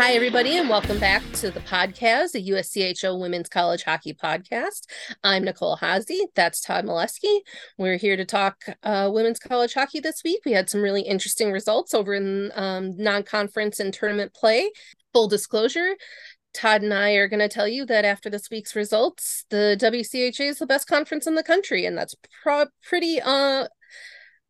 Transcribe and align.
Hi, 0.00 0.14
everybody, 0.14 0.56
and 0.56 0.70
welcome 0.70 0.98
back 0.98 1.22
to 1.34 1.50
the 1.50 1.60
podcast, 1.60 2.32
the 2.32 2.48
USCHO 2.48 3.20
Women's 3.20 3.50
College 3.50 3.82
Hockey 3.82 4.14
Podcast. 4.14 4.86
I'm 5.22 5.44
Nicole 5.44 5.76
Haase. 5.76 6.20
That's 6.34 6.62
Todd 6.62 6.86
Milewski. 6.86 7.40
We're 7.76 7.98
here 7.98 8.16
to 8.16 8.24
talk 8.24 8.64
uh, 8.82 9.10
women's 9.12 9.38
college 9.38 9.74
hockey 9.74 10.00
this 10.00 10.22
week. 10.24 10.40
We 10.46 10.52
had 10.52 10.70
some 10.70 10.80
really 10.80 11.02
interesting 11.02 11.52
results 11.52 11.92
over 11.92 12.14
in 12.14 12.50
um, 12.54 12.96
non 12.96 13.24
conference 13.24 13.78
and 13.78 13.92
tournament 13.92 14.32
play. 14.32 14.70
Full 15.12 15.28
disclosure, 15.28 15.94
Todd 16.54 16.80
and 16.80 16.94
I 16.94 17.12
are 17.12 17.28
going 17.28 17.40
to 17.40 17.48
tell 17.48 17.68
you 17.68 17.84
that 17.84 18.06
after 18.06 18.30
this 18.30 18.48
week's 18.50 18.74
results, 18.74 19.44
the 19.50 19.76
WCHA 19.78 20.48
is 20.48 20.58
the 20.60 20.66
best 20.66 20.88
conference 20.88 21.26
in 21.26 21.34
the 21.34 21.42
country, 21.42 21.84
and 21.84 21.98
that's 21.98 22.14
pro- 22.42 22.68
pretty 22.82 23.20
uh, 23.20 23.66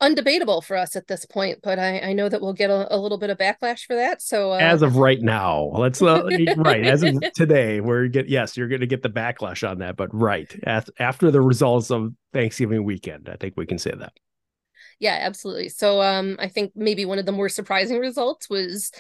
undebatable 0.01 0.65
for 0.65 0.77
us 0.77 0.97
at 0.97 1.07
this 1.07 1.27
point, 1.27 1.59
but 1.63 1.79
I, 1.79 2.01
I 2.01 2.13
know 2.13 2.29
that 2.29 2.41
we'll 2.41 2.53
get 2.53 2.71
a, 2.71 2.95
a 2.95 2.99
little 2.99 3.19
bit 3.19 3.31
of 3.31 3.39
backlash 3.39 3.85
for 3.85 3.95
that. 3.97 4.23
So 4.23 4.53
uh... 4.53 4.59
as 4.59 4.83
of 4.83 4.97
right 4.97 5.21
now, 5.21 5.71
let's 5.75 6.01
uh, 6.03 6.25
right 6.57 6.85
as 6.85 7.03
of 7.03 7.21
today, 7.35 7.81
we're 7.81 8.09
get 8.09 8.29
yes, 8.29 8.57
you're 8.57 8.69
going 8.69 8.81
to 8.81 8.87
get 8.87 9.03
the 9.03 9.11
backlash 9.11 9.69
on 9.69 9.79
that, 9.79 9.97
but 9.97 10.09
right 10.15 10.55
after 10.67 11.31
the 11.31 11.41
results 11.41 11.91
of 11.91 12.13
Thanksgiving 12.33 12.85
weekend, 12.85 13.29
I 13.29 13.37
think 13.37 13.55
we 13.57 13.67
can 13.67 13.79
say 13.79 13.93
that. 13.99 14.13
Yeah, 14.99 15.19
absolutely. 15.21 15.71
So 15.71 16.03
um, 16.03 16.37
I 16.39 16.49
think 16.49 16.73
maybe 16.75 17.05
one 17.05 17.19
of 17.19 17.27
the 17.27 17.33
more 17.33 17.49
surprising 17.49 17.99
results 17.99 18.51
was 18.51 18.93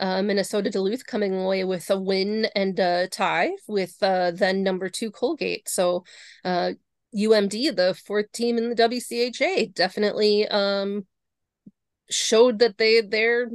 uh, 0.00 0.22
Minnesota 0.22 0.70
Duluth 0.70 1.04
coming 1.04 1.34
away 1.34 1.64
with 1.64 1.90
a 1.90 1.98
win 1.98 2.46
and 2.54 2.78
a 2.78 3.08
tie 3.08 3.50
with 3.66 3.96
uh, 4.00 4.30
then 4.30 4.62
number 4.62 4.88
two 4.88 5.10
Colgate. 5.10 5.68
So 5.68 6.04
uh, 6.44 6.72
UMD, 7.16 7.74
the 7.76 7.98
fourth 8.06 8.30
team 8.32 8.58
in 8.58 8.70
the 8.70 8.74
WCHA, 8.74 9.74
definitely 9.74 10.46
um, 10.48 11.06
showed 12.10 12.58
that 12.58 12.78
they 12.78 13.00
they're 13.00 13.48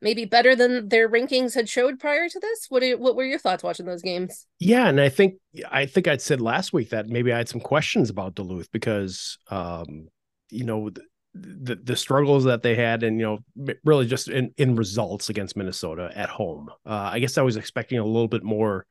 maybe 0.00 0.24
better 0.24 0.54
than 0.54 0.88
their 0.88 1.08
rankings 1.08 1.54
had 1.54 1.68
showed 1.68 1.98
prior 1.98 2.28
to 2.28 2.40
this. 2.40 2.66
What 2.68 2.82
what 2.98 3.16
were 3.16 3.24
your 3.24 3.38
thoughts 3.38 3.62
watching 3.62 3.86
those 3.86 4.02
games? 4.02 4.46
Yeah, 4.58 4.88
and 4.88 5.00
I 5.00 5.08
think 5.08 5.34
I 5.70 5.86
think 5.86 6.08
I'd 6.08 6.22
said 6.22 6.40
last 6.40 6.72
week 6.72 6.90
that 6.90 7.08
maybe 7.08 7.32
I 7.32 7.38
had 7.38 7.48
some 7.48 7.60
questions 7.60 8.10
about 8.10 8.34
Duluth 8.34 8.70
because 8.72 9.38
um, 9.50 10.08
you 10.50 10.64
know 10.64 10.90
the, 10.90 11.02
the, 11.34 11.76
the 11.76 11.96
struggles 11.96 12.44
that 12.44 12.62
they 12.62 12.74
had 12.74 13.02
and 13.02 13.18
you 13.18 13.26
know 13.26 13.68
really 13.84 14.06
just 14.06 14.28
in 14.28 14.52
in 14.56 14.76
results 14.76 15.28
against 15.28 15.56
Minnesota 15.56 16.10
at 16.14 16.28
home. 16.28 16.68
Uh, 16.84 17.10
I 17.12 17.18
guess 17.18 17.38
I 17.38 17.42
was 17.42 17.56
expecting 17.56 17.98
a 17.98 18.04
little 18.04 18.28
bit 18.28 18.42
more 18.42 18.86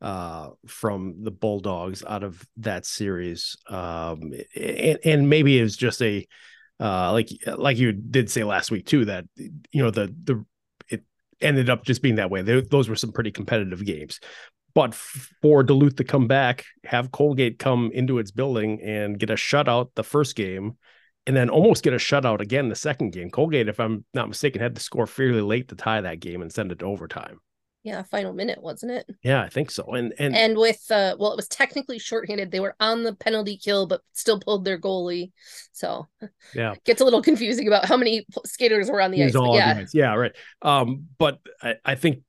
uh, 0.00 0.50
from 0.66 1.22
the 1.22 1.30
Bulldogs 1.30 2.04
out 2.06 2.22
of 2.22 2.44
that 2.58 2.86
series. 2.86 3.56
Um, 3.68 4.32
and, 4.54 4.98
and 5.04 5.28
maybe 5.28 5.58
it 5.58 5.62
was 5.62 5.76
just 5.76 6.02
a 6.02 6.26
uh, 6.78 7.12
like 7.12 7.30
like 7.56 7.78
you 7.78 7.92
did 7.92 8.30
say 8.30 8.44
last 8.44 8.70
week 8.70 8.86
too 8.86 9.06
that 9.06 9.24
you 9.36 9.82
know 9.82 9.90
the 9.90 10.14
the 10.24 10.44
it 10.88 11.04
ended 11.40 11.70
up 11.70 11.84
just 11.84 12.02
being 12.02 12.16
that 12.16 12.30
way. 12.30 12.42
They, 12.42 12.60
those 12.60 12.88
were 12.88 12.96
some 12.96 13.12
pretty 13.12 13.30
competitive 13.30 13.84
games. 13.84 14.20
But 14.74 14.94
for 14.94 15.62
Duluth 15.62 15.96
to 15.96 16.04
come 16.04 16.26
back, 16.26 16.66
have 16.84 17.10
Colgate 17.10 17.58
come 17.58 17.90
into 17.94 18.18
its 18.18 18.30
building 18.30 18.82
and 18.82 19.18
get 19.18 19.30
a 19.30 19.34
shutout 19.34 19.88
the 19.94 20.04
first 20.04 20.36
game, 20.36 20.76
and 21.26 21.34
then 21.34 21.48
almost 21.48 21.82
get 21.82 21.94
a 21.94 21.96
shutout 21.96 22.42
again 22.42 22.68
the 22.68 22.76
second 22.76 23.12
game. 23.12 23.30
Colgate, 23.30 23.70
if 23.70 23.80
I'm 23.80 24.04
not 24.12 24.28
mistaken, 24.28 24.60
had 24.60 24.74
to 24.74 24.82
score 24.82 25.06
fairly 25.06 25.40
late 25.40 25.68
to 25.68 25.76
tie 25.76 26.02
that 26.02 26.20
game 26.20 26.42
and 26.42 26.52
send 26.52 26.72
it 26.72 26.80
to 26.80 26.84
overtime 26.84 27.40
yeah 27.86 28.02
final 28.02 28.32
minute 28.32 28.60
wasn't 28.60 28.90
it? 28.90 29.06
Yeah 29.22 29.40
i 29.42 29.48
think 29.48 29.70
so 29.70 29.94
and 29.94 30.12
and 30.18 30.34
and 30.34 30.58
with 30.58 30.84
uh 30.90 31.14
well 31.18 31.32
it 31.32 31.36
was 31.36 31.46
technically 31.46 32.00
shorthanded. 32.00 32.50
They 32.50 32.58
were 32.58 32.74
on 32.80 33.04
the 33.04 33.14
penalty 33.14 33.56
kill 33.56 33.86
but 33.86 34.02
still 34.12 34.40
pulled 34.40 34.64
their 34.64 34.78
goalie. 34.78 35.30
So 35.72 36.08
yeah. 36.54 36.74
gets 36.84 37.00
a 37.00 37.04
little 37.04 37.22
confusing 37.22 37.68
about 37.68 37.84
how 37.84 37.96
many 37.96 38.26
skaters 38.44 38.90
were 38.90 39.00
on 39.00 39.12
the 39.12 39.22
ice 39.22 39.34
yeah. 39.34 39.84
yeah 39.94 40.14
right. 40.14 40.32
Um 40.62 41.06
but 41.16 41.38
I, 41.62 41.76
I 41.84 41.94
think 41.94 42.22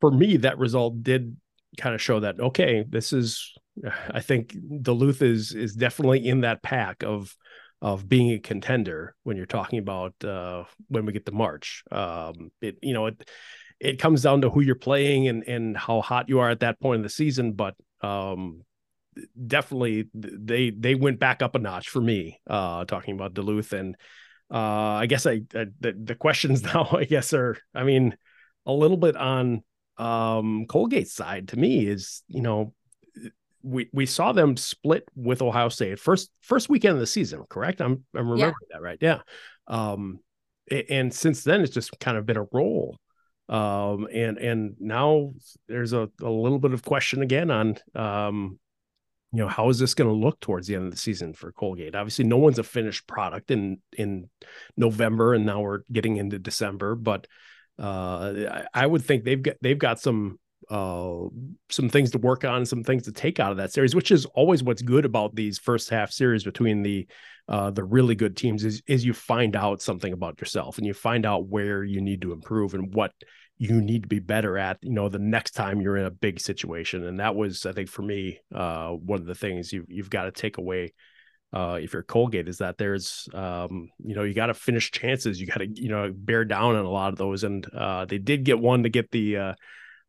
for 0.00 0.10
me 0.10 0.38
that 0.38 0.58
result 0.58 1.02
did 1.02 1.36
kind 1.76 1.94
of 1.94 2.00
show 2.00 2.20
that 2.20 2.40
okay 2.40 2.84
this 2.88 3.12
is 3.12 3.52
i 4.10 4.20
think 4.20 4.56
duluth 4.80 5.20
is 5.20 5.52
is 5.52 5.74
definitely 5.74 6.26
in 6.26 6.40
that 6.40 6.62
pack 6.62 7.02
of 7.02 7.36
of 7.82 8.08
being 8.08 8.30
a 8.30 8.38
contender 8.38 9.14
when 9.24 9.36
you're 9.36 9.44
talking 9.44 9.78
about 9.78 10.14
uh 10.24 10.64
when 10.88 11.04
we 11.04 11.12
get 11.12 11.26
to 11.26 11.32
march. 11.32 11.82
Um 11.90 12.52
it 12.62 12.78
you 12.80 12.94
know 12.94 13.06
it 13.06 13.28
it 13.82 13.98
comes 13.98 14.22
down 14.22 14.42
to 14.42 14.48
who 14.48 14.60
you're 14.60 14.76
playing 14.76 15.26
and 15.26 15.42
and 15.42 15.76
how 15.76 16.00
hot 16.00 16.28
you 16.28 16.38
are 16.38 16.48
at 16.48 16.60
that 16.60 16.80
point 16.80 16.98
in 17.00 17.02
the 17.02 17.08
season. 17.08 17.52
But 17.52 17.74
um, 18.00 18.62
definitely 19.46 20.08
they 20.14 20.70
they 20.70 20.94
went 20.94 21.18
back 21.18 21.42
up 21.42 21.56
a 21.56 21.58
notch 21.58 21.88
for 21.88 22.00
me. 22.00 22.40
Uh, 22.46 22.84
talking 22.84 23.14
about 23.14 23.34
Duluth 23.34 23.72
and 23.72 23.96
uh, 24.52 24.56
I 24.56 25.06
guess 25.06 25.26
I, 25.26 25.42
I 25.54 25.66
the 25.80 25.98
the 26.00 26.14
questions 26.14 26.62
now 26.74 26.88
I 26.92 27.04
guess 27.04 27.34
are 27.34 27.58
I 27.74 27.82
mean 27.82 28.16
a 28.66 28.72
little 28.72 28.96
bit 28.96 29.16
on 29.16 29.64
um 29.98 30.66
Colgate's 30.68 31.12
side 31.12 31.48
to 31.48 31.58
me 31.58 31.86
is 31.86 32.22
you 32.28 32.40
know 32.40 32.72
we 33.64 33.88
we 33.92 34.06
saw 34.06 34.30
them 34.30 34.56
split 34.56 35.08
with 35.16 35.42
Ohio 35.42 35.70
State 35.70 35.98
first 35.98 36.30
first 36.40 36.68
weekend 36.68 36.94
of 36.94 37.00
the 37.00 37.06
season, 37.06 37.44
correct? 37.50 37.80
I'm 37.80 38.04
I'm 38.14 38.30
remembering 38.30 38.54
yeah. 38.70 38.76
that 38.76 38.82
right. 38.82 38.98
Yeah. 39.00 39.18
Um 39.66 40.20
and 40.70 41.12
since 41.12 41.42
then 41.42 41.62
it's 41.62 41.74
just 41.74 41.98
kind 41.98 42.16
of 42.16 42.24
been 42.24 42.36
a 42.36 42.46
roll 42.52 42.96
um, 43.52 44.08
and 44.10 44.38
and 44.38 44.76
now 44.80 45.34
there's 45.68 45.92
a, 45.92 46.08
a 46.22 46.30
little 46.30 46.58
bit 46.58 46.72
of 46.72 46.82
question 46.82 47.20
again 47.20 47.50
on 47.50 47.76
um, 47.94 48.58
you 49.30 49.40
know 49.40 49.48
how 49.48 49.68
is 49.68 49.78
this 49.78 49.92
going 49.92 50.08
to 50.08 50.16
look 50.16 50.40
towards 50.40 50.66
the 50.66 50.74
end 50.74 50.86
of 50.86 50.90
the 50.90 50.96
season 50.96 51.34
for 51.34 51.52
Colgate? 51.52 51.94
Obviously, 51.94 52.24
no 52.24 52.38
one's 52.38 52.58
a 52.58 52.62
finished 52.62 53.06
product 53.06 53.50
in 53.50 53.78
in 53.92 54.30
November, 54.78 55.34
and 55.34 55.44
now 55.44 55.60
we're 55.60 55.80
getting 55.92 56.16
into 56.16 56.38
December. 56.38 56.94
But 56.94 57.26
uh, 57.78 58.32
I, 58.50 58.64
I 58.72 58.86
would 58.86 59.04
think 59.04 59.24
they've 59.24 59.42
got 59.42 59.56
they've 59.60 59.78
got 59.78 60.00
some 60.00 60.38
uh, 60.70 61.24
some 61.68 61.90
things 61.90 62.10
to 62.12 62.18
work 62.18 62.46
on, 62.46 62.64
some 62.64 62.82
things 62.82 63.02
to 63.02 63.12
take 63.12 63.38
out 63.38 63.50
of 63.50 63.58
that 63.58 63.74
series, 63.74 63.94
which 63.94 64.10
is 64.10 64.24
always 64.24 64.62
what's 64.62 64.80
good 64.80 65.04
about 65.04 65.34
these 65.34 65.58
first 65.58 65.90
half 65.90 66.10
series 66.10 66.42
between 66.42 66.82
the 66.82 67.06
uh, 67.48 67.70
the 67.70 67.84
really 67.84 68.14
good 68.14 68.34
teams 68.34 68.64
is 68.64 68.82
is 68.86 69.04
you 69.04 69.12
find 69.12 69.56
out 69.56 69.82
something 69.82 70.14
about 70.14 70.40
yourself 70.40 70.78
and 70.78 70.86
you 70.86 70.94
find 70.94 71.26
out 71.26 71.48
where 71.48 71.84
you 71.84 72.00
need 72.00 72.22
to 72.22 72.32
improve 72.32 72.72
and 72.72 72.94
what 72.94 73.12
you 73.62 73.80
need 73.80 74.02
to 74.02 74.08
be 74.08 74.18
better 74.18 74.58
at 74.58 74.76
you 74.82 74.90
know 74.90 75.08
the 75.08 75.20
next 75.20 75.52
time 75.52 75.80
you're 75.80 75.96
in 75.96 76.04
a 76.04 76.10
big 76.10 76.40
situation 76.40 77.06
and 77.06 77.20
that 77.20 77.36
was 77.36 77.64
i 77.64 77.70
think 77.70 77.88
for 77.88 78.02
me 78.02 78.40
uh, 78.52 78.88
one 78.88 79.20
of 79.20 79.26
the 79.26 79.36
things 79.36 79.72
you, 79.72 79.84
you've 79.88 80.10
got 80.10 80.24
to 80.24 80.32
take 80.32 80.58
away 80.58 80.92
uh, 81.52 81.78
if 81.80 81.92
you're 81.92 82.02
colgate 82.02 82.48
is 82.48 82.58
that 82.58 82.76
there's 82.76 83.28
um, 83.34 83.88
you 84.04 84.16
know 84.16 84.24
you 84.24 84.34
got 84.34 84.46
to 84.46 84.54
finish 84.54 84.90
chances 84.90 85.40
you 85.40 85.46
got 85.46 85.58
to 85.58 85.68
you 85.74 85.88
know 85.88 86.12
bear 86.12 86.44
down 86.44 86.74
on 86.74 86.84
a 86.84 86.90
lot 86.90 87.12
of 87.12 87.18
those 87.18 87.44
and 87.44 87.64
uh, 87.72 88.04
they 88.04 88.18
did 88.18 88.42
get 88.42 88.58
one 88.58 88.82
to 88.82 88.88
get 88.88 89.12
the 89.12 89.36
uh, 89.36 89.54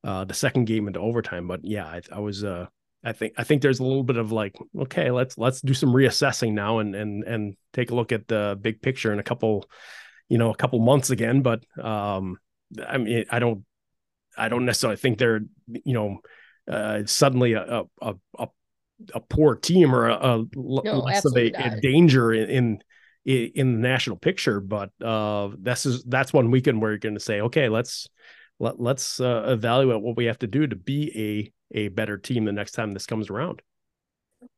uh, 0.04 0.26
the 0.26 0.34
second 0.34 0.66
game 0.66 0.88
into 0.88 1.00
overtime 1.00 1.48
but 1.48 1.60
yeah 1.64 1.86
i, 1.86 2.02
I 2.12 2.20
was 2.20 2.44
uh, 2.44 2.66
I 3.04 3.12
think 3.12 3.34
I 3.38 3.44
think 3.44 3.62
there's 3.62 3.82
a 3.82 3.84
little 3.84 4.04
bit 4.04 4.16
of 4.16 4.32
like, 4.32 4.56
okay, 4.80 5.12
let's 5.12 5.38
let's 5.38 5.60
do 5.60 5.74
some 5.74 5.90
reassessing 5.90 6.54
now 6.54 6.80
and 6.80 6.96
and 6.96 7.24
and 7.26 7.58
take 7.74 7.92
a 7.92 7.96
look 7.96 8.14
at 8.14 8.30
the 8.30 8.58
big 8.60 8.82
picture 8.82 9.12
in 9.12 9.20
a 9.20 9.24
couple, 9.24 9.70
you 10.30 10.38
know, 10.38 10.52
a 10.52 10.56
couple 10.56 10.80
months 10.80 11.10
again. 11.10 11.42
But 11.42 11.66
um, 11.84 12.38
I 12.88 12.98
mean, 12.98 13.26
I 13.30 13.40
don't 13.40 13.66
I 14.38 14.50
don't 14.50 14.66
necessarily 14.66 14.98
think 14.98 15.18
they're 15.18 15.42
you 15.68 15.94
know 15.94 16.20
uh, 16.72 17.04
suddenly 17.06 17.54
a 17.54 17.84
a, 18.02 18.14
a 18.40 18.48
a 19.14 19.20
poor 19.20 19.56
team 19.56 19.94
or 19.94 20.10
a, 20.10 20.16
a 20.16 20.46
no, 20.56 21.00
less 21.00 21.26
of 21.26 21.36
a, 21.36 21.52
a, 21.52 21.82
danger 21.82 22.32
in, 22.34 22.50
in 22.50 22.82
in 23.26 23.74
the 23.74 23.80
national 23.80 24.18
picture. 24.18 24.60
But 24.60 24.90
uh, 25.04 25.50
this 25.58 25.86
is 25.86 26.04
that's 26.04 26.34
one 26.34 26.52
weekend 26.52 26.82
where 26.82 26.92
you're 26.92 27.00
going 27.00 27.16
to 27.16 27.20
say, 27.20 27.42
okay, 27.42 27.70
let's 27.70 28.08
let, 28.60 28.80
let's 28.80 29.20
uh, 29.20 29.46
evaluate 29.48 30.02
what 30.02 30.18
we 30.18 30.26
have 30.26 30.40
to 30.40 30.48
do 30.48 30.68
to 30.68 30.76
be 30.76 31.52
a 31.74 31.86
a 31.86 31.88
better 31.90 32.18
team 32.18 32.46
the 32.46 32.52
next 32.52 32.74
time 32.74 32.92
this 32.92 33.06
comes 33.06 33.30
around. 33.30 33.62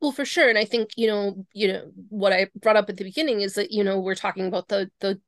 Well, 0.01 0.11
for 0.11 0.25
sure, 0.25 0.49
and 0.49 0.57
I 0.57 0.65
think 0.65 0.89
you 0.95 1.07
know, 1.07 1.45
you 1.53 1.67
know 1.67 1.91
what 2.09 2.33
I 2.33 2.47
brought 2.61 2.75
up 2.75 2.89
at 2.89 2.97
the 2.97 3.03
beginning 3.03 3.41
is 3.41 3.53
that 3.55 3.71
you 3.71 3.83
know 3.83 3.99
we're 3.99 4.15
talking 4.15 4.47
about 4.47 4.67
the 4.67 4.89
the 4.99 5.19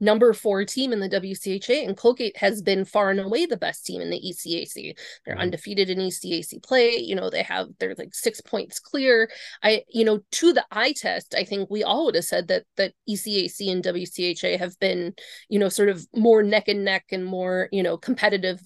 number 0.00 0.32
four 0.32 0.64
team 0.64 0.92
in 0.92 1.00
the 1.00 1.08
WCHA, 1.08 1.86
and 1.86 1.96
Colgate 1.96 2.36
has 2.36 2.62
been 2.62 2.84
far 2.84 3.10
and 3.10 3.20
away 3.20 3.46
the 3.46 3.56
best 3.56 3.86
team 3.86 4.00
in 4.00 4.10
the 4.10 4.20
ECAC. 4.20 4.96
They're 5.24 5.34
mm-hmm. 5.34 5.42
undefeated 5.42 5.90
in 5.90 5.98
ECAC 5.98 6.62
play. 6.62 6.96
You 6.96 7.14
know, 7.14 7.30
they 7.30 7.42
have 7.42 7.68
they're 7.78 7.94
like 7.96 8.14
six 8.14 8.40
points 8.40 8.78
clear. 8.78 9.30
I, 9.62 9.82
you 9.88 10.04
know, 10.04 10.20
to 10.32 10.52
the 10.52 10.64
eye 10.70 10.92
test, 10.92 11.34
I 11.36 11.44
think 11.44 11.70
we 11.70 11.82
all 11.82 12.06
would 12.06 12.14
have 12.14 12.24
said 12.24 12.48
that 12.48 12.64
that 12.76 12.92
ECAC 13.08 13.70
and 13.70 13.84
WCHA 13.84 14.58
have 14.58 14.78
been, 14.80 15.14
you 15.48 15.58
know, 15.58 15.68
sort 15.68 15.88
of 15.88 16.06
more 16.14 16.42
neck 16.42 16.68
and 16.68 16.84
neck 16.84 17.06
and 17.10 17.24
more, 17.24 17.68
you 17.72 17.82
know, 17.82 17.96
competitive 17.96 18.60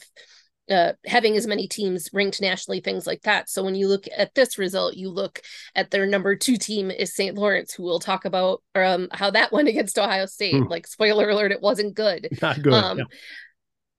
uh, 0.70 0.92
having 1.06 1.36
as 1.36 1.46
many 1.46 1.66
teams 1.66 2.10
ranked 2.12 2.40
nationally, 2.40 2.80
things 2.80 3.06
like 3.06 3.22
that. 3.22 3.48
So 3.48 3.64
when 3.64 3.74
you 3.74 3.88
look 3.88 4.04
at 4.16 4.34
this 4.34 4.58
result, 4.58 4.94
you 4.94 5.10
look 5.10 5.40
at 5.74 5.90
their 5.90 6.06
number 6.06 6.36
two 6.36 6.56
team 6.56 6.90
is 6.90 7.14
St. 7.14 7.36
Lawrence, 7.36 7.72
who 7.72 7.82
we'll 7.82 8.00
talk 8.00 8.24
about 8.24 8.62
um, 8.74 9.08
how 9.12 9.30
that 9.30 9.52
went 9.52 9.68
against 9.68 9.98
Ohio 9.98 10.26
State. 10.26 10.56
Hmm. 10.56 10.68
Like 10.68 10.86
spoiler 10.86 11.28
alert, 11.30 11.52
it 11.52 11.62
wasn't 11.62 11.94
good. 11.94 12.28
Not 12.42 12.62
good. 12.62 12.72
Um, 12.72 12.98
yeah. 12.98 13.04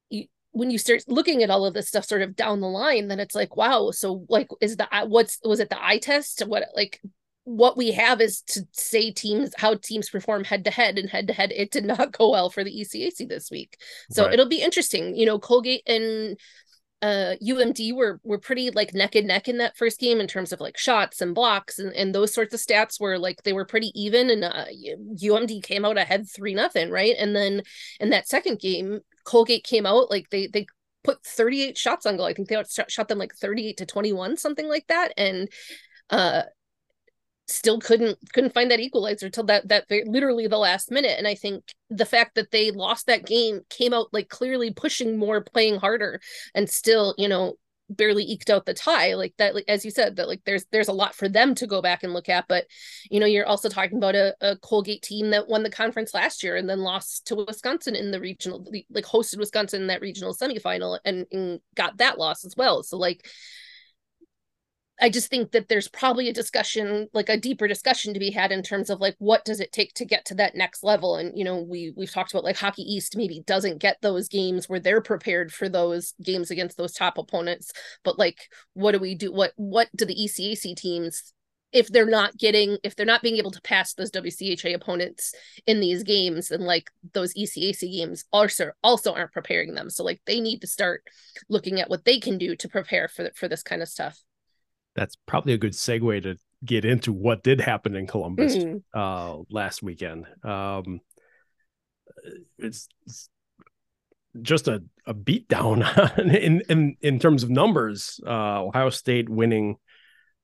you, 0.10 0.25
when 0.51 0.71
you 0.71 0.77
start 0.77 1.04
looking 1.07 1.44
at 1.44 1.50
all 1.50 1.66
of 1.66 1.74
this 1.74 1.88
stuff 1.88 2.06
sort 2.06 2.21
of 2.21 2.36
down 2.36 2.62
the 2.62 2.68
line, 2.68 3.07
then 3.07 3.19
it's 3.19 3.36
like, 3.36 3.56
wow. 3.56 3.92
So 3.92 4.25
like, 4.30 4.50
is 4.62 4.77
the 4.77 4.88
what's 5.06 5.39
was 5.44 5.60
it 5.60 5.69
the 5.69 5.83
eye 5.83 6.00
test? 6.00 6.42
What 6.45 6.63
like 6.75 7.01
what 7.50 7.75
we 7.75 7.92
have 7.92 8.22
is 8.22 8.42
to 8.42 8.62
say 8.74 9.10
teams 9.10 9.51
how 9.57 9.74
teams 9.74 10.07
perform 10.07 10.44
head 10.44 10.63
to 10.66 10.69
head 10.69 11.00
and 11.00 11.10
head 11.10 11.28
to 11.28 11.34
head 11.34 11.51
it 11.51 11.72
did 11.72 11.84
not 11.84 12.12
go 12.12 12.30
well 12.30 12.51
for 12.51 12.63
the 12.63 12.72
ECAC 12.72 13.28
this 13.28 13.50
week. 13.50 13.78
So 14.12 14.25
right. 14.25 14.34
it'll 14.34 14.48
be 14.48 14.62
interesting. 14.62 15.16
You 15.16 15.25
know, 15.25 15.40
Colgate 15.40 15.81
and 15.88 16.38
uh 17.01 17.36
UMD 17.42 17.96
were 17.96 18.19
were 18.24 18.38
pretty 18.38 18.69
like 18.69 18.94
neck 18.94 19.16
and 19.16 19.28
neck 19.28 19.48
in 19.48 19.57
that 19.57 19.78
first 19.78 20.00
game 20.00 20.19
in 20.19 20.28
terms 20.28 20.51
of 20.51 20.60
like 20.60 20.78
shots 20.78 21.22
and 21.22 21.34
blocks 21.34 21.80
and, 21.80 21.92
and 21.94 22.13
those 22.13 22.34
sorts 22.34 22.54
of 22.54 22.60
stats 22.60 23.00
were 23.00 23.18
like 23.18 23.42
they 23.44 23.54
were 23.54 23.66
pretty 23.66 23.92
even 23.95 24.30
and 24.30 24.44
uh, 24.44 24.66
UMD 25.24 25.63
came 25.63 25.86
out 25.86 25.98
ahead 25.98 26.30
3 26.30 26.54
nothing, 26.54 26.92
right? 26.92 27.16
And 27.18 27.36
then 27.36 27.63
in 28.00 28.12
that 28.12 28.28
second 28.28 28.60
game 28.60 29.00
Colgate 29.24 29.63
came 29.63 29.88
out 29.88 30.12
like 30.12 30.30
they 30.30 30.45
they 30.45 30.68
put 31.04 31.24
38 31.24 31.78
shots 31.78 32.06
on 32.06 32.18
goal. 32.18 32.28
I 32.28 32.34
think 32.34 32.50
they 32.50 32.62
shot 32.90 33.07
them 33.07 33.18
like 33.18 33.34
38 33.34 33.78
to 33.78 33.86
21 33.88 34.38
something 34.38 34.68
like 34.68 34.86
that 34.88 35.13
and 35.18 35.50
uh 36.12 36.44
still 37.50 37.80
couldn't 37.80 38.18
couldn't 38.34 38.54
find 38.54 38.72
that 38.72 38.80
equalizer 38.80 39.30
till 39.30 39.46
that 39.46 39.68
that 39.68 39.86
literally 40.06 40.48
the 40.48 40.57
last 40.57 40.92
minute. 40.92 41.16
And 41.18 41.28
i 41.28 41.36
think 41.36 41.63
the 41.90 42.06
fact 42.06 42.36
that 42.36 42.51
they 42.51 42.72
lost 42.72 43.07
that 43.07 43.25
game 43.25 43.62
came 43.69 43.94
out 43.94 44.07
like 44.13 44.30
clearly 44.30 44.72
pushing 44.72 45.18
more 45.18 45.42
playing 45.42 45.80
harder 45.80 46.22
and 46.54 46.69
still 46.69 47.16
you 47.18 47.28
know 47.28 47.56
barely 47.90 48.24
eked 48.24 48.50
out 48.50 48.66
the 48.66 48.74
tie. 48.74 49.16
Like 49.16 49.34
that 49.38 49.56
like 49.56 49.66
as 49.68 49.84
you 49.84 49.92
said 49.92 50.16
that 50.16 50.28
like 50.28 50.42
there's 50.46 50.66
there's 50.72 50.88
a 50.88 50.94
lot 50.94 51.16
for 51.16 51.28
them 51.28 51.56
to 51.56 51.68
go 51.68 51.81
back 51.81 52.04
and 52.04 52.13
look 52.13 52.30
at. 52.30 52.46
But 52.48 52.66
you 53.10 53.19
know 53.19 53.25
you're 53.25 53.48
also 53.48 53.69
talking 53.69 53.98
about 53.98 54.16
a, 54.16 54.36
a 54.42 54.56
colgate 54.57 55.02
team 55.02 55.31
that 55.31 55.48
won 55.48 55.63
the 55.63 55.69
conference 55.69 56.13
last 56.13 56.44
year 56.44 56.56
and 56.56 56.69
then 56.69 56.80
lost 56.80 57.28
to 57.28 57.36
wisconsin 57.36 57.95
in 57.95 58.12
the 58.12 58.19
regional 58.19 58.66
like 58.92 59.06
hosted 59.06 59.40
wisconsin 59.40 59.81
in 59.81 59.88
that 59.88 60.02
regional 60.02 60.36
semifinal 60.36 61.00
and, 61.04 61.25
and 61.31 61.60
got 61.75 61.98
that 61.98 62.18
loss 62.18 62.45
as 62.45 62.56
well. 62.56 62.84
So 62.84 62.98
like 62.98 63.28
I 65.01 65.10
just 65.10 65.30
think 65.30 65.51
that 65.51 65.69
there's 65.69 65.88
probably 65.88 66.28
a 66.28 66.34
discussion, 66.34 67.07
like 67.13 67.30
a 67.30 67.38
deeper 67.38 67.68
discussion 67.68 68.13
to 68.13 68.19
be 68.19 68.31
had 68.31 68.51
in 68.51 68.62
terms 68.63 68.90
of 68.90 69.00
like 69.00 69.16
what 69.19 69.46
does 69.46 69.60
it 69.60 69.72
take 69.72 69.94
to 69.96 70.06
get 70.06 70.25
to 70.25 70.36
that 70.36 70.56
next 70.56 70.84
level. 70.84 71.16
And 71.16 71.38
you 71.38 71.46
know, 71.46 71.62
we 71.62 71.94
we've 71.96 72.12
talked 72.12 72.31
about 72.31 72.44
like 72.44 72.57
Hockey 72.57 72.84
East 72.84 73.16
maybe 73.16 73.42
doesn't 73.46 73.80
get 73.80 73.98
those 74.01 74.28
games 74.28 74.68
where 74.68 74.80
they're 74.80 75.01
prepared 75.01 75.54
for 75.54 75.69
those 75.69 76.13
games 76.22 76.51
against 76.51 76.78
those 76.78 76.94
top 76.94 77.18
opponents. 77.18 77.72
But 78.04 78.19
like, 78.19 78.38
what 78.74 78.92
do 78.92 79.00
we 79.00 79.16
do? 79.16 79.31
What 79.31 79.54
what 79.56 79.90
do 79.96 80.06
the 80.06 80.16
ECAC 80.16 80.75
teams 80.75 81.34
if 81.72 81.88
they're 81.88 82.06
not 82.06 82.38
getting 82.38 82.78
if 82.84 82.95
they're 82.95 83.06
not 83.06 83.22
being 83.22 83.38
able 83.38 83.52
to 83.52 83.62
pass 83.62 83.94
those 83.94 84.12
WCHA 84.12 84.74
opponents 84.74 85.34
in 85.68 85.80
these 85.80 86.04
games 86.04 86.52
and 86.52 86.63
like 86.63 86.90
those 87.13 87.34
ECAC 87.36 87.80
games 87.81 88.25
also 88.34 88.72
also 88.84 89.13
aren't 89.13 89.31
preparing 89.31 89.75
them 89.75 89.90
so 89.90 90.04
like 90.04 90.19
they 90.25 90.40
need 90.40 90.60
to 90.62 90.68
start 90.68 91.04
looking 91.48 91.80
at 91.80 91.90
what 91.90 92.06
they 92.06 92.19
can 92.19 92.38
do 92.38 92.56
to 92.56 92.68
prepare 92.68 93.07
for 93.07 93.30
for 93.36 93.48
this 93.48 93.63
kind 93.63 93.81
of 93.81 93.88
stuff 93.88 94.19
that's 94.95 95.15
probably 95.25 95.53
a 95.53 95.57
good 95.57 95.74
segue 95.74 96.24
to 96.24 96.38
get 96.63 96.86
into 96.86 97.13
what 97.13 97.44
did 97.44 97.62
happen 97.62 97.95
in 97.95 98.07
Columbus 98.07 98.56
mm-hmm. 98.56 98.77
uh, 98.94 99.44
last 99.50 99.81
weekend. 99.81 100.25
Um, 100.44 101.01
it's, 102.57 102.88
it's, 103.06 103.30
just 104.41 104.68
a, 104.68 104.83
a 105.07 105.13
beatdown 105.13 106.18
in, 106.36 106.62
in 106.69 106.95
in 107.01 107.19
terms 107.19 107.44
of 107.44 107.50
numbers. 107.50 108.19
Uh, 108.25 108.63
Ohio 108.63 108.89
State 108.91 109.27
winning 109.27 109.77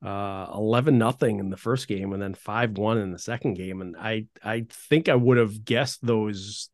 uh, 0.04 0.48
eleven 0.54 0.98
nothing 0.98 1.40
in 1.40 1.50
the 1.50 1.58
first 1.58 1.88
game 1.88 2.12
and 2.14 2.22
then 2.22 2.34
five 2.34 2.78
one 2.78 2.98
in 2.98 3.12
the 3.12 3.20
second 3.20 3.54
game, 3.54 3.82
and 3.82 3.96
I 3.96 4.26
I 4.44 4.66
think 4.70 5.08
I 5.08 5.16
would 5.16 5.38
have 5.38 5.64
guessed 5.64 6.06
those 6.06 6.70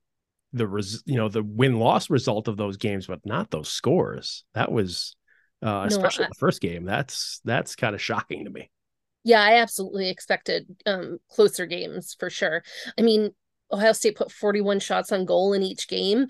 the 0.53 0.67
res, 0.67 1.03
you 1.05 1.15
know 1.15 1.29
the 1.29 1.43
win 1.43 1.79
loss 1.79 2.09
result 2.09 2.47
of 2.47 2.57
those 2.57 2.77
games, 2.77 3.07
but 3.07 3.25
not 3.25 3.51
those 3.51 3.69
scores. 3.69 4.43
That 4.53 4.71
was 4.71 5.15
uh, 5.61 5.85
especially 5.87 6.23
no, 6.23 6.27
I, 6.27 6.29
the 6.29 6.39
first 6.39 6.61
game. 6.61 6.85
That's 6.85 7.41
that's 7.43 7.75
kind 7.75 7.95
of 7.95 8.01
shocking 8.01 8.45
to 8.45 8.51
me. 8.51 8.69
Yeah, 9.23 9.41
I 9.41 9.57
absolutely 9.57 10.09
expected 10.09 10.65
um, 10.85 11.19
closer 11.29 11.65
games 11.65 12.15
for 12.19 12.29
sure. 12.29 12.63
I 12.97 13.01
mean, 13.01 13.31
Ohio 13.71 13.91
State 13.93 14.17
put 14.17 14.31
41 14.31 14.79
shots 14.79 15.11
on 15.11 15.25
goal 15.25 15.53
in 15.53 15.61
each 15.61 15.87
game. 15.87 16.27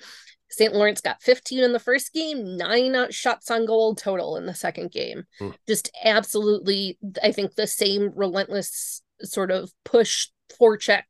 St. 0.50 0.74
Lawrence 0.74 1.00
got 1.00 1.22
15 1.22 1.64
in 1.64 1.72
the 1.72 1.80
first 1.80 2.12
game, 2.14 2.58
nine 2.58 2.94
shots 3.10 3.50
on 3.50 3.66
goal 3.66 3.96
total 3.96 4.36
in 4.36 4.46
the 4.46 4.54
second 4.54 4.92
game. 4.92 5.24
Hmm. 5.40 5.52
Just 5.66 5.90
absolutely, 6.04 7.00
I 7.24 7.32
think 7.32 7.56
the 7.56 7.68
same 7.68 8.12
relentless 8.14 9.02
sort 9.22 9.50
of 9.50 9.72
push 9.86 10.28
forecheck, 10.60 11.04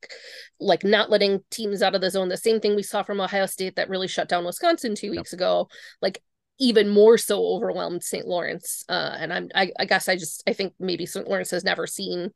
like 0.60 0.84
not 0.84 1.10
letting 1.10 1.40
teams 1.50 1.82
out 1.82 1.96
of 1.96 2.00
the 2.00 2.10
zone. 2.10 2.28
The 2.28 2.36
same 2.36 2.60
thing 2.60 2.76
we 2.76 2.84
saw 2.84 3.02
from 3.02 3.20
Ohio 3.20 3.46
State 3.46 3.74
that 3.74 3.88
really 3.88 4.06
shut 4.06 4.28
down 4.28 4.44
Wisconsin 4.44 4.94
two 4.94 5.10
weeks 5.10 5.32
yep. 5.32 5.38
ago. 5.40 5.68
Like 6.00 6.22
even 6.58 6.88
more 6.88 7.18
so 7.18 7.44
overwhelmed 7.44 8.02
St. 8.02 8.26
Lawrence. 8.26 8.84
Uh, 8.88 9.16
and 9.18 9.32
I'm, 9.32 9.48
I, 9.54 9.72
I 9.78 9.84
guess 9.84 10.08
I 10.08 10.16
just, 10.16 10.42
I 10.46 10.52
think 10.52 10.74
maybe 10.78 11.06
St. 11.06 11.26
Lawrence 11.26 11.50
has 11.50 11.64
never 11.64 11.86
seen 11.86 12.30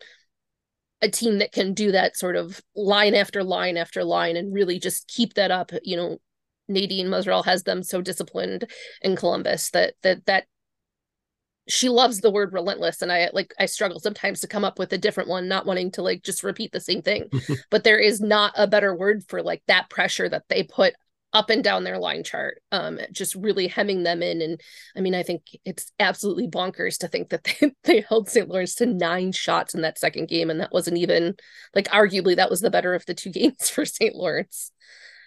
a 1.02 1.08
team 1.08 1.38
that 1.38 1.52
can 1.52 1.74
do 1.74 1.92
that 1.92 2.16
sort 2.16 2.36
of 2.36 2.60
line 2.74 3.14
after 3.14 3.44
line 3.44 3.76
after 3.76 4.02
line 4.02 4.36
and 4.36 4.54
really 4.54 4.78
just 4.78 5.08
keep 5.08 5.34
that 5.34 5.50
up. 5.50 5.70
You 5.82 5.96
know, 5.96 6.18
Nadine 6.68 7.08
Muzerall 7.08 7.44
has 7.44 7.62
them 7.62 7.82
so 7.82 8.00
disciplined 8.00 8.70
in 9.02 9.16
Columbus 9.16 9.70
that 9.70 9.94
that 10.02 10.26
that 10.26 10.46
she 11.68 11.88
loves 11.88 12.20
the 12.20 12.30
word 12.30 12.52
relentless 12.52 13.02
and 13.02 13.10
i 13.10 13.28
like 13.32 13.52
i 13.58 13.66
struggle 13.66 13.98
sometimes 13.98 14.40
to 14.40 14.46
come 14.46 14.64
up 14.64 14.78
with 14.78 14.92
a 14.92 14.98
different 14.98 15.28
one 15.28 15.48
not 15.48 15.66
wanting 15.66 15.90
to 15.90 16.02
like 16.02 16.22
just 16.22 16.44
repeat 16.44 16.70
the 16.72 16.80
same 16.80 17.02
thing 17.02 17.28
but 17.70 17.84
there 17.84 17.98
is 17.98 18.20
not 18.20 18.52
a 18.56 18.66
better 18.68 18.94
word 18.94 19.24
for 19.28 19.42
like 19.42 19.62
that 19.66 19.90
pressure 19.90 20.28
that 20.28 20.44
they 20.48 20.62
put 20.62 20.94
up 21.32 21.50
and 21.50 21.62
down 21.62 21.84
their 21.84 21.98
line 21.98 22.22
chart, 22.22 22.62
um, 22.72 22.98
just 23.12 23.34
really 23.34 23.66
hemming 23.66 24.02
them 24.02 24.22
in. 24.22 24.40
And 24.40 24.60
I 24.96 25.00
mean, 25.00 25.14
I 25.14 25.22
think 25.22 25.42
it's 25.64 25.92
absolutely 25.98 26.48
bonkers 26.48 26.98
to 26.98 27.08
think 27.08 27.30
that 27.30 27.44
they, 27.60 27.72
they 27.84 28.00
held 28.08 28.28
St. 28.28 28.48
Lawrence 28.48 28.74
to 28.76 28.86
nine 28.86 29.32
shots 29.32 29.74
in 29.74 29.82
that 29.82 29.98
second 29.98 30.28
game. 30.28 30.50
And 30.50 30.60
that 30.60 30.72
wasn't 30.72 30.98
even 30.98 31.34
like 31.74 31.88
arguably 31.88 32.36
that 32.36 32.50
was 32.50 32.60
the 32.60 32.70
better 32.70 32.94
of 32.94 33.04
the 33.06 33.14
two 33.14 33.30
games 33.32 33.68
for 33.68 33.84
St. 33.84 34.14
Lawrence. 34.14 34.72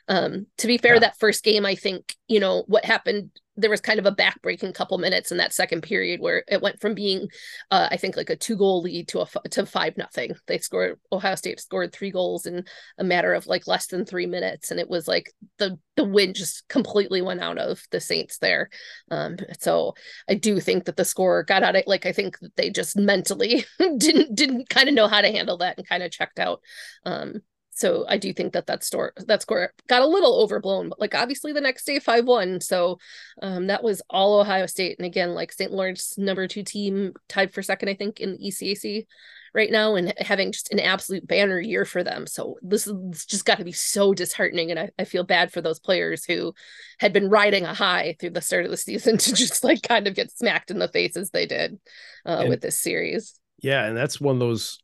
Um, 0.09 0.47
to 0.57 0.67
be 0.67 0.77
fair, 0.77 0.95
yeah. 0.95 1.01
that 1.01 1.19
first 1.19 1.43
game, 1.43 1.65
I 1.65 1.75
think, 1.75 2.15
you 2.27 2.39
know, 2.39 2.63
what 2.67 2.83
happened 2.83 3.31
there 3.59 3.69
was 3.69 3.81
kind 3.81 3.99
of 3.99 4.05
a 4.05 4.11
backbreaking 4.11 4.73
couple 4.73 4.97
minutes 4.97 5.31
in 5.31 5.37
that 5.37 5.53
second 5.53 5.81
period 5.81 6.21
where 6.21 6.43
it 6.47 6.61
went 6.61 6.79
from 6.79 6.93
being 6.93 7.27
uh, 7.71 7.87
i 7.91 7.97
think 7.97 8.15
like 8.15 8.29
a 8.29 8.35
two 8.35 8.55
goal 8.55 8.81
lead 8.81 9.07
to 9.07 9.21
a 9.21 9.27
to 9.49 9.65
five 9.65 9.97
nothing. 9.97 10.33
They 10.47 10.57
scored 10.59 10.99
ohio 11.11 11.35
state 11.35 11.59
scored 11.59 11.91
three 11.91 12.11
goals 12.11 12.45
in 12.45 12.65
a 12.97 13.03
matter 13.03 13.33
of 13.33 13.47
like 13.47 13.67
less 13.67 13.87
than 13.87 14.05
three 14.05 14.25
minutes 14.25 14.71
and 14.71 14.79
it 14.79 14.89
was 14.89 15.07
like 15.07 15.33
the 15.57 15.77
the 15.95 16.03
wind 16.05 16.35
just 16.35 16.67
completely 16.69 17.21
went 17.21 17.41
out 17.41 17.57
of 17.57 17.81
the 17.91 17.99
saints 17.99 18.37
there. 18.37 18.69
Um, 19.11 19.37
so 19.59 19.95
i 20.29 20.35
do 20.35 20.59
think 20.59 20.85
that 20.85 20.95
the 20.97 21.05
score 21.05 21.43
got 21.43 21.63
out 21.63 21.75
of 21.75 21.83
like 21.87 22.05
i 22.05 22.11
think 22.11 22.39
that 22.39 22.55
they 22.55 22.69
just 22.69 22.97
mentally 22.97 23.65
didn't 23.97 24.35
didn't 24.35 24.69
kind 24.69 24.87
of 24.87 24.95
know 24.95 25.07
how 25.07 25.21
to 25.21 25.31
handle 25.31 25.57
that 25.57 25.77
and 25.77 25.87
kind 25.87 26.03
of 26.03 26.11
checked 26.11 26.39
out. 26.39 26.61
Um, 27.05 27.41
so 27.79 28.03
I 28.09 28.17
do 28.17 28.33
think 28.33 28.51
that 28.53 28.67
that 28.67 28.83
store 28.83 29.13
that 29.27 29.41
score 29.41 29.73
got 29.87 30.01
a 30.01 30.07
little 30.07 30.41
overblown, 30.41 30.89
but 30.89 30.99
like 30.99 31.15
obviously 31.15 31.53
the 31.53 31.61
next 31.61 31.85
day 31.85 31.99
five 31.99 32.25
one. 32.25 32.59
So 32.59 32.99
um, 33.41 33.67
that 33.67 33.83
was 33.83 34.01
all 34.09 34.41
Ohio 34.41 34.65
State, 34.65 34.97
and 34.99 35.05
again 35.05 35.33
like 35.33 35.53
St. 35.53 35.71
Lawrence 35.71 36.17
number 36.17 36.45
two 36.45 36.63
team 36.63 37.13
tied 37.29 37.53
for 37.53 37.63
second 37.63 37.87
I 37.87 37.93
think 37.93 38.19
in 38.19 38.33
the 38.33 38.49
ECAC 38.49 39.05
right 39.53 39.71
now, 39.71 39.95
and 39.95 40.13
having 40.17 40.51
just 40.51 40.73
an 40.73 40.81
absolute 40.81 41.25
banner 41.25 41.57
year 41.57 41.85
for 41.85 42.03
them. 42.03 42.27
So 42.27 42.57
this 42.61 42.85
is 42.85 43.25
just 43.25 43.45
got 43.45 43.59
to 43.59 43.63
be 43.63 43.71
so 43.71 44.13
disheartening, 44.13 44.71
and 44.71 44.79
I, 44.79 44.89
I 44.99 45.05
feel 45.05 45.23
bad 45.23 45.53
for 45.53 45.61
those 45.61 45.79
players 45.79 46.25
who 46.25 46.53
had 46.99 47.13
been 47.13 47.29
riding 47.29 47.63
a 47.63 47.73
high 47.73 48.17
through 48.19 48.31
the 48.31 48.41
start 48.41 48.65
of 48.65 48.71
the 48.71 48.77
season 48.77 49.17
to 49.19 49.33
just 49.33 49.63
like 49.63 49.83
kind 49.83 50.05
of 50.05 50.15
get 50.15 50.31
smacked 50.31 50.69
in 50.69 50.79
the 50.79 50.89
face 50.89 51.15
as 51.15 51.29
they 51.29 51.45
did 51.45 51.79
uh, 52.25 52.43
with 52.45 52.59
this 52.59 52.77
series. 52.77 53.39
Yeah, 53.61 53.85
and 53.85 53.95
that's 53.95 54.19
one 54.19 54.35
of 54.35 54.41
those 54.41 54.79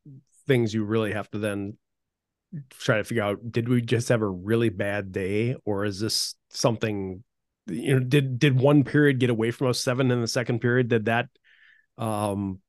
things 0.47 0.73
you 0.73 0.85
really 0.85 1.11
have 1.11 1.29
to 1.31 1.39
then 1.39 1.77
try 2.71 2.97
to 2.97 3.03
figure 3.03 3.23
out 3.23 3.51
did 3.51 3.67
we 3.67 3.81
just 3.81 4.09
have 4.09 4.21
a 4.21 4.29
really 4.29 4.69
bad 4.69 5.11
day 5.11 5.55
or 5.65 5.85
is 5.85 5.99
this 5.99 6.35
something 6.49 7.23
you 7.67 7.93
know 7.93 7.99
did 7.99 8.39
did 8.39 8.59
one 8.59 8.83
period 8.83 9.19
get 9.19 9.29
away 9.29 9.51
from 9.51 9.67
us 9.67 9.79
seven 9.79 10.11
in 10.11 10.21
the 10.21 10.27
second 10.27 10.59
period 10.59 10.87
did 10.87 11.05
that 11.05 11.27
um 11.97 12.59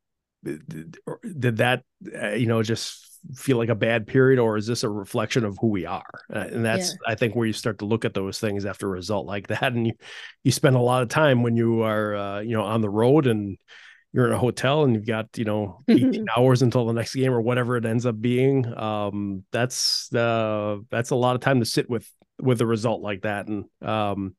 did, 0.44 0.96
did 1.38 1.56
that 1.58 1.82
uh, 2.20 2.30
you 2.30 2.46
know 2.46 2.62
just 2.62 3.04
feel 3.34 3.56
like 3.56 3.68
a 3.68 3.74
bad 3.74 4.06
period 4.06 4.38
or 4.38 4.56
is 4.56 4.66
this 4.66 4.84
a 4.84 4.88
reflection 4.88 5.44
of 5.44 5.58
who 5.60 5.68
we 5.68 5.84
are 5.84 6.20
uh, 6.34 6.46
and 6.50 6.64
that's 6.64 6.90
yeah. 6.90 7.12
i 7.12 7.14
think 7.14 7.34
where 7.34 7.46
you 7.46 7.52
start 7.52 7.78
to 7.78 7.84
look 7.84 8.04
at 8.04 8.14
those 8.14 8.38
things 8.38 8.64
after 8.64 8.86
a 8.86 8.90
result 8.90 9.26
like 9.26 9.48
that 9.48 9.72
and 9.72 9.86
you 9.88 9.92
you 10.44 10.52
spend 10.52 10.76
a 10.76 10.80
lot 10.80 11.02
of 11.02 11.08
time 11.08 11.42
when 11.42 11.56
you 11.56 11.82
are 11.82 12.14
uh, 12.14 12.40
you 12.40 12.56
know 12.56 12.62
on 12.62 12.80
the 12.80 12.90
road 12.90 13.26
and 13.26 13.58
you're 14.16 14.26
in 14.26 14.32
a 14.32 14.38
hotel 14.38 14.82
and 14.82 14.94
you've 14.94 15.06
got 15.06 15.28
you 15.36 15.44
know 15.44 15.82
18 15.88 16.26
hours 16.36 16.62
until 16.62 16.86
the 16.86 16.94
next 16.94 17.14
game 17.14 17.32
or 17.32 17.40
whatever 17.40 17.76
it 17.76 17.84
ends 17.84 18.06
up 18.06 18.18
being 18.18 18.66
um 18.76 19.44
that's 19.52 20.12
uh 20.14 20.78
that's 20.90 21.10
a 21.10 21.14
lot 21.14 21.36
of 21.36 21.42
time 21.42 21.60
to 21.60 21.66
sit 21.66 21.88
with 21.88 22.10
with 22.40 22.62
a 22.62 22.66
result 22.66 23.02
like 23.02 23.22
that 23.22 23.46
and 23.46 23.66
um 23.82 24.34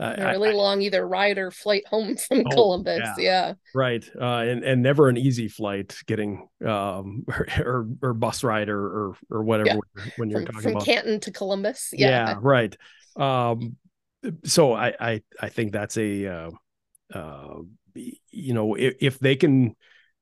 a 0.00 0.14
really 0.32 0.50
I, 0.50 0.52
long 0.52 0.80
either 0.82 1.08
ride 1.08 1.38
or 1.38 1.50
flight 1.50 1.84
home 1.88 2.16
from 2.28 2.44
oh, 2.46 2.50
Columbus. 2.50 3.00
Yeah. 3.18 3.48
yeah. 3.48 3.54
Right. 3.74 4.08
Uh, 4.14 4.42
and, 4.42 4.62
and 4.62 4.80
never 4.80 5.08
an 5.08 5.16
easy 5.16 5.48
flight 5.48 5.96
getting 6.06 6.46
um 6.64 7.24
or 7.28 7.48
or, 7.58 7.88
or 8.00 8.14
bus 8.14 8.44
ride 8.44 8.68
or 8.68 8.80
or, 8.80 9.16
or 9.28 9.42
whatever 9.42 9.80
yeah. 9.96 10.04
when 10.16 10.30
you're 10.30 10.42
from, 10.42 10.46
talking 10.46 10.60
from 10.60 10.72
about 10.72 10.84
Canton 10.84 11.18
to 11.18 11.32
Columbus. 11.32 11.90
Yeah. 11.92 12.08
yeah. 12.08 12.34
right. 12.40 12.76
Um 13.16 13.76
so 14.44 14.72
I 14.72 14.94
I 15.00 15.22
I 15.40 15.48
think 15.48 15.72
that's 15.72 15.96
a 15.98 16.26
uh, 16.26 16.50
uh 17.12 17.54
you 18.30 18.54
know 18.54 18.74
if, 18.74 18.94
if 19.00 19.18
they 19.18 19.36
can 19.36 19.74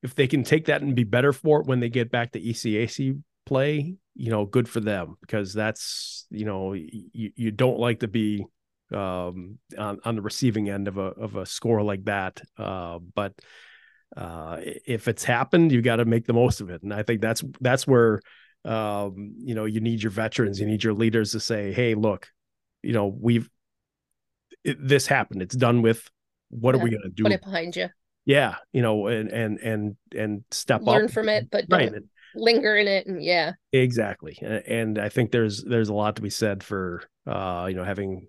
if 0.02 0.14
they 0.14 0.26
can 0.26 0.44
take 0.44 0.66
that 0.66 0.82
and 0.82 0.94
be 0.94 1.04
better 1.04 1.32
for 1.32 1.60
it 1.60 1.66
when 1.66 1.80
they 1.80 1.88
get 1.88 2.10
back 2.10 2.32
to 2.32 2.40
ECAC 2.40 3.20
play, 3.44 3.96
you 4.14 4.30
know, 4.30 4.44
good 4.44 4.68
for 4.68 4.80
them 4.80 5.16
because 5.20 5.54
that's 5.54 6.26
you 6.30 6.44
know 6.44 6.72
you, 6.74 7.32
you 7.34 7.50
don't 7.50 7.78
like 7.78 8.00
to 8.00 8.08
be 8.08 8.44
um, 8.92 9.58
on, 9.76 9.98
on 10.04 10.16
the 10.16 10.22
receiving 10.22 10.68
end 10.68 10.88
of 10.88 10.98
a 10.98 11.02
of 11.02 11.36
a 11.36 11.46
score 11.46 11.82
like 11.82 12.04
that. 12.04 12.40
Uh, 12.58 12.98
but 13.14 13.34
uh, 14.16 14.58
if 14.60 15.08
it's 15.08 15.24
happened, 15.24 15.72
you 15.72 15.82
got 15.82 15.96
to 15.96 16.04
make 16.04 16.26
the 16.26 16.32
most 16.32 16.60
of 16.60 16.70
it, 16.70 16.82
and 16.82 16.92
I 16.92 17.02
think 17.02 17.20
that's 17.20 17.42
that's 17.60 17.86
where 17.86 18.20
um, 18.64 19.34
you 19.38 19.54
know 19.54 19.64
you 19.64 19.80
need 19.80 20.02
your 20.02 20.12
veterans, 20.12 20.60
you 20.60 20.66
need 20.66 20.84
your 20.84 20.94
leaders 20.94 21.32
to 21.32 21.40
say, 21.40 21.72
"Hey, 21.72 21.94
look, 21.94 22.28
you 22.82 22.92
know 22.92 23.06
we've 23.06 23.48
it, 24.64 24.76
this 24.86 25.06
happened. 25.06 25.42
It's 25.42 25.56
done 25.56 25.82
with. 25.82 26.08
What 26.58 26.74
yeah, 26.74 26.80
are 26.80 26.84
we 26.84 26.90
going 26.90 27.02
to 27.02 27.08
do? 27.08 27.22
Put 27.24 27.32
it 27.32 27.42
behind 27.42 27.76
you. 27.76 27.88
Yeah, 28.24 28.56
you 28.72 28.82
know, 28.82 29.06
and 29.06 29.30
and 29.30 29.58
and 29.58 29.96
and 30.16 30.44
step 30.50 30.82
learn 30.82 31.04
up. 31.04 31.10
from 31.12 31.28
it, 31.28 31.48
but 31.50 31.66
right. 31.70 31.92
don't 31.92 32.06
linger 32.34 32.76
in 32.76 32.88
it. 32.88 33.06
And 33.06 33.22
yeah, 33.22 33.52
exactly. 33.72 34.38
And 34.42 34.98
I 34.98 35.08
think 35.08 35.30
there's 35.30 35.62
there's 35.62 35.88
a 35.88 35.94
lot 35.94 36.16
to 36.16 36.22
be 36.22 36.30
said 36.30 36.62
for 36.62 37.02
uh, 37.26 37.66
you 37.68 37.76
know 37.76 37.84
having 37.84 38.28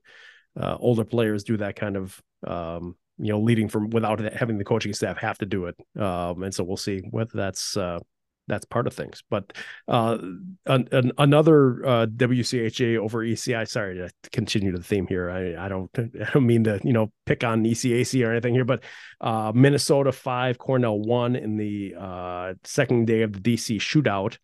uh, 0.60 0.78
older 0.80 1.04
players 1.04 1.44
do 1.44 1.58
that 1.58 1.76
kind 1.76 1.98
of 1.98 2.22
um, 2.46 2.96
you 3.18 3.32
know 3.32 3.40
leading 3.40 3.70
from 3.70 3.90
without 3.90 4.20
having 4.34 4.58
the 4.58 4.64
coaching 4.64 4.94
staff 4.94 5.18
have 5.18 5.38
to 5.40 5.46
do 5.46 5.66
it 5.66 5.76
um, 6.00 6.44
and 6.44 6.54
so 6.54 6.64
we'll 6.64 6.78
see 6.78 7.02
whether 7.10 7.32
that's 7.34 7.76
uh, 7.78 8.00
that's 8.48 8.66
part 8.66 8.88
of 8.88 8.94
things. 8.94 9.24
But 9.30 9.54
uh, 9.88 10.18
an, 10.66 10.88
an, 10.92 11.12
another 11.18 11.86
uh, 11.86 12.06
WCHA 12.08 12.98
over 12.98 13.20
ECI 13.20 13.68
sorry 13.68 13.96
to 13.96 14.10
continue 14.32 14.76
the 14.76 14.84
theme 14.84 15.08
here. 15.08 15.30
I, 15.30 15.66
I 15.66 15.70
don't 15.70 15.90
I 15.98 16.30
don't 16.34 16.46
mean 16.46 16.64
to 16.66 16.80
you 16.84 16.94
know 16.94 17.12
pick 17.26 17.44
on 17.44 17.64
ECAC 17.64 18.26
or 18.26 18.32
anything 18.32 18.54
here 18.54 18.66
but 18.66 18.84
uh, 19.22 19.52
Minnesota 19.54 20.12
5 20.12 20.58
Cornell 20.58 21.00
1 21.00 21.36
in 21.36 21.58
the 21.58 21.96
uh, 22.00 22.54
second 22.64 23.08
day 23.08 23.22
of 23.22 23.34
the 23.34 23.40
DC 23.40 23.78
shootout. 23.78 24.38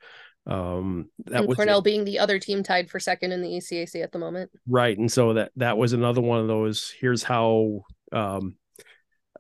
Um 0.45 1.09
that 1.23 1.39
and 1.39 1.47
was 1.47 1.55
cornell 1.55 1.81
being 1.81 2.03
the 2.03 2.19
other 2.19 2.37
team 2.37 2.63
tied 2.63 2.89
for 2.89 2.99
second 2.99 3.31
in 3.31 3.41
the 3.41 3.47
ecac 3.47 4.03
at 4.03 4.11
the 4.11 4.19
moment. 4.19 4.51
Right 4.67 4.97
and 4.97 5.09
so 5.09 5.35
that 5.35 5.53
that 5.55 5.77
was 5.77 5.93
another 5.93 6.19
one 6.19 6.41
of 6.41 6.47
those 6.47 6.93
here's 6.99 7.23
how 7.23 7.85
um 8.11 8.57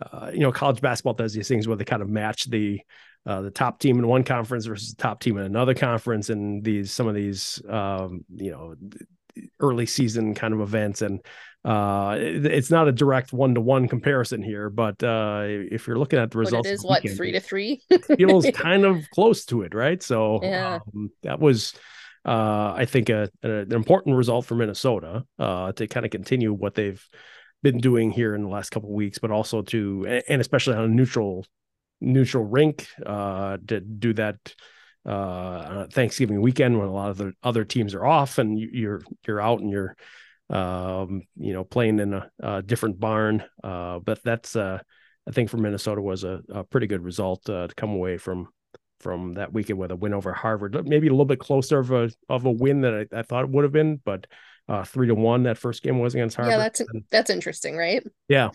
uh, 0.01 0.31
you 0.33 0.39
know 0.39 0.51
college 0.53 0.79
basketball 0.79 1.13
does 1.13 1.33
these 1.33 1.49
things 1.49 1.67
where 1.67 1.75
they 1.75 1.83
kind 1.83 2.01
of 2.01 2.07
match 2.07 2.45
the 2.45 2.79
uh, 3.25 3.41
the 3.41 3.51
top 3.51 3.79
team 3.79 3.99
in 3.99 4.07
one 4.07 4.23
conference 4.23 4.65
versus 4.65 4.93
the 4.93 5.01
top 5.01 5.19
team 5.19 5.37
in 5.37 5.43
another 5.43 5.73
conference 5.73 6.29
and 6.29 6.63
these 6.63 6.91
some 6.91 7.07
of 7.07 7.15
these 7.15 7.61
um 7.69 8.25
you 8.35 8.51
know 8.51 8.75
early 9.59 9.85
season 9.85 10.35
kind 10.35 10.53
of 10.53 10.61
events. 10.61 11.01
And 11.01 11.21
uh 11.65 12.17
it's 12.19 12.69
not 12.69 12.89
a 12.89 12.91
direct 12.91 13.31
one-to-one 13.31 13.87
comparison 13.87 14.43
here 14.43 14.69
but 14.69 15.01
uh 15.01 15.43
if 15.47 15.87
you're 15.87 15.97
looking 15.97 16.19
at 16.19 16.29
the 16.29 16.37
results 16.37 16.67
it 16.67 16.73
is 16.73 16.83
what 16.83 17.01
weekend, 17.01 17.17
three 17.17 17.31
to 17.31 17.39
three? 17.39 17.81
feels 18.17 18.45
kind 18.53 18.83
of 18.83 19.09
close 19.11 19.45
to 19.45 19.61
it 19.61 19.73
right? 19.73 20.03
So 20.03 20.39
yeah. 20.43 20.79
um, 20.93 21.09
that 21.21 21.39
was 21.39 21.73
uh 22.25 22.73
i 22.75 22.85
think 22.85 23.09
a, 23.09 23.29
a, 23.43 23.49
an 23.49 23.73
important 23.73 24.15
result 24.15 24.45
for 24.45 24.55
minnesota 24.55 25.25
uh 25.39 25.73
to 25.73 25.87
kind 25.87 26.05
of 26.05 26.11
continue 26.11 26.53
what 26.53 26.73
they've 26.73 27.05
been 27.63 27.79
doing 27.79 28.11
here 28.11 28.33
in 28.33 28.43
the 28.43 28.49
last 28.49 28.69
couple 28.69 28.93
weeks 28.93 29.19
but 29.19 29.29
also 29.31 29.61
to 29.61 30.21
and 30.29 30.39
especially 30.39 30.73
on 30.73 30.85
a 30.85 30.87
neutral 30.87 31.45
neutral 32.03 32.43
rink 32.43 32.87
uh 33.05 33.57
to 33.67 33.79
do 33.79 34.13
that 34.13 34.35
uh 35.05 35.85
Thanksgiving 35.87 36.41
weekend 36.41 36.77
when 36.77 36.87
a 36.87 36.93
lot 36.93 37.09
of 37.09 37.17
the 37.17 37.33
other 37.41 37.65
teams 37.65 37.93
are 37.93 38.05
off 38.05 38.37
and 38.37 38.59
you're 38.59 39.01
you're 39.25 39.41
out 39.41 39.59
and 39.59 39.69
you're 39.69 39.95
um, 40.49 41.23
you 41.35 41.53
know, 41.53 41.63
playing 41.63 41.99
in 41.99 42.13
a, 42.13 42.29
a 42.39 42.61
different 42.61 42.99
barn. 42.99 43.43
Uh, 43.63 43.99
but 43.99 44.23
that's, 44.23 44.55
uh, 44.55 44.79
I 45.27 45.31
think 45.31 45.49
for 45.49 45.57
Minnesota 45.57 46.01
was 46.01 46.23
a, 46.23 46.41
a 46.49 46.63
pretty 46.63 46.87
good 46.87 47.03
result 47.03 47.49
uh, 47.49 47.67
to 47.67 47.75
come 47.75 47.91
away 47.91 48.17
from 48.17 48.49
from 48.99 49.33
that 49.33 49.51
weekend 49.51 49.77
with 49.77 49.91
a 49.91 49.95
win 49.97 50.13
over 50.13 50.31
Harvard. 50.31 50.87
Maybe 50.87 51.07
a 51.07 51.11
little 51.11 51.25
bit 51.25 51.39
closer 51.39 51.79
of 51.79 51.91
a 51.91 52.09
of 52.29 52.45
a 52.45 52.51
win 52.51 52.81
than 52.81 53.07
I, 53.11 53.19
I 53.19 53.21
thought 53.23 53.43
it 53.43 53.49
would 53.49 53.63
have 53.63 53.73
been, 53.73 54.01
but 54.03 54.27
uh, 54.69 54.83
three 54.83 55.07
to 55.07 55.15
one 55.15 55.43
that 55.43 55.57
first 55.57 55.83
game 55.83 55.99
was 55.99 56.13
against 56.13 56.37
Harvard. 56.37 56.51
Yeah, 56.51 56.57
that's 56.57 56.81
that's 57.09 57.29
interesting, 57.29 57.75
right? 57.75 58.05
Yeah, 58.29 58.49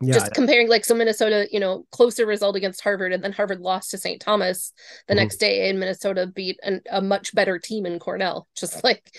yeah. 0.00 0.14
just 0.14 0.32
comparing 0.32 0.68
like 0.68 0.84
so 0.84 0.94
minnesota 0.94 1.46
you 1.50 1.60
know 1.60 1.84
closer 1.92 2.24
result 2.24 2.56
against 2.56 2.80
harvard 2.80 3.12
and 3.12 3.22
then 3.22 3.32
harvard 3.32 3.60
lost 3.60 3.90
to 3.90 3.98
st 3.98 4.20
thomas 4.20 4.72
the 5.06 5.12
mm-hmm. 5.12 5.22
next 5.22 5.36
day 5.36 5.68
and 5.68 5.78
minnesota 5.78 6.26
beat 6.26 6.58
an, 6.62 6.80
a 6.90 7.02
much 7.02 7.34
better 7.34 7.58
team 7.58 7.84
in 7.84 7.98
cornell 7.98 8.48
just 8.56 8.82
like 8.84 9.14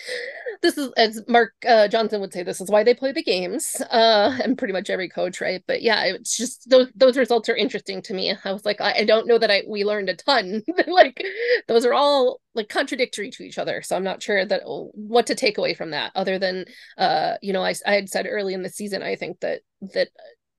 this 0.61 0.77
is 0.77 0.91
as 0.97 1.21
mark 1.27 1.53
uh, 1.67 1.87
johnson 1.87 2.19
would 2.19 2.33
say 2.33 2.43
this 2.43 2.61
is 2.61 2.69
why 2.69 2.83
they 2.83 2.93
play 2.93 3.11
the 3.11 3.23
games 3.23 3.81
uh 3.91 4.37
and 4.43 4.57
pretty 4.57 4.73
much 4.73 4.89
every 4.89 5.09
coach 5.09 5.39
right 5.39 5.63
but 5.67 5.81
yeah 5.81 6.03
it's 6.03 6.35
just 6.35 6.69
those 6.69 6.87
those 6.95 7.17
results 7.17 7.47
are 7.47 7.55
interesting 7.55 8.01
to 8.01 8.13
me 8.13 8.33
i 8.43 8.51
was 8.51 8.65
like 8.65 8.81
i, 8.81 8.99
I 8.99 9.05
don't 9.05 9.27
know 9.27 9.37
that 9.37 9.51
i 9.51 9.61
we 9.67 9.83
learned 9.83 10.09
a 10.09 10.15
ton 10.15 10.63
like 10.87 11.23
those 11.67 11.85
are 11.85 11.93
all 11.93 12.41
like 12.53 12.69
contradictory 12.69 13.29
to 13.31 13.43
each 13.43 13.57
other 13.57 13.81
so 13.81 13.95
i'm 13.95 14.03
not 14.03 14.21
sure 14.21 14.45
that 14.45 14.63
what 14.65 15.27
to 15.27 15.35
take 15.35 15.57
away 15.57 15.73
from 15.73 15.91
that 15.91 16.11
other 16.15 16.39
than 16.39 16.65
uh 16.97 17.35
you 17.41 17.53
know 17.53 17.63
i, 17.63 17.73
I 17.85 17.93
had 17.93 18.09
said 18.09 18.27
early 18.27 18.53
in 18.53 18.63
the 18.63 18.69
season 18.69 19.03
i 19.03 19.15
think 19.15 19.39
that 19.41 19.61
that 19.93 20.09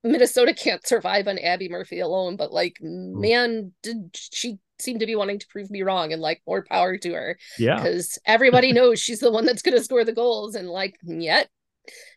Minnesota 0.05 0.53
can't 0.53 0.87
survive 0.87 1.29
on 1.29 1.39
Abby 1.39 1.69
Murphy 1.69 2.01
alone, 2.01 2.37
but 2.37 2.53
like, 2.53 2.77
hmm. 2.81 3.21
man, 3.21 3.73
did 3.83 4.11
she 4.15 4.59
seem 4.83 4.99
to 4.99 5.07
be 5.07 5.15
wanting 5.15 5.39
to 5.39 5.47
prove 5.47 5.71
me 5.71 5.83
wrong 5.83 6.13
and 6.13 6.21
like 6.21 6.43
more 6.47 6.65
power 6.65 6.97
to 6.99 7.13
her. 7.13 7.39
Yeah. 7.59 7.77
Because 7.77 8.19
everybody 8.27 8.73
knows 8.75 9.01
she's 9.01 9.21
the 9.21 9.31
one 9.31 9.47
that's 9.47 9.63
gonna 9.63 9.83
score 9.83 10.05
the 10.05 10.13
goals, 10.13 10.55
and 10.55 10.69
like, 10.69 10.97
yet 11.03 11.49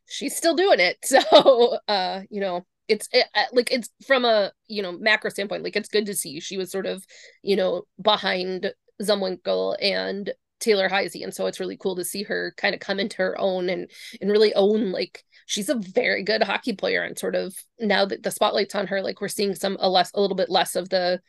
she's 0.08 0.36
still 0.36 0.56
doing 0.56 0.80
it. 0.80 0.98
So 1.06 1.78
uh, 1.88 2.22
you 2.30 2.42
know, 2.42 2.66
it's 2.88 3.08
it, 3.14 3.28
uh, 3.36 3.44
like 3.54 3.72
it's 3.72 3.90
from 4.06 4.26
a 4.26 4.52
you 4.68 4.82
know 4.82 4.92
macro 4.92 5.30
standpoint, 5.30 5.64
like 5.64 5.76
it's 5.76 5.90
good 5.90 6.08
to 6.08 6.16
see 6.16 6.40
she 6.40 6.58
was 6.58 6.72
sort 6.72 6.86
of, 6.86 7.06
you 7.44 7.56
know, 7.56 7.84
behind 8.02 8.74
Zumwinkle 9.02 9.76
and 9.82 10.34
Taylor 10.66 10.90
Heise. 10.90 11.16
And 11.16 11.34
so 11.34 11.46
it's 11.46 11.60
really 11.60 11.78
cool 11.78 11.96
to 11.96 12.04
see 12.04 12.24
her 12.24 12.54
kind 12.58 12.74
of 12.74 12.82
come 12.82 13.00
into 13.00 13.18
her 13.18 13.40
own 13.40 13.70
and 13.70 13.90
and 14.20 14.32
really 14.32 14.54
own 14.56 14.92
like 14.92 15.24
she's 15.46 15.70
a 15.70 15.76
very 15.76 16.24
good 16.24 16.42
hockey 16.42 16.74
player 16.74 17.04
and 17.04 17.18
sort 17.18 17.36
of 17.36 17.56
now 17.80 18.06
that 18.06 18.24
the 18.24 18.32
spotlight's 18.32 18.74
on 18.74 18.88
her, 18.88 19.02
like 19.02 19.22
we're 19.22 19.28
seeing 19.28 19.54
some 19.54 19.78
a 19.80 19.88
less 19.88 20.12
a 20.16 20.20
little 20.20 20.36
bit 20.36 20.50
less 20.50 20.76
of 20.76 20.90
the 20.90 21.22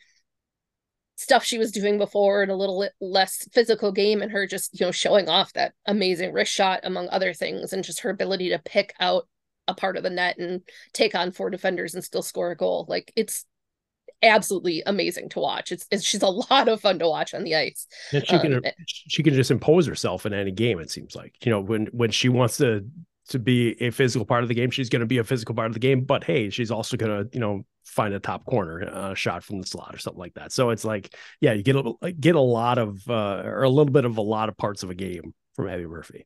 stuff 1.17 1.43
she 1.43 1.57
was 1.57 1.71
doing 1.71 1.97
before 1.97 2.41
and 2.41 2.51
a 2.51 2.55
little 2.55 2.87
less 2.99 3.47
physical 3.51 3.91
game 3.91 4.21
and 4.21 4.31
her 4.31 4.45
just 4.45 4.79
you 4.79 4.85
know 4.85 4.91
showing 4.91 5.29
off 5.29 5.53
that 5.53 5.73
amazing 5.87 6.31
wrist 6.31 6.51
shot 6.51 6.79
among 6.83 7.07
other 7.09 7.33
things 7.33 7.73
and 7.73 7.83
just 7.83 8.01
her 8.01 8.11
ability 8.11 8.49
to 8.49 8.59
pick 8.59 8.93
out 8.99 9.27
a 9.67 9.73
part 9.73 9.97
of 9.97 10.03
the 10.03 10.11
net 10.11 10.37
and 10.37 10.61
take 10.93 11.15
on 11.15 11.31
four 11.31 11.49
defenders 11.49 11.95
and 11.95 12.03
still 12.03 12.21
score 12.21 12.51
a 12.51 12.55
goal 12.55 12.85
like 12.87 13.11
it's 13.15 13.45
absolutely 14.21 14.83
amazing 14.85 15.29
to 15.29 15.39
watch. 15.39 15.71
It's, 15.71 15.85
it's 15.91 16.03
she's 16.03 16.21
a 16.21 16.27
lot 16.51 16.67
of 16.67 16.81
fun 16.81 16.99
to 16.99 17.07
watch 17.07 17.33
on 17.33 17.43
the 17.43 17.55
ice. 17.55 17.87
And 18.11 18.25
she 18.25 18.39
can 18.39 18.53
um, 18.53 18.61
she 18.85 19.23
can 19.23 19.33
just 19.33 19.51
impose 19.51 19.87
herself 19.87 20.25
in 20.25 20.33
any 20.33 20.51
game. 20.51 20.79
It 20.79 20.89
seems 20.89 21.15
like 21.15 21.35
you 21.45 21.51
know 21.51 21.61
when 21.61 21.87
when 21.87 22.11
she 22.11 22.29
wants 22.29 22.57
to 22.57 22.85
to 23.29 23.39
be 23.39 23.81
a 23.81 23.91
physical 23.91 24.25
part 24.25 24.43
of 24.43 24.47
the 24.47 24.55
game, 24.55 24.71
she's 24.71 24.89
going 24.89 25.01
to 25.01 25.05
be 25.05 25.17
a 25.17 25.23
physical 25.23 25.53
part 25.53 25.67
of 25.67 25.73
the 25.73 25.79
game. 25.79 26.05
But 26.05 26.23
hey, 26.23 26.49
she's 26.49 26.71
also 26.71 26.97
going 26.97 27.11
to 27.11 27.29
you 27.33 27.39
know 27.39 27.65
find 27.85 28.13
a 28.13 28.19
top 28.19 28.45
corner 28.45 28.89
uh, 28.89 29.13
shot 29.13 29.43
from 29.43 29.61
the 29.61 29.67
slot 29.67 29.93
or 29.93 29.97
something 29.97 30.19
like 30.19 30.33
that. 30.35 30.51
So 30.51 30.69
it's 30.69 30.85
like 30.85 31.13
yeah, 31.41 31.53
you 31.53 31.63
get 31.63 31.75
a 31.75 32.11
get 32.11 32.35
a 32.35 32.41
lot 32.41 32.77
of 32.77 33.07
uh, 33.09 33.41
or 33.45 33.63
a 33.63 33.69
little 33.69 33.91
bit 33.91 34.05
of 34.05 34.17
a 34.17 34.21
lot 34.21 34.49
of 34.49 34.57
parts 34.57 34.83
of 34.83 34.89
a 34.89 34.95
game 34.95 35.33
from 35.55 35.69
Abby 35.69 35.85
Murphy. 35.85 36.25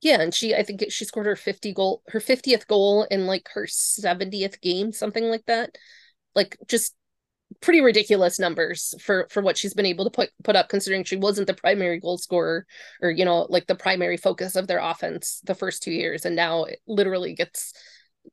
Yeah, 0.00 0.20
and 0.20 0.32
she 0.32 0.54
I 0.54 0.62
think 0.62 0.84
she 0.90 1.04
scored 1.04 1.26
her 1.26 1.34
50 1.34 1.72
goal 1.72 2.02
her 2.08 2.20
50th 2.20 2.68
goal 2.68 3.04
in 3.10 3.26
like 3.26 3.48
her 3.54 3.66
70th 3.66 4.60
game, 4.60 4.92
something 4.92 5.24
like 5.24 5.44
that 5.46 5.76
like 6.38 6.56
just 6.68 6.94
pretty 7.60 7.80
ridiculous 7.80 8.38
numbers 8.38 8.94
for 9.00 9.26
for 9.30 9.42
what 9.42 9.58
she's 9.58 9.74
been 9.74 9.86
able 9.86 10.04
to 10.04 10.10
put 10.10 10.30
put 10.44 10.54
up 10.54 10.68
considering 10.68 11.02
she 11.02 11.16
wasn't 11.16 11.46
the 11.46 11.54
primary 11.54 11.98
goal 11.98 12.16
scorer 12.16 12.64
or 13.02 13.10
you 13.10 13.24
know 13.24 13.46
like 13.50 13.66
the 13.66 13.74
primary 13.74 14.16
focus 14.16 14.54
of 14.54 14.68
their 14.68 14.78
offense 14.78 15.40
the 15.44 15.54
first 15.54 15.82
two 15.82 15.90
years. 15.90 16.24
And 16.24 16.36
now 16.36 16.64
it 16.64 16.78
literally 16.86 17.34
gets 17.34 17.72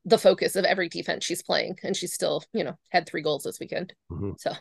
the 0.06 0.20
focus 0.20 0.56
of 0.56 0.66
every 0.66 0.88
defense 0.88 1.26
she's 1.26 1.42
playing. 1.42 1.80
And 1.84 1.96
she's 1.96 2.14
still 2.14 2.44
you 2.54 2.64
know 2.64 2.78
had 2.90 3.08
three 3.08 3.24
goals 3.24 3.44
this 3.44 3.60
weekend. 3.60 3.94
Mm-hmm. 4.12 4.32
so. 4.38 4.54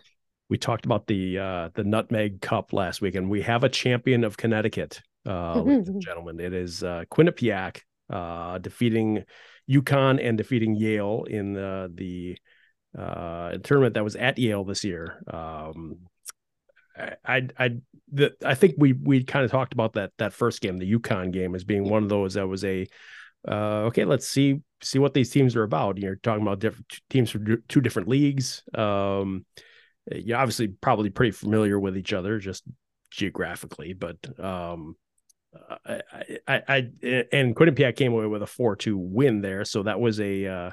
We 0.51 0.59
talked 0.59 0.85
about 0.85 1.07
the 1.07 1.39
uh 1.39 1.69
the 1.75 1.85
nutmeg 1.85 2.41
cup 2.41 2.73
last 2.73 3.01
week 3.03 3.15
and 3.15 3.29
we 3.29 3.43
have 3.43 3.65
a 3.65 3.69
champion 3.69 4.25
of 4.25 4.37
connecticut 4.37 5.01
uh 5.27 5.61
ladies 5.61 5.89
and 5.89 6.01
gentlemen. 6.01 6.41
It 6.41 6.55
is 6.55 6.83
uh 6.83 7.05
quinnipiac 7.11 7.81
uh 8.11 8.59
defeating 8.59 9.25
UConn 9.69 10.27
and 10.27 10.37
defeating 10.39 10.75
yale 10.75 11.25
in 11.29 11.57
uh, 11.57 11.89
the 11.93 12.37
uh, 12.99 13.59
tournament 13.63 13.95
that 13.95 14.05
was 14.05 14.17
at 14.17 14.39
Yale 14.39 14.65
this 14.65 14.85
year. 14.85 15.23
Um, 15.27 15.99
I 16.97 17.49
I 17.59 17.71
the, 18.13 18.35
I 18.45 18.55
think 18.55 18.75
we 18.79 18.93
we 18.93 19.25
kind 19.25 19.45
of 19.45 19.51
talked 19.51 19.73
about 19.73 19.95
that 19.95 20.13
that 20.19 20.33
first 20.33 20.61
game, 20.61 20.79
the 20.79 20.93
UConn 20.93 21.33
game, 21.33 21.55
as 21.55 21.65
being 21.65 21.89
one 21.89 22.03
of 22.03 22.09
those 22.09 22.35
that 22.35 22.47
was 22.47 22.65
a 22.65 22.87
uh, 23.47 23.87
okay. 23.87 24.05
Let's 24.05 24.29
see 24.29 24.61
see 24.81 24.99
what 24.99 25.15
these 25.15 25.31
teams 25.31 25.57
are 25.57 25.65
about. 25.65 25.99
You're 25.99 26.17
talking 26.17 26.43
about 26.43 26.61
different 26.61 27.01
teams 27.11 27.31
from 27.31 27.63
two 27.69 27.81
different 27.81 28.09
leagues. 28.09 28.63
Um, 28.75 29.45
you're 30.13 30.39
obviously 30.39 30.69
probably 30.69 31.11
pretty 31.11 31.33
familiar 31.33 31.79
with 31.79 31.97
each 31.97 32.13
other 32.13 32.39
just 32.39 32.65
geographically, 33.11 33.93
but 33.95 34.17
um, 34.39 34.97
I, 35.87 36.01
I, 36.47 36.63
I 36.69 36.77
and 37.33 37.57
Quinnipiac 37.57 37.97
came 37.97 38.13
away 38.13 38.27
with 38.27 38.43
a 38.43 38.47
four 38.47 38.77
two 38.77 38.97
win 38.97 39.41
there, 39.41 39.65
so 39.65 39.83
that 39.83 40.01
was 40.01 40.21
a 40.21 40.47
uh, 40.47 40.71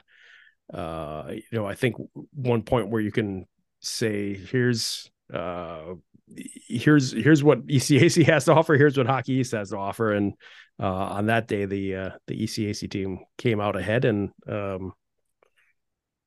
uh, 0.74 1.26
you 1.30 1.44
know, 1.52 1.66
I 1.66 1.76
think 1.76 1.96
one 2.34 2.64
point 2.64 2.90
where 2.90 3.02
you 3.02 3.12
can 3.12 3.46
say, 3.80 4.36
here's 4.36 5.10
uh, 5.34 5.96
here's 6.36 7.12
here's 7.12 7.44
what 7.44 7.66
ECAC 7.68 8.26
has 8.28 8.46
to 8.46 8.54
offer. 8.54 8.76
Here's 8.76 8.98
what 8.98 9.08
Hockey 9.08 9.34
East 9.34 9.52
has 9.52 9.70
to 9.70 9.78
offer. 9.78 10.14
And 10.14 10.34
uh, 10.80 10.86
on 10.86 11.28
that 11.28 11.48
day, 11.48 11.66
the 11.66 11.96
uh, 11.96 12.10
the 12.28 12.44
ECAC 12.44 12.90
team 12.90 13.20
came 13.38 13.60
out 13.60 13.76
ahead, 13.76 14.06
and 14.06 14.32
um, 14.48 14.94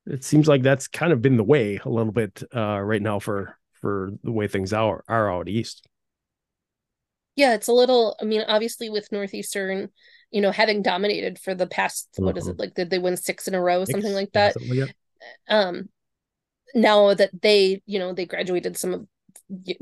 it 0.06 0.24
seems 0.24 0.46
like 0.46 0.62
that's 0.62 0.88
kind 0.88 1.12
of 1.12 1.22
been 1.22 1.36
the 1.36 1.44
way 1.44 1.80
a 1.84 1.88
little 1.88 2.12
bit 2.12 2.42
uh, 2.54 2.80
right 2.80 3.02
now 3.02 3.18
for 3.18 3.58
for 3.80 4.12
the 4.22 4.32
way 4.32 4.46
things 4.46 4.72
are 4.72 5.02
are 5.08 5.32
out 5.32 5.48
east. 5.48 5.86
Yeah, 7.36 7.54
it's 7.54 7.68
a 7.68 7.72
little. 7.72 8.16
I 8.20 8.24
mean, 8.24 8.42
obviously 8.46 8.90
with 8.90 9.10
Northeastern, 9.10 9.90
you 10.34 10.40
know, 10.40 10.50
having 10.50 10.82
dominated 10.82 11.38
for 11.38 11.54
the 11.54 11.66
past 11.66 12.08
mm-hmm. 12.12 12.24
what 12.24 12.36
is 12.36 12.48
it 12.48 12.52
mm-hmm. 12.52 12.62
like? 12.62 12.74
Did 12.74 12.90
they 12.90 12.98
win 12.98 13.16
six 13.16 13.46
in 13.46 13.54
a 13.54 13.60
row, 13.60 13.84
something 13.84 14.12
like 14.12 14.32
that? 14.32 14.56
Um, 15.48 15.88
now 16.74 17.14
that 17.14 17.30
they, 17.40 17.82
you 17.86 18.00
know, 18.00 18.12
they 18.12 18.26
graduated 18.26 18.76
some 18.76 18.94
of 18.94 19.06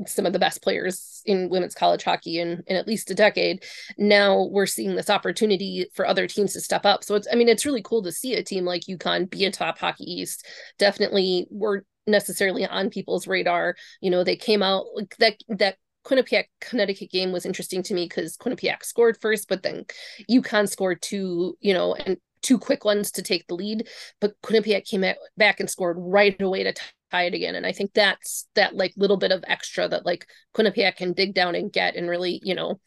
some 0.05 0.25
of 0.27 0.33
the 0.33 0.39
best 0.39 0.61
players 0.61 1.21
in 1.25 1.49
women's 1.49 1.73
college 1.73 2.03
hockey 2.03 2.39
in, 2.39 2.63
in 2.67 2.75
at 2.75 2.87
least 2.87 3.09
a 3.09 3.15
decade. 3.15 3.63
Now 3.97 4.43
we're 4.51 4.67
seeing 4.67 4.95
this 4.95 5.09
opportunity 5.09 5.87
for 5.95 6.05
other 6.05 6.27
teams 6.27 6.53
to 6.53 6.61
step 6.61 6.85
up. 6.85 7.03
So 7.03 7.15
it's, 7.15 7.27
I 7.31 7.35
mean, 7.35 7.49
it's 7.49 7.65
really 7.65 7.81
cool 7.81 8.03
to 8.03 8.11
see 8.11 8.35
a 8.35 8.43
team 8.43 8.65
like 8.65 8.83
UConn 8.83 9.29
be 9.29 9.45
a 9.45 9.51
top 9.51 9.79
hockey 9.79 10.03
East. 10.03 10.45
Definitely 10.77 11.47
we're 11.49 11.81
necessarily 12.05 12.65
on 12.65 12.89
people's 12.89 13.25
radar. 13.25 13.75
You 14.01 14.11
know, 14.11 14.23
they 14.23 14.35
came 14.35 14.61
out 14.61 14.85
like 14.93 15.15
that, 15.17 15.35
that 15.49 15.77
Quinnipiac 16.05 16.45
Connecticut 16.59 17.11
game 17.11 17.31
was 17.31 17.45
interesting 17.45 17.83
to 17.83 17.93
me 17.93 18.05
because 18.05 18.37
Quinnipiac 18.37 18.83
scored 18.83 19.17
first, 19.21 19.47
but 19.47 19.63
then 19.63 19.85
UConn 20.29 20.69
scored 20.69 21.01
two, 21.01 21.57
you 21.61 21.73
know, 21.73 21.95
and 21.95 22.17
two 22.41 22.57
quick 22.59 22.85
ones 22.85 23.11
to 23.11 23.21
take 23.21 23.47
the 23.47 23.55
lead. 23.55 23.87
But 24.19 24.33
Quinnipiac 24.43 24.85
came 24.85 25.05
back 25.37 25.59
and 25.59 25.69
scored 25.69 25.97
right 25.99 26.39
away 26.41 26.63
to 26.63 26.73
tie 27.11 27.23
it 27.23 27.33
again. 27.33 27.55
And 27.55 27.65
I 27.65 27.71
think 27.71 27.93
that's 27.93 28.47
that 28.55 28.75
like 28.75 28.93
little 28.97 29.17
bit 29.17 29.31
of 29.31 29.43
extra 29.47 29.87
that 29.87 30.05
like 30.05 30.27
Quinnipiac 30.55 30.97
can 30.97 31.13
dig 31.13 31.33
down 31.33 31.55
and 31.55 31.71
get 31.71 31.95
and 31.95 32.09
really, 32.09 32.39
you 32.43 32.53
know, 32.53 32.79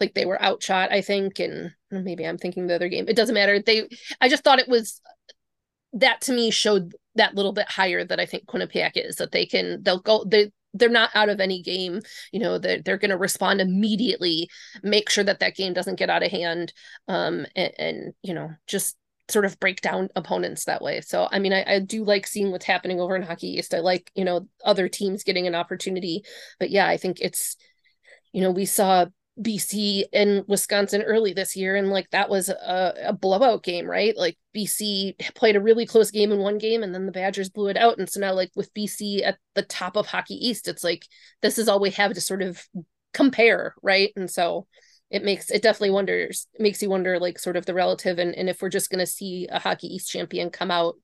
like 0.00 0.14
they 0.14 0.24
were 0.24 0.42
outshot, 0.42 0.92
I 0.92 1.00
think. 1.00 1.40
And 1.40 1.72
maybe 1.90 2.24
I'm 2.24 2.38
thinking 2.38 2.66
the 2.66 2.74
other 2.74 2.88
game. 2.88 3.06
It 3.08 3.16
doesn't 3.16 3.34
matter. 3.34 3.60
They 3.60 3.88
I 4.20 4.28
just 4.28 4.44
thought 4.44 4.60
it 4.60 4.68
was 4.68 5.00
that 5.94 6.22
to 6.22 6.32
me 6.32 6.50
showed 6.50 6.94
that 7.16 7.34
little 7.34 7.52
bit 7.52 7.70
higher 7.70 8.04
that 8.04 8.20
I 8.20 8.26
think 8.26 8.46
Quinnipiac 8.46 8.92
is 8.94 9.16
that 9.16 9.32
they 9.32 9.46
can 9.46 9.82
they'll 9.82 10.00
go 10.00 10.24
they 10.24 10.50
they're 10.74 10.88
not 10.88 11.10
out 11.14 11.28
of 11.28 11.40
any 11.40 11.62
game 11.62 12.00
you 12.32 12.40
know 12.40 12.58
they're, 12.58 12.80
they're 12.82 12.98
going 12.98 13.10
to 13.10 13.16
respond 13.16 13.60
immediately 13.60 14.48
make 14.82 15.10
sure 15.10 15.24
that 15.24 15.40
that 15.40 15.56
game 15.56 15.72
doesn't 15.72 15.98
get 15.98 16.10
out 16.10 16.22
of 16.22 16.30
hand 16.30 16.72
um 17.08 17.46
and, 17.54 17.72
and 17.78 18.14
you 18.22 18.34
know 18.34 18.50
just 18.66 18.96
sort 19.28 19.44
of 19.44 19.58
break 19.60 19.80
down 19.80 20.08
opponents 20.16 20.64
that 20.64 20.82
way. 20.82 21.00
So 21.00 21.28
i 21.30 21.38
mean 21.38 21.52
I, 21.52 21.64
I 21.66 21.78
do 21.78 22.04
like 22.04 22.26
seeing 22.26 22.50
what's 22.50 22.66
happening 22.66 23.00
over 23.00 23.16
in 23.16 23.22
hockey 23.22 23.58
east. 23.58 23.74
I 23.74 23.78
like 23.78 24.10
you 24.14 24.24
know 24.24 24.48
other 24.64 24.88
teams 24.88 25.24
getting 25.24 25.46
an 25.46 25.54
opportunity. 25.54 26.24
But 26.58 26.70
yeah 26.70 26.86
i 26.86 26.96
think 26.96 27.18
it's 27.20 27.56
you 28.32 28.42
know 28.42 28.50
we 28.50 28.66
saw 28.66 29.06
BC 29.40 30.04
and 30.12 30.44
Wisconsin 30.46 31.02
early 31.02 31.32
this 31.32 31.56
year, 31.56 31.74
and 31.74 31.90
like 31.90 32.10
that 32.10 32.28
was 32.28 32.50
a, 32.50 32.94
a, 33.06 33.12
blowout 33.14 33.62
game, 33.62 33.86
right? 33.86 34.14
Like 34.16 34.36
BC 34.54 35.34
played 35.34 35.56
a 35.56 35.60
really 35.60 35.86
close 35.86 36.10
game 36.10 36.32
in 36.32 36.38
one 36.38 36.58
game, 36.58 36.82
and 36.82 36.94
then 36.94 37.06
the 37.06 37.12
Badgers 37.12 37.48
blew 37.48 37.68
it 37.68 37.78
out. 37.78 37.98
And 37.98 38.08
so 38.10 38.20
now, 38.20 38.34
like 38.34 38.50
with 38.54 38.72
BC 38.74 39.24
at 39.24 39.38
the 39.54 39.62
top 39.62 39.96
of 39.96 40.06
Hockey 40.06 40.34
East, 40.34 40.68
it's 40.68 40.84
like 40.84 41.06
this 41.40 41.56
is 41.56 41.66
all 41.66 41.80
we 41.80 41.90
have 41.90 42.12
to 42.12 42.20
sort 42.20 42.42
of 42.42 42.62
compare, 43.14 43.74
right? 43.82 44.10
And 44.16 44.30
so 44.30 44.66
it 45.10 45.24
makes 45.24 45.50
it 45.50 45.62
definitely 45.62 45.90
wonders 45.90 46.46
makes 46.58 46.82
you 46.82 46.90
wonder, 46.90 47.18
like 47.18 47.38
sort 47.38 47.56
of 47.56 47.64
the 47.64 47.74
relative, 47.74 48.18
and 48.18 48.34
and 48.34 48.50
if 48.50 48.60
we're 48.60 48.68
just 48.68 48.90
going 48.90 49.00
to 49.00 49.06
see 49.06 49.48
a 49.50 49.58
Hockey 49.58 49.86
East 49.86 50.10
champion 50.10 50.50
come 50.50 50.70
out 50.70 50.96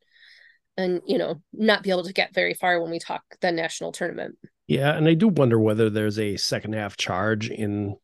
and 0.77 1.01
you 1.07 1.17
know 1.17 1.41
not 1.53 1.83
be 1.83 1.91
able 1.91 2.05
to 2.05 2.13
get 2.13 2.35
very 2.35 2.53
far 2.53 2.81
when 2.81 2.91
we 2.91 2.99
talk 2.99 3.23
the 3.41 3.51
national 3.51 3.93
tournament. 3.93 4.37
Yeah, 4.67 4.95
and 4.95 5.09
I 5.09 5.15
do 5.15 5.29
wonder 5.29 5.59
whether 5.59 5.89
there's 5.89 6.19
a 6.19 6.37
second 6.37 6.75
half 6.75 6.99
charge 6.99 7.49
in 7.49 7.97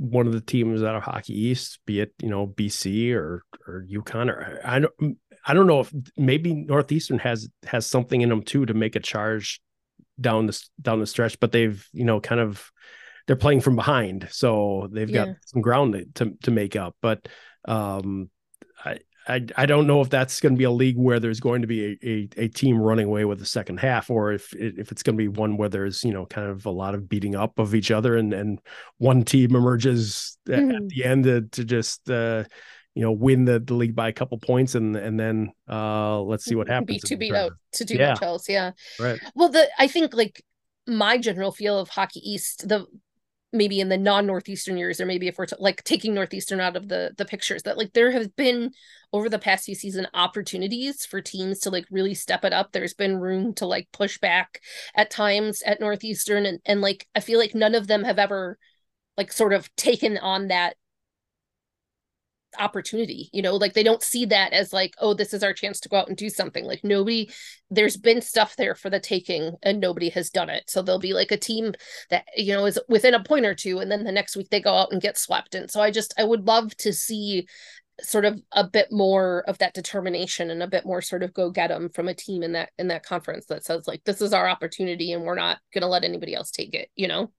one 0.00 0.26
of 0.26 0.32
the 0.32 0.40
teams 0.40 0.82
out 0.82 0.96
of 0.96 1.02
Hockey 1.02 1.38
East, 1.38 1.78
be 1.84 2.00
it 2.00 2.14
you 2.22 2.30
know 2.30 2.46
BC 2.46 3.14
or 3.14 3.44
or 3.66 3.84
UConn 3.86 4.30
or 4.30 4.60
I 4.64 4.78
don't 4.78 5.18
I 5.44 5.52
don't 5.52 5.66
know 5.66 5.80
if 5.80 5.92
maybe 6.16 6.54
Northeastern 6.54 7.18
has 7.18 7.48
has 7.66 7.86
something 7.86 8.22
in 8.22 8.30
them 8.30 8.42
too 8.42 8.64
to 8.64 8.72
make 8.72 8.96
a 8.96 9.00
charge 9.00 9.60
down 10.18 10.46
the 10.46 10.58
down 10.80 11.00
the 11.00 11.06
stretch, 11.06 11.38
but 11.38 11.52
they've 11.52 11.86
you 11.92 12.04
know 12.04 12.18
kind 12.18 12.40
of 12.40 12.70
they're 13.26 13.36
playing 13.36 13.60
from 13.60 13.76
behind, 13.76 14.28
so 14.30 14.88
they've 14.90 15.10
yeah. 15.10 15.26
got 15.26 15.36
some 15.44 15.60
ground 15.60 16.02
to 16.14 16.32
to 16.44 16.50
make 16.50 16.76
up. 16.76 16.96
But 17.02 17.28
um, 17.66 18.30
I 18.82 19.00
I, 19.30 19.46
I 19.56 19.66
don't 19.66 19.86
know 19.86 20.00
if 20.00 20.10
that's 20.10 20.40
going 20.40 20.54
to 20.54 20.58
be 20.58 20.64
a 20.64 20.70
league 20.70 20.96
where 20.96 21.20
there's 21.20 21.40
going 21.40 21.62
to 21.62 21.68
be 21.68 21.98
a, 22.02 22.08
a, 22.08 22.44
a, 22.44 22.48
team 22.48 22.78
running 22.78 23.06
away 23.06 23.24
with 23.24 23.38
the 23.38 23.46
second 23.46 23.78
half, 23.78 24.10
or 24.10 24.32
if 24.32 24.52
if 24.54 24.90
it's 24.90 25.02
going 25.02 25.16
to 25.16 25.22
be 25.22 25.28
one 25.28 25.56
where 25.56 25.68
there's 25.68 26.02
you 26.02 26.12
know 26.12 26.26
kind 26.26 26.48
of 26.48 26.66
a 26.66 26.70
lot 26.70 26.94
of 26.94 27.08
beating 27.08 27.36
up 27.36 27.58
of 27.58 27.74
each 27.74 27.90
other, 27.90 28.16
and 28.16 28.32
and 28.32 28.60
one 28.98 29.24
team 29.24 29.54
emerges 29.54 30.36
mm-hmm. 30.48 30.70
at 30.70 30.88
the 30.88 31.04
end 31.04 31.24
to, 31.24 31.42
to 31.42 31.64
just 31.64 32.10
uh, 32.10 32.44
you 32.94 33.02
know 33.02 33.12
win 33.12 33.44
the, 33.44 33.60
the 33.60 33.74
league 33.74 33.94
by 33.94 34.08
a 34.08 34.12
couple 34.12 34.36
points, 34.38 34.74
and 34.74 34.96
and 34.96 35.18
then 35.18 35.52
uh, 35.68 36.20
let's 36.20 36.44
see 36.44 36.56
what 36.56 36.68
happens. 36.68 37.02
Be 37.02 37.08
to 37.08 37.16
beat 37.16 37.34
out 37.34 37.52
to 37.74 37.84
do 37.84 37.94
yeah. 37.94 38.10
much 38.10 38.22
else, 38.22 38.48
yeah. 38.48 38.72
Right. 38.98 39.20
Well, 39.34 39.50
the 39.50 39.68
I 39.78 39.86
think 39.86 40.12
like 40.12 40.42
my 40.86 41.18
general 41.18 41.52
feel 41.52 41.78
of 41.78 41.88
Hockey 41.88 42.20
East, 42.28 42.68
the 42.68 42.86
maybe 43.52 43.80
in 43.80 43.88
the 43.88 43.98
non-northeastern 43.98 44.76
years 44.76 45.00
or 45.00 45.06
maybe 45.06 45.26
if 45.26 45.36
we're 45.36 45.46
t- 45.46 45.56
like 45.58 45.82
taking 45.84 46.14
northeastern 46.14 46.60
out 46.60 46.76
of 46.76 46.88
the 46.88 47.12
the 47.18 47.24
pictures 47.24 47.62
that 47.64 47.76
like 47.76 47.92
there 47.92 48.12
have 48.12 48.34
been 48.36 48.70
over 49.12 49.28
the 49.28 49.38
past 49.38 49.64
few 49.64 49.74
season 49.74 50.06
opportunities 50.14 51.04
for 51.04 51.20
teams 51.20 51.58
to 51.58 51.70
like 51.70 51.84
really 51.90 52.14
step 52.14 52.44
it 52.44 52.52
up. 52.52 52.70
There's 52.70 52.94
been 52.94 53.18
room 53.18 53.54
to 53.54 53.66
like 53.66 53.88
push 53.92 54.18
back 54.18 54.60
at 54.94 55.10
times 55.10 55.62
at 55.62 55.80
northeastern 55.80 56.46
and 56.46 56.60
and 56.64 56.80
like 56.80 57.06
i 57.14 57.20
feel 57.20 57.38
like 57.38 57.54
none 57.54 57.74
of 57.74 57.86
them 57.86 58.04
have 58.04 58.18
ever 58.18 58.58
like 59.16 59.32
sort 59.32 59.52
of 59.52 59.74
taken 59.76 60.16
on 60.18 60.48
that 60.48 60.76
opportunity 62.58 63.30
you 63.32 63.42
know 63.42 63.54
like 63.56 63.74
they 63.74 63.82
don't 63.82 64.02
see 64.02 64.24
that 64.24 64.52
as 64.52 64.72
like 64.72 64.94
oh 64.98 65.14
this 65.14 65.32
is 65.32 65.42
our 65.42 65.52
chance 65.52 65.80
to 65.80 65.88
go 65.88 65.96
out 65.96 66.08
and 66.08 66.16
do 66.16 66.28
something. 66.28 66.64
Like 66.64 66.82
nobody 66.82 67.30
there's 67.70 67.96
been 67.96 68.20
stuff 68.20 68.56
there 68.56 68.74
for 68.74 68.90
the 68.90 69.00
taking 69.00 69.54
and 69.62 69.80
nobody 69.80 70.08
has 70.10 70.30
done 70.30 70.50
it. 70.50 70.64
So 70.68 70.82
there'll 70.82 70.98
be 70.98 71.14
like 71.14 71.30
a 71.30 71.36
team 71.36 71.74
that 72.10 72.24
you 72.36 72.52
know 72.54 72.66
is 72.66 72.78
within 72.88 73.14
a 73.14 73.22
point 73.22 73.46
or 73.46 73.54
two 73.54 73.78
and 73.78 73.90
then 73.90 74.04
the 74.04 74.12
next 74.12 74.36
week 74.36 74.50
they 74.50 74.60
go 74.60 74.74
out 74.74 74.92
and 74.92 75.02
get 75.02 75.18
swept. 75.18 75.54
And 75.54 75.70
so 75.70 75.80
i 75.80 75.90
just 75.90 76.14
i 76.18 76.24
would 76.24 76.46
love 76.46 76.76
to 76.78 76.92
see 76.92 77.46
sort 78.02 78.24
of 78.24 78.40
a 78.52 78.64
bit 78.66 78.88
more 78.90 79.44
of 79.46 79.58
that 79.58 79.74
determination 79.74 80.50
and 80.50 80.62
a 80.62 80.66
bit 80.66 80.86
more 80.86 81.02
sort 81.02 81.22
of 81.22 81.34
go 81.34 81.50
get 81.50 81.68
them 81.68 81.90
from 81.90 82.08
a 82.08 82.14
team 82.14 82.42
in 82.42 82.52
that 82.52 82.70
in 82.78 82.88
that 82.88 83.02
conference 83.02 83.44
that 83.46 83.62
says 83.62 83.86
like 83.86 84.02
this 84.04 84.22
is 84.22 84.32
our 84.32 84.48
opportunity 84.48 85.12
and 85.12 85.22
we're 85.22 85.34
not 85.34 85.58
going 85.74 85.82
to 85.82 85.88
let 85.88 86.02
anybody 86.02 86.34
else 86.34 86.50
take 86.50 86.72
it 86.72 86.88
you 86.96 87.06
know 87.06 87.30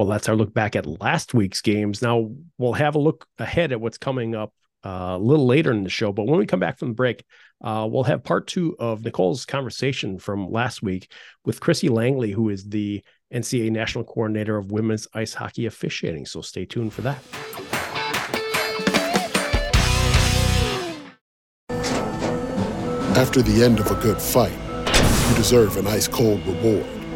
well, 0.00 0.08
that's 0.08 0.30
our 0.30 0.34
look 0.34 0.54
back 0.54 0.76
at 0.76 0.86
last 0.86 1.34
week's 1.34 1.60
games. 1.60 2.00
Now 2.00 2.30
we'll 2.56 2.72
have 2.72 2.94
a 2.94 2.98
look 2.98 3.26
ahead 3.38 3.70
at 3.70 3.82
what's 3.82 3.98
coming 3.98 4.34
up 4.34 4.54
uh, 4.82 4.88
a 4.88 5.18
little 5.18 5.44
later 5.44 5.72
in 5.72 5.84
the 5.84 5.90
show. 5.90 6.10
But 6.10 6.26
when 6.26 6.38
we 6.38 6.46
come 6.46 6.58
back 6.58 6.78
from 6.78 6.88
the 6.88 6.94
break, 6.94 7.22
uh, 7.62 7.86
we'll 7.86 8.04
have 8.04 8.24
part 8.24 8.46
two 8.46 8.74
of 8.78 9.04
Nicole's 9.04 9.44
conversation 9.44 10.18
from 10.18 10.50
last 10.50 10.82
week 10.82 11.12
with 11.44 11.60
Krissy 11.60 11.90
Langley, 11.90 12.30
who 12.30 12.48
is 12.48 12.64
the 12.64 13.04
NCAA 13.30 13.72
National 13.72 14.02
Coordinator 14.02 14.56
of 14.56 14.72
Women's 14.72 15.06
Ice 15.12 15.34
Hockey 15.34 15.66
Officiating. 15.66 16.24
So 16.24 16.40
stay 16.40 16.64
tuned 16.64 16.94
for 16.94 17.02
that. 17.02 17.22
After 23.18 23.42
the 23.42 23.62
end 23.62 23.80
of 23.80 23.90
a 23.90 23.96
good 23.96 24.16
fight, 24.16 24.56
you 25.28 25.36
deserve 25.36 25.76
an 25.76 25.86
ice 25.86 26.08
cold 26.08 26.40
reward. 26.46 26.99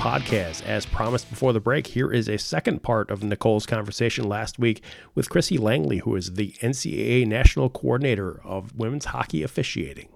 Podcast. 0.00 0.64
As 0.64 0.86
promised 0.86 1.28
before 1.28 1.52
the 1.52 1.60
break, 1.60 1.88
here 1.88 2.10
is 2.10 2.26
a 2.26 2.38
second 2.38 2.82
part 2.82 3.10
of 3.10 3.22
Nicole's 3.22 3.66
conversation 3.66 4.26
last 4.26 4.58
week 4.58 4.82
with 5.14 5.28
Krissy 5.28 5.60
Langley, 5.60 5.98
who 5.98 6.16
is 6.16 6.32
the 6.34 6.52
NCAA 6.62 7.26
National 7.26 7.68
Coordinator 7.68 8.40
of 8.42 8.74
Women's 8.74 9.04
Hockey 9.04 9.42
Officiating 9.42 10.08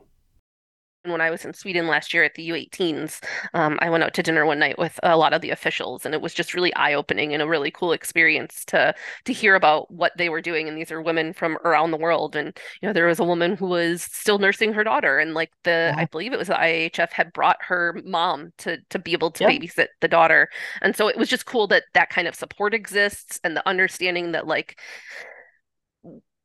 when 1.05 1.21
I 1.21 1.31
was 1.31 1.45
in 1.45 1.53
Sweden 1.53 1.87
last 1.87 2.15
year 2.15 2.25
at 2.25 2.35
the 2.35 2.49
U18s, 2.49 3.23
um, 3.53 3.79
I 3.81 3.91
went 3.91 4.05
out 4.05 4.15
to 4.15 4.23
dinner 4.23 4.47
one 4.47 4.59
night 4.59 4.79
with 4.79 4.99
a 5.03 5.17
lot 5.17 5.35
of 5.35 5.43
the 5.43 5.51
officials, 5.51 6.05
and 6.05 6.15
it 6.15 6.23
was 6.23 6.33
just 6.33 6.55
really 6.55 6.73
eye 6.75 6.95
opening 6.95 7.33
and 7.33 7.43
a 7.43 7.47
really 7.47 7.71
cool 7.71 7.93
experience 7.93 8.65
to 8.67 8.95
to 9.25 9.33
hear 9.33 9.55
about 9.55 9.91
what 9.91 10.13
they 10.17 10.29
were 10.29 10.41
doing. 10.41 10.69
And 10.69 10.77
these 10.79 10.91
are 10.91 11.03
women 11.03 11.33
from 11.33 11.59
around 11.65 11.91
the 11.91 11.99
world, 11.99 12.35
and 12.35 12.59
you 12.81 12.89
know 12.89 12.93
there 12.93 13.07
was 13.07 13.21
a 13.21 13.25
woman 13.25 13.57
who 13.57 13.67
was 13.67 14.03
still 14.03 14.39
nursing 14.39 14.73
her 14.73 14.85
daughter, 14.85 15.19
and 15.19 15.35
like 15.35 15.51
the 15.65 15.93
I 15.97 16.07
believe 16.07 16.33
it 16.33 16.39
was 16.39 16.49
the 16.49 16.55
IIHF 16.55 17.13
had 17.13 17.33
brought 17.33 17.59
her 17.61 18.01
mom 18.05 18.53
to 18.59 18.79
to 18.91 18.99
be 18.99 19.13
able 19.13 19.31
to 19.33 19.45
yep. 19.45 19.53
babysit 19.53 19.89
the 20.01 20.09
daughter, 20.09 20.49
and 20.81 20.97
so 20.97 21.09
it 21.09 21.17
was 21.19 21.29
just 21.29 21.47
cool 21.47 21.67
that 21.69 21.85
that 21.93 22.11
kind 22.11 22.27
of 22.29 22.35
support 22.35 22.73
exists 22.73 23.39
and 23.45 23.57
the 23.57 23.69
understanding 23.69 24.33
that 24.33 24.47
like 24.47 24.79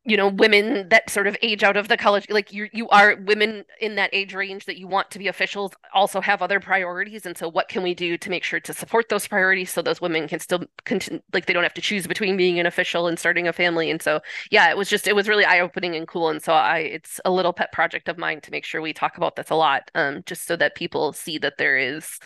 you 0.04 0.16
know 0.16 0.28
women 0.28 0.88
that 0.88 1.10
sort 1.10 1.26
of 1.26 1.36
age 1.42 1.62
out 1.62 1.76
of 1.76 1.88
the 1.88 1.96
college 1.96 2.26
like 2.30 2.52
you 2.52 2.68
you 2.72 2.88
are 2.88 3.16
women 3.26 3.64
in 3.80 3.96
that 3.96 4.08
age 4.14 4.34
range 4.34 4.64
that 4.64 4.78
you 4.78 4.86
want 4.86 5.10
to 5.10 5.18
be 5.18 5.28
officials 5.28 5.72
also 5.92 6.20
have 6.22 6.40
other 6.40 6.58
priorities. 6.58 7.26
And 7.26 7.36
so 7.36 7.48
what 7.48 7.68
can 7.68 7.82
we 7.82 7.94
do 7.94 8.16
to 8.16 8.30
make 8.30 8.42
sure 8.42 8.60
to 8.60 8.72
support 8.72 9.10
those 9.10 9.28
priorities 9.28 9.70
so 9.70 9.82
those 9.82 10.00
women 10.00 10.26
can 10.26 10.40
still 10.40 10.64
continue 10.84 11.20
like 11.34 11.44
they 11.46 11.52
don't 11.52 11.64
have 11.64 11.74
to 11.74 11.82
choose 11.82 12.06
between 12.06 12.36
being 12.38 12.58
an 12.58 12.66
official 12.66 13.06
and 13.08 13.18
starting 13.18 13.46
a 13.46 13.52
family. 13.52 13.90
And 13.90 14.00
so 14.00 14.20
yeah 14.50 14.70
it 14.70 14.76
was 14.76 14.88
just 14.88 15.06
it 15.06 15.14
was 15.14 15.28
really 15.28 15.44
eye-opening 15.44 15.94
and 15.94 16.08
cool. 16.08 16.30
And 16.30 16.42
so 16.42 16.54
i 16.54 16.78
it's 16.78 17.20
a 17.26 17.30
little 17.30 17.52
pet 17.52 17.70
project 17.72 18.08
of 18.08 18.16
mine 18.16 18.40
to 18.40 18.50
make 18.50 18.64
sure 18.64 18.80
we 18.80 18.94
talk 18.94 19.18
about 19.18 19.36
this 19.36 19.50
a 19.50 19.54
lot 19.54 19.90
um 19.94 20.22
just 20.24 20.46
so 20.46 20.56
that 20.56 20.74
people 20.74 21.12
see 21.12 21.36
that 21.38 21.58
there 21.58 21.76
is 21.76 22.18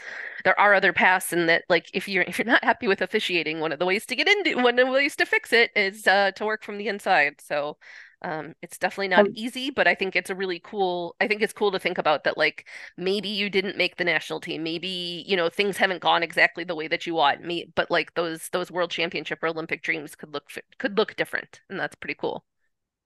there 0.44 0.58
are 0.58 0.74
other 0.74 0.92
paths 0.92 1.32
and 1.32 1.48
that 1.48 1.64
like 1.68 1.90
if 1.92 2.08
you're 2.08 2.22
if 2.28 2.38
you're 2.38 2.46
not 2.46 2.64
happy 2.64 2.86
with 2.86 3.02
officiating 3.02 3.60
one 3.60 3.72
of 3.72 3.78
the 3.78 3.86
ways 3.86 4.06
to 4.06 4.16
get 4.16 4.28
into 4.28 4.56
one 4.62 4.78
of 4.78 4.86
the 4.86 4.92
ways 4.92 5.16
to 5.16 5.26
fix 5.26 5.52
it 5.52 5.70
is 5.74 6.06
uh, 6.06 6.30
to 6.32 6.44
work 6.44 6.62
from 6.62 6.78
the 6.78 6.88
inside. 6.88 7.40
So 7.40 7.76
um, 8.22 8.54
it's 8.62 8.78
definitely 8.78 9.08
not 9.08 9.26
um, 9.26 9.32
easy 9.34 9.70
but 9.70 9.86
i 9.86 9.94
think 9.94 10.16
it's 10.16 10.30
a 10.30 10.34
really 10.34 10.58
cool 10.58 11.14
i 11.20 11.28
think 11.28 11.42
it's 11.42 11.52
cool 11.52 11.70
to 11.70 11.78
think 11.78 11.98
about 11.98 12.24
that 12.24 12.38
like 12.38 12.66
maybe 12.96 13.28
you 13.28 13.50
didn't 13.50 13.76
make 13.76 13.96
the 13.96 14.04
national 14.04 14.40
team. 14.40 14.62
Maybe 14.62 15.24
you 15.26 15.36
know 15.36 15.50
things 15.50 15.76
haven't 15.76 16.00
gone 16.00 16.22
exactly 16.22 16.64
the 16.64 16.74
way 16.74 16.88
that 16.88 17.06
you 17.06 17.14
want. 17.14 17.44
Me 17.44 17.70
but 17.74 17.90
like 17.90 18.14
those 18.14 18.48
those 18.50 18.70
world 18.70 18.90
championship 18.90 19.42
or 19.42 19.48
olympic 19.48 19.82
dreams 19.82 20.14
could 20.16 20.32
look 20.32 20.44
could 20.78 20.96
look 20.96 21.16
different 21.16 21.60
and 21.68 21.78
that's 21.78 21.96
pretty 21.96 22.14
cool. 22.14 22.44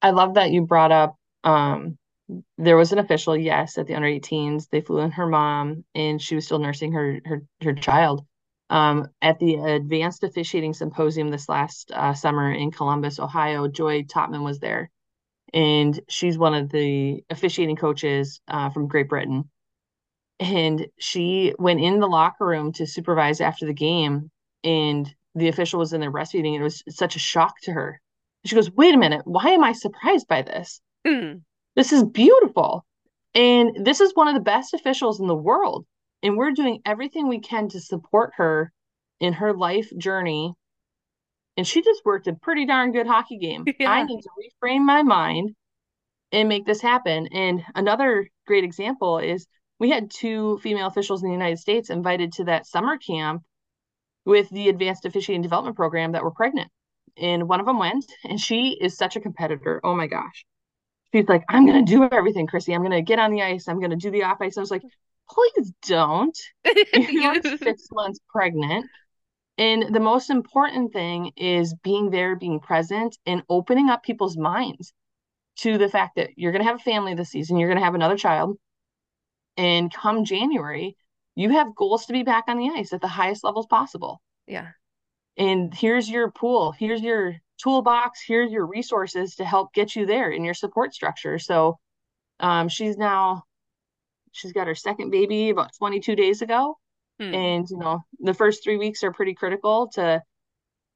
I 0.00 0.10
love 0.10 0.34
that 0.34 0.50
you 0.50 0.62
brought 0.62 0.92
up 0.92 1.16
um 1.42 1.98
there 2.58 2.76
was 2.76 2.92
an 2.92 2.98
official, 2.98 3.36
yes, 3.36 3.78
at 3.78 3.86
the 3.86 3.94
under 3.94 4.08
18s. 4.08 4.68
They 4.68 4.80
flew 4.80 5.00
in 5.00 5.12
her 5.12 5.26
mom, 5.26 5.84
and 5.94 6.20
she 6.20 6.34
was 6.34 6.44
still 6.44 6.58
nursing 6.58 6.92
her 6.92 7.20
her 7.24 7.42
her 7.62 7.74
child. 7.74 8.24
Um, 8.70 9.08
at 9.22 9.38
the 9.38 9.54
Advanced 9.54 10.24
Officiating 10.24 10.74
Symposium 10.74 11.30
this 11.30 11.48
last 11.48 11.90
uh, 11.90 12.12
summer 12.12 12.52
in 12.52 12.70
Columbus, 12.70 13.18
Ohio, 13.18 13.66
Joy 13.66 14.02
Tottman 14.02 14.44
was 14.44 14.58
there, 14.60 14.90
and 15.54 15.98
she's 16.08 16.36
one 16.36 16.54
of 16.54 16.70
the 16.70 17.24
officiating 17.30 17.76
coaches 17.76 18.40
uh, 18.48 18.68
from 18.70 18.88
Great 18.88 19.08
Britain. 19.08 19.50
And 20.40 20.86
she 20.98 21.54
went 21.58 21.80
in 21.80 21.98
the 21.98 22.06
locker 22.06 22.46
room 22.46 22.72
to 22.74 22.86
supervise 22.86 23.40
after 23.40 23.66
the 23.66 23.72
game, 23.72 24.30
and 24.62 25.12
the 25.34 25.48
official 25.48 25.78
was 25.80 25.92
in 25.92 26.00
there 26.00 26.12
breastfeeding. 26.12 26.54
And 26.54 26.60
it 26.60 26.62
was 26.62 26.82
such 26.90 27.16
a 27.16 27.20
shock 27.20 27.54
to 27.62 27.72
her. 27.72 28.00
She 28.44 28.54
goes, 28.54 28.70
"Wait 28.70 28.94
a 28.94 28.98
minute, 28.98 29.22
why 29.24 29.50
am 29.50 29.64
I 29.64 29.72
surprised 29.72 30.28
by 30.28 30.42
this?" 30.42 30.80
Mm. 31.06 31.42
This 31.78 31.92
is 31.92 32.02
beautiful. 32.02 32.84
And 33.36 33.86
this 33.86 34.00
is 34.00 34.10
one 34.16 34.26
of 34.26 34.34
the 34.34 34.40
best 34.40 34.74
officials 34.74 35.20
in 35.20 35.28
the 35.28 35.36
world. 35.36 35.86
And 36.24 36.36
we're 36.36 36.50
doing 36.50 36.82
everything 36.84 37.28
we 37.28 37.38
can 37.38 37.68
to 37.68 37.80
support 37.80 38.32
her 38.34 38.72
in 39.20 39.34
her 39.34 39.52
life 39.52 39.88
journey. 39.96 40.54
And 41.56 41.64
she 41.64 41.80
just 41.80 42.04
worked 42.04 42.26
a 42.26 42.34
pretty 42.34 42.66
darn 42.66 42.90
good 42.90 43.06
hockey 43.06 43.38
game. 43.38 43.64
Yeah. 43.78 43.92
I 43.92 44.02
need 44.02 44.22
to 44.22 44.28
reframe 44.28 44.84
my 44.84 45.04
mind 45.04 45.54
and 46.32 46.48
make 46.48 46.66
this 46.66 46.80
happen. 46.80 47.28
And 47.28 47.64
another 47.76 48.28
great 48.44 48.64
example 48.64 49.20
is 49.20 49.46
we 49.78 49.88
had 49.88 50.10
two 50.10 50.58
female 50.58 50.88
officials 50.88 51.22
in 51.22 51.28
the 51.28 51.32
United 51.32 51.60
States 51.60 51.90
invited 51.90 52.32
to 52.32 52.44
that 52.46 52.66
summer 52.66 52.98
camp 52.98 53.44
with 54.24 54.50
the 54.50 54.68
Advanced 54.68 55.04
Officiating 55.04 55.42
Development 55.42 55.76
Program 55.76 56.10
that 56.10 56.24
were 56.24 56.32
pregnant. 56.32 56.72
And 57.16 57.48
one 57.48 57.60
of 57.60 57.66
them 57.66 57.78
went, 57.78 58.04
and 58.24 58.40
she 58.40 58.76
is 58.80 58.96
such 58.96 59.14
a 59.14 59.20
competitor. 59.20 59.80
Oh 59.84 59.94
my 59.94 60.08
gosh 60.08 60.44
she's 61.12 61.28
like, 61.28 61.44
I'm 61.48 61.66
gonna 61.66 61.84
do 61.84 62.08
everything, 62.10 62.46
Krissy. 62.46 62.74
I'm 62.74 62.82
gonna 62.82 63.02
get 63.02 63.18
on 63.18 63.32
the 63.32 63.42
ice. 63.42 63.68
I'm 63.68 63.80
gonna 63.80 63.96
do 63.96 64.10
the 64.10 64.24
off 64.24 64.40
ice. 64.40 64.56
I 64.56 64.60
was 64.60 64.70
like, 64.70 64.82
please 65.30 65.72
don't. 65.86 66.38
You're 66.94 67.42
six 67.58 67.88
months 67.92 68.18
pregnant. 68.28 68.86
And 69.58 69.92
the 69.92 70.00
most 70.00 70.30
important 70.30 70.92
thing 70.92 71.32
is 71.36 71.74
being 71.82 72.10
there, 72.10 72.36
being 72.36 72.60
present, 72.60 73.18
and 73.26 73.42
opening 73.48 73.90
up 73.90 74.04
people's 74.04 74.36
minds 74.36 74.92
to 75.58 75.76
the 75.76 75.88
fact 75.88 76.14
that 76.14 76.30
you're 76.36 76.52
going 76.52 76.62
to 76.62 76.68
have 76.68 76.78
a 76.78 76.82
family 76.82 77.14
this 77.14 77.30
season, 77.30 77.58
you're 77.58 77.68
going 77.68 77.80
to 77.80 77.84
have 77.84 77.96
another 77.96 78.16
child. 78.16 78.56
And 79.56 79.92
come 79.92 80.24
January, 80.24 80.96
you 81.34 81.50
have 81.50 81.74
goals 81.74 82.06
to 82.06 82.12
be 82.12 82.22
back 82.22 82.44
on 82.46 82.58
the 82.58 82.70
ice 82.70 82.92
at 82.92 83.00
the 83.00 83.08
highest 83.08 83.42
levels 83.42 83.66
possible. 83.66 84.22
Yeah. 84.46 84.68
And 85.36 85.74
here's 85.74 86.08
your 86.08 86.30
pool, 86.30 86.70
here's 86.70 87.00
your 87.00 87.34
toolbox 87.62 88.20
here's 88.26 88.52
your 88.52 88.66
resources 88.66 89.36
to 89.36 89.44
help 89.44 89.72
get 89.72 89.96
you 89.96 90.06
there 90.06 90.30
in 90.30 90.44
your 90.44 90.54
support 90.54 90.94
structure. 90.94 91.38
So 91.38 91.78
um, 92.40 92.68
she's 92.68 92.96
now 92.96 93.42
she's 94.32 94.52
got 94.52 94.66
her 94.66 94.74
second 94.74 95.10
baby 95.10 95.50
about 95.50 95.72
22 95.78 96.16
days 96.16 96.42
ago. 96.42 96.76
Hmm. 97.20 97.34
and 97.34 97.66
you 97.68 97.78
know 97.78 98.04
the 98.20 98.32
first 98.32 98.62
three 98.62 98.76
weeks 98.76 99.02
are 99.02 99.12
pretty 99.12 99.34
critical 99.34 99.88
to 99.94 100.22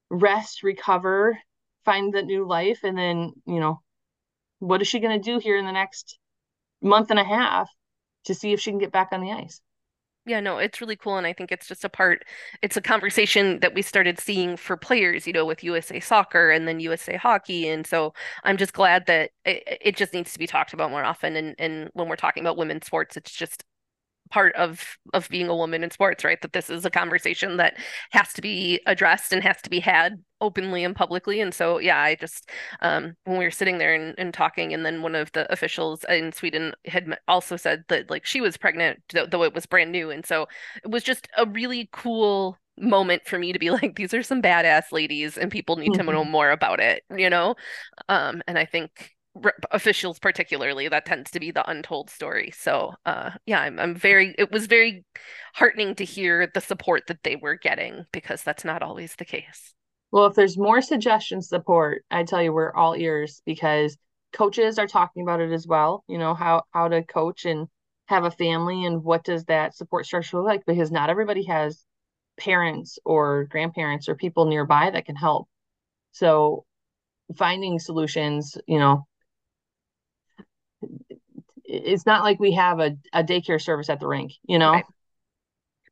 rest 0.08 0.62
recover 0.62 1.36
find 1.84 2.14
the 2.14 2.22
new 2.22 2.46
life. 2.46 2.80
And 2.84 2.96
then 2.96 3.32
you 3.44 3.58
know 3.58 3.80
what 4.60 4.80
is 4.80 4.88
she 4.88 5.00
going 5.00 5.20
to 5.20 5.30
do 5.30 5.38
here 5.38 5.56
in 5.56 5.66
the 5.66 5.72
next 5.72 6.18
month 6.80 7.10
and 7.10 7.18
a 7.18 7.24
half 7.24 7.68
to 8.26 8.34
see 8.34 8.52
if 8.52 8.60
she 8.60 8.70
can 8.70 8.78
get 8.78 8.92
back 8.92 9.08
on 9.12 9.20
the 9.20 9.32
ice 9.32 9.60
yeah 10.24 10.38
no 10.40 10.58
it's 10.58 10.80
really 10.80 10.96
cool 10.96 11.16
and 11.16 11.26
i 11.26 11.32
think 11.32 11.50
it's 11.50 11.66
just 11.66 11.84
a 11.84 11.88
part 11.88 12.24
it's 12.62 12.76
a 12.76 12.80
conversation 12.80 13.58
that 13.60 13.74
we 13.74 13.82
started 13.82 14.20
seeing 14.20 14.56
for 14.56 14.76
players 14.76 15.26
you 15.26 15.32
know 15.32 15.44
with 15.44 15.64
usa 15.64 15.98
soccer 15.98 16.50
and 16.50 16.68
then 16.68 16.78
usa 16.78 17.16
hockey 17.16 17.68
and 17.68 17.86
so 17.86 18.12
i'm 18.44 18.56
just 18.56 18.72
glad 18.72 19.04
that 19.06 19.30
it, 19.44 19.78
it 19.80 19.96
just 19.96 20.12
needs 20.14 20.32
to 20.32 20.38
be 20.38 20.46
talked 20.46 20.72
about 20.72 20.90
more 20.90 21.04
often 21.04 21.34
and 21.36 21.54
and 21.58 21.90
when 21.94 22.08
we're 22.08 22.16
talking 22.16 22.42
about 22.42 22.56
women's 22.56 22.86
sports 22.86 23.16
it's 23.16 23.32
just 23.32 23.64
part 24.32 24.54
of 24.56 24.96
of 25.12 25.28
being 25.28 25.48
a 25.48 25.56
woman 25.56 25.84
in 25.84 25.90
sports 25.90 26.24
right? 26.24 26.40
That 26.40 26.54
this 26.54 26.70
is 26.70 26.84
a 26.84 26.90
conversation 26.90 27.58
that 27.58 27.74
has 28.10 28.32
to 28.32 28.42
be 28.42 28.80
addressed 28.86 29.32
and 29.32 29.42
has 29.42 29.60
to 29.62 29.70
be 29.70 29.78
had 29.78 30.22
openly 30.40 30.82
and 30.84 30.96
publicly. 30.96 31.40
And 31.40 31.52
so 31.54 31.78
yeah 31.78 32.00
i 32.00 32.14
just 32.14 32.50
um 32.80 33.14
when 33.24 33.38
we 33.38 33.44
were 33.44 33.50
sitting 33.50 33.78
there 33.78 33.94
and, 33.94 34.14
and 34.18 34.32
talking 34.32 34.72
and 34.72 34.84
then 34.84 35.02
one 35.02 35.14
of 35.14 35.30
the 35.32 35.50
officials 35.52 36.04
in 36.08 36.32
sweden 36.32 36.72
had 36.86 37.16
also 37.28 37.56
said 37.56 37.84
that 37.88 38.10
like 38.10 38.24
she 38.24 38.40
was 38.40 38.56
pregnant 38.56 39.00
though 39.12 39.42
it 39.44 39.54
was 39.54 39.66
brand 39.66 39.92
new. 39.92 40.10
And 40.10 40.24
so 40.24 40.46
it 40.82 40.90
was 40.90 41.04
just 41.04 41.28
a 41.36 41.46
really 41.46 41.88
cool 41.92 42.56
moment 42.78 43.22
for 43.26 43.38
me 43.38 43.52
to 43.52 43.58
be 43.58 43.70
like 43.78 43.96
these 43.96 44.14
are 44.14 44.22
some 44.22 44.40
badass 44.40 44.92
ladies 44.92 45.36
and 45.36 45.52
people 45.52 45.76
need 45.76 45.92
mm-hmm. 45.92 46.06
to 46.06 46.12
know 46.12 46.24
more 46.24 46.50
about 46.50 46.80
it 46.80 47.02
you 47.14 47.28
know? 47.28 47.54
Um 48.08 48.42
and 48.46 48.58
i 48.58 48.64
think 48.64 49.12
officials 49.70 50.18
particularly 50.18 50.88
that 50.88 51.06
tends 51.06 51.30
to 51.30 51.40
be 51.40 51.50
the 51.50 51.68
untold 51.70 52.10
story. 52.10 52.52
So 52.54 52.92
uh 53.06 53.30
yeah 53.46 53.60
I'm, 53.60 53.78
I'm 53.78 53.94
very 53.94 54.34
it 54.38 54.50
was 54.50 54.66
very 54.66 55.04
heartening 55.54 55.94
to 55.96 56.04
hear 56.04 56.50
the 56.52 56.60
support 56.60 57.04
that 57.08 57.22
they 57.22 57.36
were 57.36 57.56
getting 57.56 58.04
because 58.12 58.42
that's 58.42 58.64
not 58.64 58.82
always 58.82 59.14
the 59.16 59.24
case. 59.24 59.74
Well 60.10 60.26
if 60.26 60.34
there's 60.34 60.58
more 60.58 60.82
suggestion 60.82 61.40
support 61.40 62.04
i 62.10 62.22
tell 62.24 62.42
you 62.42 62.52
we're 62.52 62.74
all 62.74 62.94
ears 62.94 63.40
because 63.46 63.96
coaches 64.34 64.78
are 64.78 64.86
talking 64.86 65.22
about 65.22 65.40
it 65.40 65.52
as 65.52 65.66
well 65.66 66.04
you 66.08 66.18
know 66.18 66.34
how 66.34 66.62
how 66.72 66.88
to 66.88 67.02
coach 67.02 67.44
and 67.44 67.68
have 68.06 68.24
a 68.24 68.30
family 68.30 68.84
and 68.84 69.02
what 69.02 69.24
does 69.24 69.44
that 69.44 69.74
support 69.74 70.04
structure 70.04 70.36
look 70.36 70.46
like 70.46 70.66
because 70.66 70.90
not 70.90 71.08
everybody 71.08 71.44
has 71.44 71.84
parents 72.38 72.98
or 73.04 73.44
grandparents 73.44 74.08
or 74.08 74.14
people 74.14 74.46
nearby 74.46 74.90
that 74.90 75.06
can 75.06 75.16
help. 75.16 75.48
So 76.12 76.64
finding 77.36 77.78
solutions 77.78 78.58
you 78.66 78.78
know 78.78 79.06
it's 81.72 82.06
not 82.06 82.22
like 82.22 82.38
we 82.38 82.52
have 82.52 82.80
a, 82.80 82.96
a 83.12 83.24
daycare 83.24 83.60
service 83.60 83.88
at 83.88 83.98
the 83.98 84.06
rink, 84.06 84.32
you 84.44 84.58
know? 84.58 84.72
Right. 84.72 84.84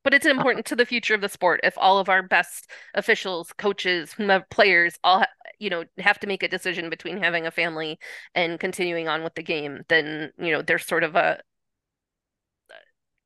But 0.03 0.15
it's 0.15 0.27
uh, 0.27 0.31
important 0.31 0.67
to 0.67 0.77
the 0.77 0.87
future 0.87 1.15
of 1.15 1.21
the 1.21 1.29
sport 1.29 1.61
if 1.63 1.77
all 1.77 1.99
of 1.99 2.09
our 2.09 2.23
best 2.23 2.71
officials, 2.95 3.53
coaches, 3.57 4.15
players 4.51 4.99
all 5.05 5.25
you 5.59 5.69
know 5.69 5.85
have 5.99 6.19
to 6.21 6.27
make 6.27 6.43
a 6.43 6.49
decision 6.49 6.89
between 6.89 7.19
having 7.19 7.47
a 7.47 7.51
family 7.51 7.99
and 8.35 8.59
continuing 8.59 9.09
on 9.09 9.23
with 9.23 9.35
the 9.35 9.43
game, 9.43 9.83
then 9.89 10.33
you 10.39 10.53
know 10.53 10.63
there's 10.63 10.87
sort 10.87 11.05
of 11.05 11.17
a 11.17 11.41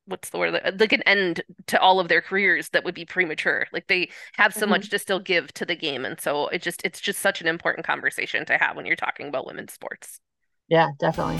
what's 0.07 0.29
the 0.29 0.37
word 0.37 0.53
like 0.79 0.93
an 0.93 1.01
end 1.03 1.41
to 1.67 1.79
all 1.79 1.99
of 1.99 2.09
their 2.09 2.21
careers 2.21 2.69
that 2.69 2.83
would 2.83 2.93
be 2.93 3.05
premature 3.05 3.65
like 3.73 3.87
they 3.87 4.07
have 4.33 4.53
so 4.53 4.61
mm-hmm. 4.61 4.71
much 4.71 4.89
to 4.89 4.99
still 4.99 5.19
give 5.19 5.51
to 5.53 5.65
the 5.65 5.75
game 5.75 6.05
and 6.05 6.21
so 6.21 6.47
it 6.49 6.61
just 6.61 6.79
it's 6.85 7.01
just 7.01 7.19
such 7.19 7.41
an 7.41 7.47
important 7.47 7.87
conversation 7.87 8.45
to 8.45 8.55
have 8.55 8.75
when 8.75 8.85
you're 8.85 8.95
talking 8.95 9.27
about 9.27 9.47
women's 9.47 9.73
sports 9.73 10.19
yeah 10.69 10.89
definitely 10.99 11.39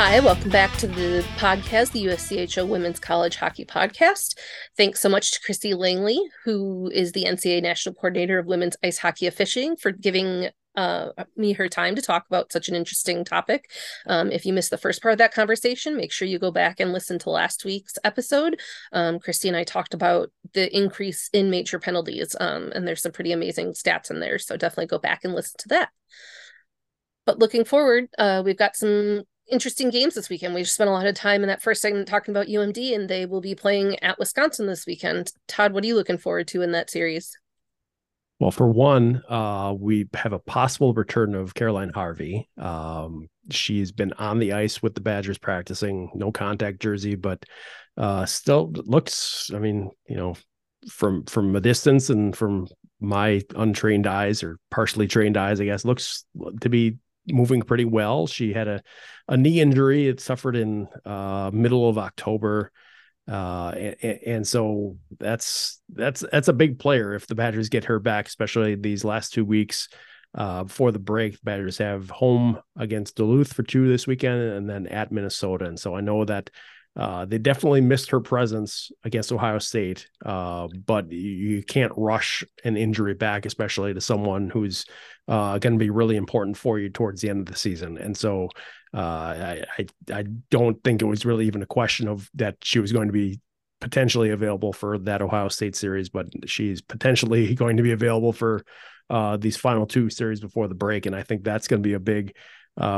Hi, 0.00 0.20
welcome 0.20 0.50
back 0.50 0.76
to 0.76 0.86
the 0.86 1.26
podcast, 1.38 1.90
the 1.90 2.04
USCHO 2.04 2.68
Women's 2.68 3.00
College 3.00 3.34
Hockey 3.34 3.64
Podcast. 3.64 4.38
Thanks 4.76 5.00
so 5.00 5.08
much 5.08 5.32
to 5.32 5.40
Krissy 5.40 5.76
Langley, 5.76 6.20
who 6.44 6.88
is 6.94 7.10
the 7.10 7.24
NCAA 7.24 7.60
National 7.62 7.96
Coordinator 7.96 8.38
of 8.38 8.46
Women's 8.46 8.76
Ice 8.84 8.98
Hockey 8.98 9.26
Officiating, 9.26 9.74
for 9.74 9.90
giving 9.90 10.50
uh, 10.76 11.08
me 11.34 11.52
her 11.54 11.68
time 11.68 11.96
to 11.96 12.00
talk 12.00 12.26
about 12.28 12.52
such 12.52 12.68
an 12.68 12.76
interesting 12.76 13.24
topic. 13.24 13.72
Um, 14.06 14.30
if 14.30 14.46
you 14.46 14.52
missed 14.52 14.70
the 14.70 14.78
first 14.78 15.02
part 15.02 15.10
of 15.10 15.18
that 15.18 15.34
conversation, 15.34 15.96
make 15.96 16.12
sure 16.12 16.28
you 16.28 16.38
go 16.38 16.52
back 16.52 16.78
and 16.78 16.92
listen 16.92 17.18
to 17.18 17.30
last 17.30 17.64
week's 17.64 17.98
episode. 18.04 18.60
Um, 18.92 19.18
Krissy 19.18 19.48
and 19.48 19.56
I 19.56 19.64
talked 19.64 19.94
about 19.94 20.30
the 20.54 20.72
increase 20.76 21.28
in 21.32 21.50
major 21.50 21.80
penalties, 21.80 22.36
um, 22.38 22.70
and 22.72 22.86
there's 22.86 23.02
some 23.02 23.10
pretty 23.10 23.32
amazing 23.32 23.72
stats 23.72 24.12
in 24.12 24.20
there. 24.20 24.38
So 24.38 24.56
definitely 24.56 24.86
go 24.86 24.98
back 24.98 25.24
and 25.24 25.34
listen 25.34 25.56
to 25.58 25.68
that. 25.70 25.88
But 27.26 27.40
looking 27.40 27.64
forward, 27.64 28.10
uh, 28.16 28.42
we've 28.44 28.56
got 28.56 28.76
some 28.76 29.24
interesting 29.50 29.90
games 29.90 30.14
this 30.14 30.28
weekend. 30.28 30.54
We 30.54 30.64
spent 30.64 30.90
a 30.90 30.92
lot 30.92 31.06
of 31.06 31.14
time 31.14 31.42
in 31.42 31.48
that 31.48 31.62
first 31.62 31.82
segment 31.82 32.08
talking 32.08 32.32
about 32.32 32.46
UMD, 32.46 32.94
and 32.94 33.08
they 33.08 33.26
will 33.26 33.40
be 33.40 33.54
playing 33.54 33.98
at 34.02 34.18
Wisconsin 34.18 34.66
this 34.66 34.86
weekend. 34.86 35.32
Todd, 35.46 35.72
what 35.72 35.84
are 35.84 35.86
you 35.86 35.94
looking 35.94 36.18
forward 36.18 36.48
to 36.48 36.62
in 36.62 36.72
that 36.72 36.90
series? 36.90 37.36
Well, 38.40 38.52
for 38.52 38.68
one, 38.68 39.22
uh, 39.28 39.74
we 39.78 40.08
have 40.14 40.32
a 40.32 40.38
possible 40.38 40.94
return 40.94 41.34
of 41.34 41.54
Caroline 41.54 41.90
Harvey. 41.92 42.48
Um, 42.56 43.28
she's 43.50 43.90
been 43.90 44.12
on 44.12 44.38
the 44.38 44.52
ice 44.52 44.80
with 44.80 44.94
the 44.94 45.00
Badgers 45.00 45.38
practicing, 45.38 46.10
no 46.14 46.30
contact 46.30 46.80
jersey, 46.80 47.16
but 47.16 47.44
uh, 47.96 48.26
still 48.26 48.70
looks. 48.72 49.50
I 49.52 49.58
mean, 49.58 49.90
you 50.08 50.16
know, 50.16 50.36
from 50.88 51.24
from 51.24 51.56
a 51.56 51.60
distance 51.60 52.10
and 52.10 52.36
from 52.36 52.68
my 53.00 53.42
untrained 53.56 54.06
eyes 54.06 54.44
or 54.44 54.58
partially 54.70 55.08
trained 55.08 55.36
eyes, 55.36 55.60
I 55.60 55.64
guess, 55.64 55.84
looks 55.84 56.24
to 56.60 56.68
be 56.68 56.96
moving 57.32 57.62
pretty 57.62 57.84
well. 57.84 58.26
She 58.26 58.52
had 58.52 58.68
a, 58.68 58.82
a 59.28 59.36
knee 59.36 59.60
injury. 59.60 60.08
It 60.08 60.20
suffered 60.20 60.56
in 60.56 60.88
uh, 61.04 61.50
middle 61.52 61.88
of 61.88 61.98
October. 61.98 62.72
Uh, 63.28 63.74
and, 64.02 64.18
and, 64.26 64.46
so 64.46 64.96
that's 65.18 65.82
that's 65.90 66.24
that's 66.32 66.48
a 66.48 66.52
big 66.52 66.78
player 66.78 67.14
if 67.14 67.26
the 67.26 67.34
Badgers 67.34 67.68
get 67.68 67.84
her 67.84 67.98
back, 67.98 68.26
especially 68.26 68.74
these 68.74 69.04
last 69.04 69.34
two 69.34 69.44
weeks 69.44 69.88
uh, 70.34 70.64
before 70.64 70.92
the 70.92 70.98
break. 70.98 71.34
The 71.34 71.44
Badgers 71.44 71.76
have 71.76 72.08
home 72.08 72.58
against 72.76 73.16
Duluth 73.16 73.52
for 73.52 73.62
two 73.62 73.86
this 73.86 74.06
weekend, 74.06 74.40
and 74.40 74.68
then 74.68 74.86
at 74.86 75.12
Minnesota. 75.12 75.66
And 75.66 75.78
so 75.78 75.94
I 75.94 76.00
know 76.00 76.24
that 76.24 76.48
uh, 76.98 77.24
they 77.24 77.38
definitely 77.38 77.80
missed 77.80 78.10
her 78.10 78.18
presence 78.18 78.90
against 79.04 79.30
Ohio 79.30 79.60
State, 79.60 80.08
uh, 80.26 80.66
but 80.84 81.10
you, 81.12 81.62
can't 81.62 81.92
rush 81.96 82.42
an 82.64 82.76
injury 82.76 83.14
back, 83.14 83.46
especially 83.46 83.94
to 83.94 84.00
someone 84.00 84.50
who's 84.50 84.84
uh, 85.28 85.58
going 85.58 85.74
to 85.74 85.78
be 85.78 85.90
really 85.90 86.16
important 86.16 86.56
for 86.56 86.78
you 86.78 86.88
towards 86.88 87.20
the 87.20 87.30
end 87.30 87.40
of 87.40 87.46
the 87.46 87.58
season. 87.58 87.98
And 87.98 88.16
so 88.16 88.48
uh, 88.92 88.96
I, 88.98 89.64
I, 89.78 89.86
I 90.12 90.24
don't 90.50 90.82
think 90.82 91.00
it 91.00 91.04
was 91.04 91.24
really 91.24 91.46
even 91.46 91.62
a 91.62 91.66
question 91.66 92.08
of 92.08 92.28
that 92.34 92.56
she 92.64 92.80
was 92.80 92.90
going 92.90 93.06
to 93.06 93.12
be 93.12 93.40
potentially 93.80 94.30
available 94.30 94.72
for 94.72 94.98
that 94.98 95.22
Ohio 95.22 95.48
State 95.48 95.76
series, 95.76 96.08
but 96.08 96.26
she's 96.46 96.80
potentially 96.80 97.54
going 97.54 97.76
to 97.76 97.84
be 97.84 97.92
available 97.92 98.32
for 98.32 98.64
uh, 99.08 99.36
these 99.36 99.56
final 99.56 99.86
two 99.86 100.10
series 100.10 100.40
before 100.40 100.66
the 100.66 100.74
break, 100.74 101.06
and 101.06 101.14
I 101.14 101.22
think 101.22 101.44
that's 101.44 101.68
going 101.68 101.80
to 101.80 101.88
be 101.88 101.94
a 101.94 102.00
big 102.00 102.34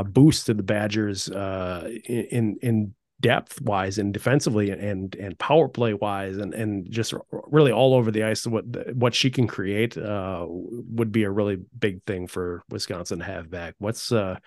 boost 0.05 0.47
to 0.47 0.55
the 0.55 0.63
Badgers 0.63 1.27
in 1.27 2.57
in 2.61 2.93
depth 3.21 3.61
wise 3.61 3.97
and 3.97 4.13
defensively 4.13 4.71
and 4.71 5.15
and 5.15 5.37
power 5.39 5.67
play 5.67 5.93
wise 5.93 6.37
and 6.37 6.53
and 6.53 6.89
just 6.91 7.13
really 7.31 7.71
all 7.71 7.93
over 7.93 8.11
the 8.11 8.23
ice 8.23 8.45
what 8.45 8.65
what 8.95 9.13
she 9.15 9.29
can 9.29 9.47
create 9.47 9.97
uh, 9.97 10.45
would 10.49 11.11
be 11.11 11.23
a 11.23 11.29
really 11.29 11.57
big 11.79 12.03
thing 12.05 12.27
for 12.27 12.63
Wisconsin 12.69 13.19
to 13.19 13.25
have 13.25 13.49
back. 13.49 13.75
What's 13.77 14.11
uh 14.11 14.37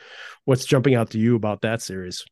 what's 0.44 0.64
jumping 0.64 0.94
out 0.94 1.10
to 1.10 1.18
you 1.18 1.36
about 1.36 1.62
that 1.62 1.80
series? 1.80 2.24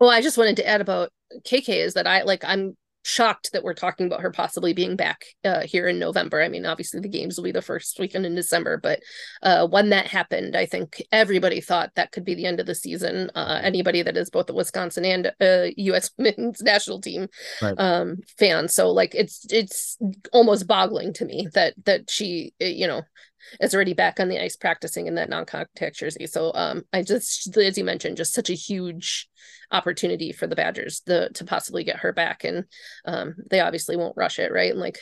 Well, 0.00 0.10
I 0.10 0.22
just 0.22 0.38
wanted 0.38 0.56
to 0.56 0.66
add 0.66 0.80
about 0.80 1.10
KK 1.44 1.68
is 1.68 1.94
that 1.94 2.06
I 2.06 2.22
like 2.22 2.44
I'm 2.44 2.76
shocked 3.02 3.50
that 3.52 3.64
we're 3.64 3.74
talking 3.74 4.06
about 4.06 4.20
her 4.20 4.30
possibly 4.30 4.72
being 4.72 4.96
back 4.96 5.24
uh, 5.44 5.60
here 5.60 5.88
in 5.88 5.98
November. 5.98 6.40
I 6.40 6.48
mean, 6.48 6.64
obviously 6.64 7.00
the 7.00 7.08
games 7.08 7.36
will 7.36 7.44
be 7.44 7.52
the 7.52 7.62
first 7.62 7.98
weekend 7.98 8.26
in 8.26 8.34
December, 8.34 8.78
but 8.78 9.00
uh, 9.42 9.66
when 9.66 9.90
that 9.90 10.06
happened, 10.06 10.56
I 10.56 10.66
think 10.66 11.02
everybody 11.10 11.60
thought 11.60 11.90
that 11.96 12.12
could 12.12 12.24
be 12.24 12.34
the 12.34 12.46
end 12.46 12.60
of 12.60 12.66
the 12.66 12.74
season. 12.74 13.30
Uh, 13.34 13.60
anybody 13.62 14.02
that 14.02 14.16
is 14.16 14.30
both 14.30 14.48
a 14.50 14.54
Wisconsin 14.54 15.04
and 15.04 15.32
a 15.40 15.74
U.S. 15.76 16.10
men's 16.18 16.62
national 16.62 17.00
team 17.00 17.28
right. 17.60 17.74
um, 17.78 18.18
fan, 18.38 18.68
so 18.68 18.90
like 18.90 19.14
it's 19.14 19.46
it's 19.50 19.98
almost 20.32 20.66
boggling 20.66 21.12
to 21.14 21.24
me 21.24 21.48
that 21.54 21.74
that 21.84 22.10
she 22.10 22.54
you 22.60 22.86
know 22.86 23.02
is 23.60 23.74
already 23.74 23.94
back 23.94 24.20
on 24.20 24.28
the 24.28 24.42
ice 24.42 24.56
practicing 24.56 25.06
in 25.06 25.14
that 25.16 25.28
non-contact 25.28 25.96
jersey. 25.96 26.26
So 26.26 26.52
um, 26.54 26.82
I 26.92 27.02
just, 27.02 27.56
as 27.56 27.78
you 27.78 27.84
mentioned, 27.84 28.16
just 28.16 28.34
such 28.34 28.50
a 28.50 28.54
huge 28.54 29.28
opportunity 29.70 30.32
for 30.32 30.46
the 30.46 30.56
Badgers 30.56 31.00
to 31.06 31.30
to 31.30 31.44
possibly 31.44 31.84
get 31.84 32.00
her 32.00 32.12
back, 32.12 32.44
and 32.44 32.64
um, 33.04 33.34
they 33.50 33.60
obviously 33.60 33.96
won't 33.96 34.16
rush 34.16 34.38
it, 34.38 34.52
right? 34.52 34.70
And 34.70 34.80
like 34.80 34.98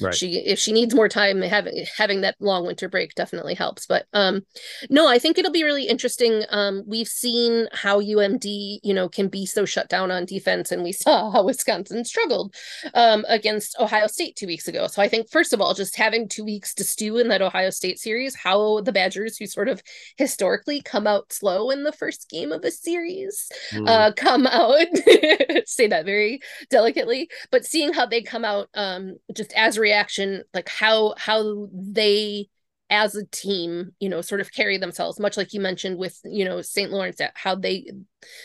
Right. 0.00 0.14
She 0.14 0.38
if 0.38 0.58
she 0.58 0.72
needs 0.72 0.94
more 0.94 1.08
time, 1.08 1.42
having 1.42 1.84
having 1.96 2.20
that 2.22 2.36
long 2.40 2.66
winter 2.66 2.88
break 2.88 3.14
definitely 3.14 3.54
helps. 3.54 3.86
But 3.86 4.06
um, 4.12 4.42
no, 4.90 5.08
I 5.08 5.18
think 5.18 5.38
it'll 5.38 5.52
be 5.52 5.64
really 5.64 5.86
interesting. 5.86 6.44
Um, 6.50 6.82
we've 6.86 7.08
seen 7.08 7.68
how 7.72 8.00
UMD, 8.00 8.80
you 8.82 8.94
know, 8.94 9.08
can 9.08 9.28
be 9.28 9.46
so 9.46 9.64
shut 9.64 9.88
down 9.88 10.10
on 10.10 10.24
defense, 10.24 10.72
and 10.72 10.82
we 10.82 10.92
saw 11.04 11.30
how 11.30 11.44
Wisconsin 11.44 12.04
struggled 12.04 12.54
um, 12.94 13.24
against 13.28 13.76
Ohio 13.78 14.06
State 14.06 14.36
two 14.36 14.46
weeks 14.46 14.68
ago. 14.68 14.86
So 14.86 15.02
I 15.02 15.08
think 15.08 15.30
first 15.30 15.52
of 15.52 15.60
all, 15.60 15.74
just 15.74 15.96
having 15.96 16.28
two 16.28 16.44
weeks 16.44 16.74
to 16.74 16.84
stew 16.84 17.18
in 17.18 17.28
that 17.28 17.42
Ohio 17.42 17.70
State 17.70 17.98
series, 17.98 18.34
how 18.34 18.80
the 18.80 18.92
Badgers, 18.92 19.36
who 19.36 19.46
sort 19.46 19.68
of 19.68 19.82
historically 20.16 20.80
come 20.82 21.06
out 21.06 21.32
slow 21.32 21.70
in 21.70 21.84
the 21.84 21.92
first 21.92 22.28
game 22.28 22.52
of 22.52 22.64
a 22.64 22.70
series, 22.70 23.48
mm. 23.72 23.88
uh, 23.88 24.12
come 24.12 24.46
out 24.46 24.86
say 25.66 25.86
that 25.86 26.04
very 26.04 26.40
delicately, 26.70 27.28
but 27.50 27.64
seeing 27.64 27.92
how 27.92 28.06
they 28.06 28.22
come 28.22 28.44
out 28.44 28.68
um, 28.74 29.16
just 29.34 29.52
as 29.54 29.73
reaction 29.78 30.42
like 30.52 30.68
how 30.68 31.14
how 31.16 31.68
they 31.72 32.48
as 32.90 33.16
a 33.16 33.26
team 33.26 33.92
you 33.98 34.08
know 34.08 34.20
sort 34.20 34.40
of 34.40 34.52
carry 34.52 34.76
themselves 34.76 35.18
much 35.18 35.36
like 35.36 35.52
you 35.54 35.60
mentioned 35.60 35.98
with 35.98 36.20
you 36.24 36.44
know 36.44 36.60
st 36.60 36.90
lawrence 36.90 37.20
how 37.34 37.54
they 37.54 37.90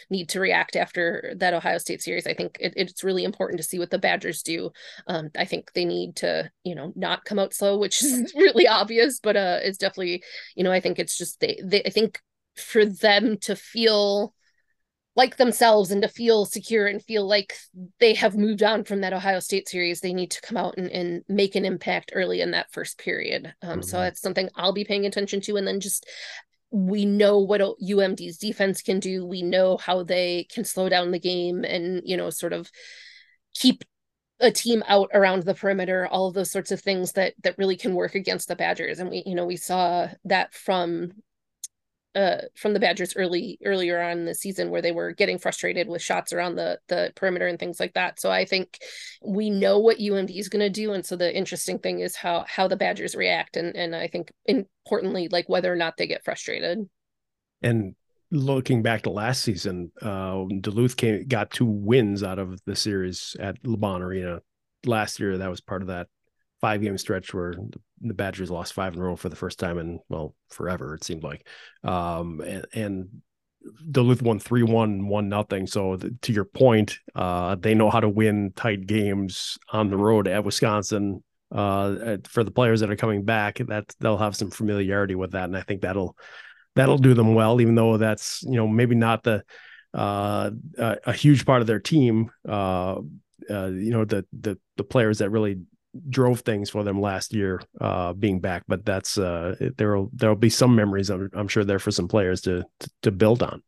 need 0.09 0.29
to 0.29 0.39
react 0.39 0.75
after 0.75 1.33
that 1.37 1.53
ohio 1.53 1.77
state 1.77 2.01
series. 2.01 2.27
I 2.27 2.33
think 2.33 2.57
it, 2.59 2.73
it's 2.75 3.03
really 3.03 3.23
important 3.23 3.59
to 3.59 3.67
see 3.67 3.79
what 3.79 3.89
the 3.89 3.99
badgers 3.99 4.43
do. 4.43 4.71
Um, 5.07 5.29
i 5.37 5.45
think 5.45 5.71
they 5.73 5.85
need 5.85 6.15
to 6.17 6.49
you 6.63 6.75
know 6.75 6.93
not 6.95 7.25
come 7.25 7.39
out 7.39 7.53
slow 7.53 7.77
which 7.77 8.01
is 8.03 8.33
really 8.35 8.67
obvious 8.67 9.19
but 9.19 9.35
uh 9.35 9.59
it's 9.61 9.77
definitely 9.77 10.23
you 10.55 10.63
know 10.63 10.71
i 10.71 10.79
think 10.79 10.99
it's 10.99 11.17
just 11.17 11.39
they, 11.39 11.59
they 11.63 11.83
i 11.83 11.89
think 11.89 12.19
for 12.55 12.85
them 12.85 13.37
to 13.37 13.55
feel 13.55 14.33
like 15.19 15.35
themselves 15.35 15.91
and 15.91 16.01
to 16.01 16.07
feel 16.07 16.45
secure 16.45 16.87
and 16.87 17.03
feel 17.03 17.27
like 17.27 17.53
they 17.99 18.13
have 18.13 18.37
moved 18.37 18.63
on 18.63 18.85
from 18.85 19.01
that 19.01 19.11
Ohio 19.11 19.41
State 19.41 19.67
series, 19.67 19.99
they 19.99 20.13
need 20.13 20.31
to 20.31 20.39
come 20.39 20.55
out 20.55 20.75
and, 20.77 20.89
and 20.91 21.23
make 21.27 21.55
an 21.55 21.65
impact 21.65 22.13
early 22.15 22.39
in 22.39 22.51
that 22.51 22.71
first 22.71 22.97
period. 22.97 23.53
Um, 23.61 23.69
mm-hmm. 23.69 23.81
So 23.81 23.97
that's 23.97 24.21
something 24.21 24.47
I'll 24.55 24.71
be 24.71 24.85
paying 24.85 25.05
attention 25.05 25.41
to. 25.41 25.57
And 25.57 25.67
then 25.67 25.81
just 25.81 26.07
we 26.71 27.03
know 27.03 27.39
what 27.39 27.59
UMD's 27.59 28.37
defense 28.37 28.81
can 28.81 29.01
do. 29.01 29.25
We 29.25 29.41
know 29.41 29.75
how 29.75 30.03
they 30.03 30.47
can 30.53 30.63
slow 30.63 30.87
down 30.87 31.11
the 31.11 31.19
game 31.19 31.65
and, 31.65 32.01
you 32.05 32.15
know, 32.15 32.29
sort 32.29 32.53
of 32.53 32.71
keep 33.53 33.83
a 34.39 34.51
team 34.51 34.85
out 34.87 35.09
around 35.13 35.43
the 35.43 35.53
perimeter, 35.53 36.07
all 36.07 36.27
of 36.27 36.33
those 36.33 36.49
sorts 36.49 36.71
of 36.71 36.79
things 36.79 37.11
that 37.11 37.33
that 37.43 37.57
really 37.57 37.75
can 37.75 37.93
work 37.93 38.15
against 38.15 38.47
the 38.47 38.55
Badgers. 38.55 38.99
And 38.99 39.09
we, 39.09 39.23
you 39.25 39.35
know, 39.35 39.45
we 39.45 39.57
saw 39.57 40.07
that 40.23 40.53
from 40.53 41.11
uh 42.15 42.37
from 42.55 42.73
the 42.73 42.79
Badgers 42.79 43.15
early 43.15 43.59
earlier 43.63 44.01
on 44.01 44.19
in 44.19 44.25
the 44.25 44.33
season 44.35 44.69
where 44.69 44.81
they 44.81 44.91
were 44.91 45.11
getting 45.11 45.37
frustrated 45.37 45.87
with 45.87 46.01
shots 46.01 46.33
around 46.33 46.55
the 46.55 46.79
the 46.87 47.11
perimeter 47.15 47.47
and 47.47 47.59
things 47.59 47.79
like 47.79 47.93
that. 47.93 48.19
So 48.19 48.31
I 48.31 48.45
think 48.45 48.79
we 49.21 49.49
know 49.49 49.79
what 49.79 49.99
UMD 49.99 50.37
is 50.37 50.49
going 50.49 50.65
to 50.65 50.69
do 50.69 50.93
and 50.93 51.05
so 51.05 51.15
the 51.15 51.35
interesting 51.35 51.79
thing 51.79 51.99
is 51.99 52.15
how 52.15 52.45
how 52.47 52.67
the 52.67 52.77
Badgers 52.77 53.15
react 53.15 53.57
and 53.57 53.75
and 53.75 53.95
I 53.95 54.07
think 54.07 54.31
importantly 54.45 55.27
like 55.29 55.47
whether 55.49 55.71
or 55.71 55.75
not 55.75 55.97
they 55.97 56.07
get 56.07 56.23
frustrated. 56.23 56.89
And 57.61 57.95
looking 58.31 58.81
back 58.81 59.03
to 59.03 59.09
last 59.09 59.41
season, 59.41 59.91
uh, 60.01 60.45
Duluth 60.61 60.97
came 60.97 61.27
got 61.27 61.51
two 61.51 61.65
wins 61.65 62.23
out 62.23 62.39
of 62.39 62.59
the 62.65 62.75
series 62.75 63.35
at 63.39 63.61
LaBahn 63.63 64.01
Arena 64.01 64.41
last 64.85 65.19
year. 65.19 65.37
That 65.37 65.49
was 65.49 65.61
part 65.61 65.81
of 65.81 65.87
that 65.87 66.07
five 66.61 66.81
game 66.81 66.97
stretch 66.97 67.33
where 67.33 67.53
the 68.01 68.13
Badgers 68.13 68.51
lost 68.51 68.73
five 68.73 68.93
in 68.93 68.99
a 68.99 69.03
row 69.03 69.15
for 69.15 69.29
the 69.29 69.35
first 69.35 69.59
time 69.59 69.77
in 69.77 69.99
well 70.09 70.35
forever 70.49 70.95
it 70.95 71.03
seemed 71.03 71.23
like. 71.23 71.47
Um, 71.83 72.41
and, 72.41 72.65
and 72.73 73.21
Duluth 73.91 74.21
won 74.21 74.39
three 74.39 74.63
one 74.63 75.07
one 75.07 75.29
nothing. 75.29 75.67
So 75.67 75.97
to 75.97 76.33
your 76.33 76.45
point, 76.45 76.99
uh, 77.15 77.55
they 77.55 77.75
know 77.75 77.89
how 77.89 77.99
to 77.99 78.09
win 78.09 78.53
tight 78.55 78.87
games 78.87 79.57
on 79.71 79.89
the 79.89 79.97
road 79.97 80.27
at 80.27 80.43
Wisconsin. 80.43 81.23
Uh, 81.51 82.17
for 82.27 82.43
the 82.43 82.51
players 82.51 82.79
that 82.79 82.91
are 82.91 82.95
coming 82.95 83.25
back, 83.25 83.57
that 83.57 83.93
they'll 83.99 84.17
have 84.17 84.35
some 84.35 84.51
familiarity 84.51 85.15
with 85.15 85.31
that, 85.31 85.45
and 85.45 85.57
I 85.57 85.61
think 85.61 85.81
that'll 85.81 86.15
that'll 86.75 86.99
do 86.99 87.15
them 87.15 87.33
well, 87.33 87.59
even 87.59 87.73
though 87.73 87.97
that's 87.97 88.43
you 88.43 88.55
know 88.55 88.67
maybe 88.67 88.95
not 88.95 89.23
the 89.23 89.43
uh, 89.93 90.51
a, 90.77 90.97
a, 91.07 91.13
huge 91.13 91.45
part 91.45 91.61
of 91.61 91.67
their 91.67 91.79
team. 91.79 92.29
Uh, 92.47 92.97
uh, 93.49 93.67
you 93.67 93.89
know 93.89 94.05
the 94.05 94.25
the 94.39 94.57
the 94.77 94.83
players 94.83 95.19
that 95.19 95.31
really 95.31 95.59
drove 96.09 96.41
things 96.41 96.69
for 96.69 96.83
them 96.83 97.01
last 97.01 97.33
year 97.33 97.61
uh, 97.81 98.13
being 98.13 98.39
back, 98.39 98.63
but 98.67 98.85
that's 98.85 99.17
uh, 99.17 99.55
there'll 99.77 100.09
there'll 100.13 100.35
be 100.35 100.49
some 100.49 100.75
memories 100.75 101.09
I'm, 101.09 101.29
I'm 101.33 101.47
sure 101.47 101.63
there 101.63 101.79
for 101.79 101.91
some 101.91 102.07
players 102.07 102.41
to, 102.41 102.63
to 102.79 102.89
to 103.03 103.11
build 103.11 103.43
on 103.43 103.61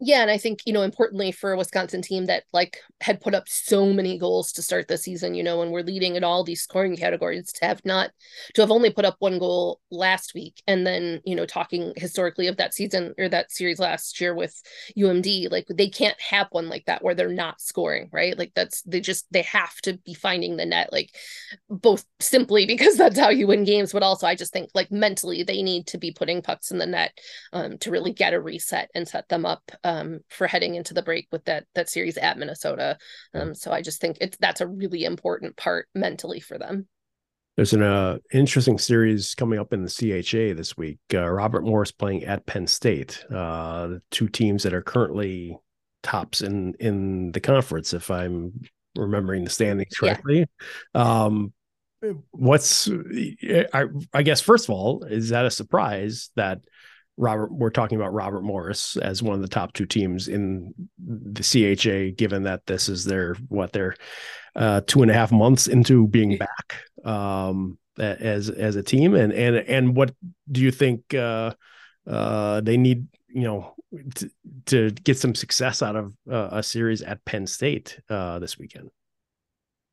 yeah, 0.00 0.22
and 0.22 0.30
I 0.30 0.38
think, 0.38 0.60
you 0.64 0.72
know, 0.72 0.82
importantly 0.82 1.32
for 1.32 1.52
a 1.52 1.56
Wisconsin 1.56 2.02
team 2.02 2.26
that 2.26 2.44
like 2.52 2.78
had 3.00 3.20
put 3.20 3.34
up 3.34 3.48
so 3.48 3.92
many 3.92 4.16
goals 4.16 4.52
to 4.52 4.62
start 4.62 4.86
the 4.86 4.96
season, 4.96 5.34
you 5.34 5.42
know, 5.42 5.60
and 5.60 5.72
we're 5.72 5.82
leading 5.82 6.14
in 6.14 6.22
all 6.22 6.44
these 6.44 6.62
scoring 6.62 6.96
categories 6.96 7.50
to 7.54 7.66
have 7.66 7.84
not 7.84 8.10
to 8.54 8.60
have 8.60 8.70
only 8.70 8.90
put 8.90 9.04
up 9.04 9.16
one 9.18 9.40
goal 9.40 9.80
last 9.90 10.34
week 10.34 10.62
and 10.68 10.86
then, 10.86 11.20
you 11.24 11.34
know, 11.34 11.46
talking 11.46 11.92
historically 11.96 12.46
of 12.46 12.58
that 12.58 12.74
season 12.74 13.12
or 13.18 13.28
that 13.28 13.50
series 13.50 13.80
last 13.80 14.20
year 14.20 14.36
with 14.36 14.54
UMD, 14.94 15.48
like 15.48 15.66
they 15.68 15.88
can't 15.88 16.20
have 16.20 16.46
one 16.52 16.68
like 16.68 16.84
that 16.84 17.02
where 17.02 17.14
they're 17.14 17.28
not 17.28 17.60
scoring, 17.60 18.08
right? 18.12 18.38
Like 18.38 18.52
that's 18.54 18.82
they 18.82 19.00
just 19.00 19.26
they 19.32 19.42
have 19.42 19.74
to 19.82 19.94
be 20.06 20.14
finding 20.14 20.56
the 20.56 20.66
net 20.66 20.92
like 20.92 21.10
both 21.68 22.04
simply 22.20 22.66
because 22.68 22.96
that's 22.96 23.18
how 23.18 23.30
you 23.30 23.48
win 23.48 23.64
games, 23.64 23.92
but 23.92 24.04
also 24.04 24.28
I 24.28 24.36
just 24.36 24.52
think 24.52 24.70
like 24.74 24.92
mentally 24.92 25.42
they 25.42 25.62
need 25.62 25.88
to 25.88 25.98
be 25.98 26.12
putting 26.12 26.40
pucks 26.40 26.70
in 26.70 26.78
the 26.78 26.86
net 26.86 27.18
um 27.52 27.78
to 27.78 27.90
really 27.90 28.12
get 28.12 28.32
a 28.34 28.40
reset 28.40 28.90
and 28.94 29.08
set 29.08 29.28
them 29.28 29.44
up 29.44 29.62
um, 29.88 30.20
for 30.28 30.46
heading 30.46 30.74
into 30.74 30.92
the 30.92 31.02
break 31.02 31.28
with 31.32 31.44
that 31.46 31.64
that 31.74 31.88
series 31.88 32.18
at 32.18 32.38
Minnesota. 32.38 32.98
Um, 33.32 33.54
so 33.54 33.72
I 33.72 33.80
just 33.80 34.00
think 34.00 34.18
it's 34.20 34.36
that's 34.38 34.60
a 34.60 34.66
really 34.66 35.04
important 35.04 35.56
part 35.56 35.88
mentally 35.94 36.40
for 36.40 36.58
them. 36.58 36.86
There's 37.56 37.72
an 37.72 37.82
uh, 37.82 38.18
interesting 38.32 38.78
series 38.78 39.34
coming 39.34 39.58
up 39.58 39.72
in 39.72 39.82
the 39.82 39.90
CHA 39.90 40.56
this 40.56 40.76
week. 40.76 40.98
Uh, 41.12 41.28
Robert 41.28 41.64
Morris 41.64 41.90
playing 41.90 42.24
at 42.24 42.46
Penn 42.46 42.66
State. 42.66 43.24
Uh, 43.34 43.94
two 44.10 44.28
teams 44.28 44.62
that 44.62 44.74
are 44.74 44.82
currently 44.82 45.56
tops 46.02 46.42
in 46.42 46.74
in 46.74 47.32
the 47.32 47.40
conference, 47.40 47.94
if 47.94 48.10
I'm 48.10 48.60
remembering 48.94 49.44
the 49.44 49.50
standings 49.50 49.94
correctly. 49.96 50.46
Yeah. 50.94 51.00
Um, 51.00 51.52
what's 52.30 52.88
I, 53.72 53.84
I 54.12 54.22
guess 54.22 54.40
first 54.40 54.66
of 54.66 54.70
all, 54.70 55.04
is 55.04 55.30
that 55.30 55.46
a 55.46 55.50
surprise 55.50 56.30
that 56.36 56.60
Robert, 57.18 57.52
we're 57.52 57.70
talking 57.70 57.96
about 57.96 58.14
Robert 58.14 58.42
Morris 58.42 58.96
as 58.96 59.22
one 59.22 59.34
of 59.34 59.42
the 59.42 59.48
top 59.48 59.72
two 59.72 59.86
teams 59.86 60.28
in 60.28 60.72
the 60.98 61.42
CHA, 61.42 62.14
given 62.16 62.44
that 62.44 62.64
this 62.66 62.88
is 62.88 63.04
their 63.04 63.34
what 63.48 63.72
their 63.72 63.96
uh, 64.54 64.80
two 64.86 65.02
and 65.02 65.10
a 65.10 65.14
half 65.14 65.32
months 65.32 65.66
into 65.66 66.06
being 66.06 66.38
back 66.38 66.84
um, 67.04 67.76
as 67.98 68.48
as 68.48 68.76
a 68.76 68.82
team, 68.82 69.14
and 69.14 69.32
and 69.32 69.56
and 69.56 69.96
what 69.96 70.14
do 70.50 70.60
you 70.60 70.70
think 70.70 71.12
uh, 71.12 71.52
uh, 72.06 72.60
they 72.60 72.76
need? 72.76 73.08
You 73.28 73.42
know, 73.42 73.74
to, 74.14 74.30
to 74.66 74.90
get 74.90 75.18
some 75.18 75.34
success 75.34 75.82
out 75.82 75.96
of 75.96 76.12
uh, 76.30 76.48
a 76.52 76.62
series 76.62 77.02
at 77.02 77.24
Penn 77.24 77.46
State 77.46 78.00
uh, 78.08 78.38
this 78.38 78.58
weekend. 78.58 78.90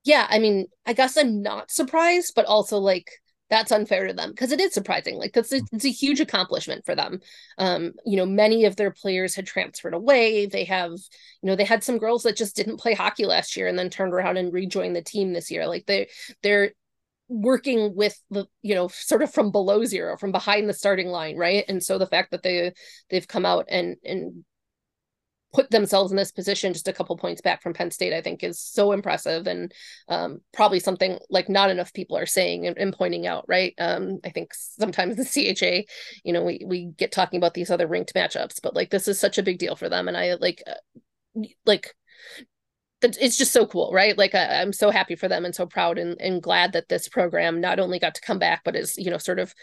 Yeah, 0.04 0.28
I 0.30 0.38
mean, 0.38 0.68
I 0.86 0.94
guess 0.94 1.18
I'm 1.18 1.42
not 1.42 1.72
surprised, 1.72 2.34
but 2.36 2.46
also 2.46 2.78
like 2.78 3.10
that's 3.50 3.72
unfair 3.72 4.08
to 4.08 4.14
them 4.14 4.32
because 4.32 4.52
it 4.52 4.60
is 4.60 4.74
surprising 4.74 5.18
like 5.18 5.34
that's 5.34 5.52
a, 5.52 5.60
mm. 5.60 5.68
it's 5.72 5.86
a 5.86 5.90
huge 5.90 6.20
accomplishment 6.20 6.86
for 6.86 6.96
them. 6.96 7.20
Um 7.58 7.94
you 8.06 8.18
know 8.18 8.26
many 8.26 8.66
of 8.66 8.76
their 8.76 8.92
players 8.92 9.36
had 9.36 9.46
transferred 9.46 9.94
away. 9.94 10.46
They 10.46 10.64
have 10.66 10.92
you 10.92 11.48
know 11.48 11.56
they 11.56 11.64
had 11.64 11.84
some 11.84 11.98
girls 11.98 12.24
that 12.24 12.38
just 12.38 12.56
didn't 12.56 12.80
play 12.80 12.94
hockey 12.94 13.26
last 13.26 13.56
year 13.56 13.68
and 13.68 13.78
then 13.78 13.90
turned 13.90 14.14
around 14.14 14.38
and 14.38 14.54
rejoined 14.54 14.96
the 14.96 15.02
team 15.04 15.34
this 15.34 15.52
year. 15.52 15.68
Like 15.68 15.86
they 15.86 16.10
they're 16.42 16.72
working 17.28 17.96
with 17.96 18.20
the 18.30 18.46
you 18.62 18.76
know 18.76 18.88
sort 18.88 19.24
of 19.24 19.34
from 19.34 19.52
below 19.52 19.84
zero 19.84 20.16
from 20.16 20.32
behind 20.32 20.70
the 20.70 20.74
starting 20.74 21.08
line 21.08 21.38
right? 21.38 21.66
And 21.68 21.84
so 21.84 21.98
the 21.98 22.08
fact 22.08 22.32
that 22.32 22.44
they 22.44 22.74
they've 23.10 23.28
come 23.28 23.46
out 23.46 23.66
and 23.70 23.96
and 24.04 24.44
put 25.56 25.72
themselves 25.72 26.12
in 26.12 26.18
this 26.18 26.34
position 26.34 26.74
just 26.74 26.90
a 26.90 26.94
couple 26.94 27.16
points 27.16 27.42
back 27.42 27.64
from 27.64 27.74
Penn 27.74 27.90
State, 27.90 28.12
I 28.12 28.22
think 28.22 28.44
is 28.44 28.60
so 28.60 28.92
impressive 28.92 29.48
and 29.48 29.74
um, 30.10 30.42
probably 30.54 30.82
something 30.82 31.18
like 31.30 31.48
not 31.48 31.70
enough 31.70 31.94
people 31.94 32.18
are 32.18 32.26
saying 32.26 32.68
and, 32.68 32.78
and 32.78 32.94
pointing 32.94 33.26
out, 33.26 33.46
right? 33.48 33.74
Um, 33.78 34.20
I 34.26 34.32
think 34.32 34.54
sometimes 34.54 35.16
the 35.34 35.56
CHA, 35.56 35.90
you 36.26 36.34
know, 36.34 36.44
we, 36.44 36.62
we 36.66 36.86
get 36.98 37.14
talking 37.14 37.38
about 37.38 37.54
these 37.54 37.72
other 37.72 37.88
ranked 37.88 38.14
matchups, 38.14 38.62
but 38.62 38.76
like 38.76 38.90
this 38.90 39.08
is 39.08 39.18
such 39.18 39.38
a 39.38 39.44
big 39.44 39.58
deal 39.58 39.78
for 39.78 39.88
them. 39.88 40.10
And 40.10 40.18
I 40.18 40.34
like, 40.34 40.62
uh, 40.68 41.44
like, 41.66 41.96
it's 43.02 43.38
just 43.38 43.54
so 43.54 43.66
cool, 43.66 43.92
right? 43.94 44.18
Like 44.18 44.36
I, 44.36 44.62
am 44.62 44.74
so 44.74 44.90
happy 44.90 45.16
for 45.16 45.30
them 45.30 45.46
and 45.46 45.56
so 45.56 45.66
proud 45.66 45.98
and, 45.98 46.20
and 46.20 46.44
glad 46.44 46.74
that 46.74 46.90
this 46.90 47.08
program 47.08 47.62
not 47.62 47.80
only 47.80 48.00
got 48.00 48.16
to 48.16 48.22
come 48.22 48.40
back, 48.40 48.64
but 48.66 48.76
is, 48.76 48.98
you 48.98 49.10
know, 49.10 49.20
sort 49.20 49.40
of 49.40 49.54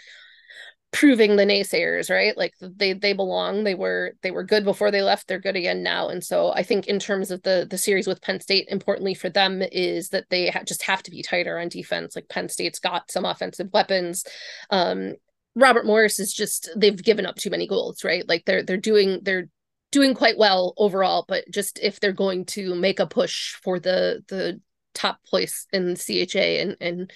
proving 0.92 1.36
the 1.36 1.44
naysayers 1.44 2.10
right? 2.10 2.36
Like 2.36 2.52
they 2.60 2.92
they 2.92 3.14
belong. 3.14 3.64
They 3.64 3.74
were 3.74 4.12
they 4.22 4.30
were 4.30 4.44
good 4.44 4.62
before 4.62 4.90
they 4.90 5.02
left. 5.02 5.26
They're 5.26 5.40
good 5.40 5.56
again 5.56 5.82
now. 5.82 6.08
And 6.08 6.22
so 6.22 6.52
i 6.52 6.62
think 6.62 6.86
in 6.86 6.98
terms 6.98 7.30
of 7.30 7.42
the 7.42 7.66
the 7.68 7.78
series 7.78 8.06
with 8.06 8.20
penn 8.20 8.40
state 8.40 8.68
importantly 8.68 9.14
for 9.14 9.30
them 9.30 9.62
is 9.72 10.10
that 10.10 10.26
they 10.28 10.50
ha- 10.50 10.64
just 10.64 10.82
have 10.82 11.02
to 11.04 11.10
be 11.10 11.22
tighter 11.22 11.58
on 11.58 11.68
defense. 11.68 12.14
Like 12.14 12.28
penn 12.28 12.48
state's 12.48 12.78
got 12.78 13.10
some 13.10 13.24
offensive 13.24 13.70
weapons. 13.72 14.24
Um 14.70 15.14
robert 15.54 15.84
morris 15.84 16.18
is 16.18 16.32
just 16.32 16.70
they've 16.76 17.02
given 17.02 17.26
up 17.26 17.36
too 17.36 17.50
many 17.50 17.66
goals 17.66 18.04
right? 18.04 18.28
Like 18.28 18.44
they're 18.44 18.62
they're 18.62 18.76
doing 18.76 19.20
they're 19.22 19.48
doing 19.92 20.14
quite 20.14 20.38
well 20.38 20.74
overall 20.76 21.24
but 21.26 21.44
just 21.50 21.78
if 21.82 22.00
they're 22.00 22.12
going 22.12 22.44
to 22.46 22.74
make 22.74 23.00
a 23.00 23.06
push 23.06 23.54
for 23.62 23.78
the 23.78 24.22
the 24.28 24.60
top 24.94 25.22
place 25.24 25.66
in 25.72 25.96
CHA 25.96 26.60
and 26.60 26.76
and 26.80 27.12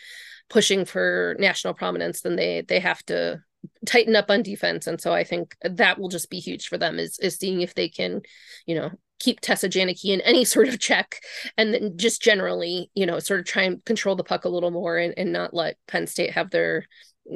pushing 0.48 0.84
for 0.86 1.36
national 1.38 1.74
prominence 1.74 2.22
then 2.22 2.36
they 2.36 2.62
they 2.62 2.80
have 2.80 3.02
to 3.04 3.40
tighten 3.84 4.16
up 4.16 4.30
on 4.30 4.42
defense. 4.42 4.86
And 4.86 5.00
so 5.00 5.12
I 5.12 5.24
think 5.24 5.56
that 5.62 5.98
will 5.98 6.08
just 6.08 6.30
be 6.30 6.38
huge 6.38 6.68
for 6.68 6.78
them 6.78 6.98
is 6.98 7.18
is 7.18 7.36
seeing 7.36 7.60
if 7.60 7.74
they 7.74 7.88
can, 7.88 8.22
you 8.66 8.74
know, 8.74 8.90
keep 9.18 9.40
Tessa 9.40 9.68
Janecke 9.68 10.04
in 10.04 10.20
any 10.22 10.44
sort 10.46 10.68
of 10.68 10.80
check 10.80 11.20
and 11.56 11.72
then 11.72 11.96
just 11.96 12.22
generally, 12.22 12.90
you 12.94 13.06
know, 13.06 13.18
sort 13.18 13.40
of 13.40 13.46
try 13.46 13.62
and 13.62 13.84
control 13.84 14.16
the 14.16 14.24
puck 14.24 14.44
a 14.44 14.48
little 14.50 14.70
more 14.70 14.98
and, 14.98 15.14
and 15.16 15.32
not 15.32 15.54
let 15.54 15.76
Penn 15.86 16.06
State 16.06 16.32
have 16.32 16.50
their 16.50 16.86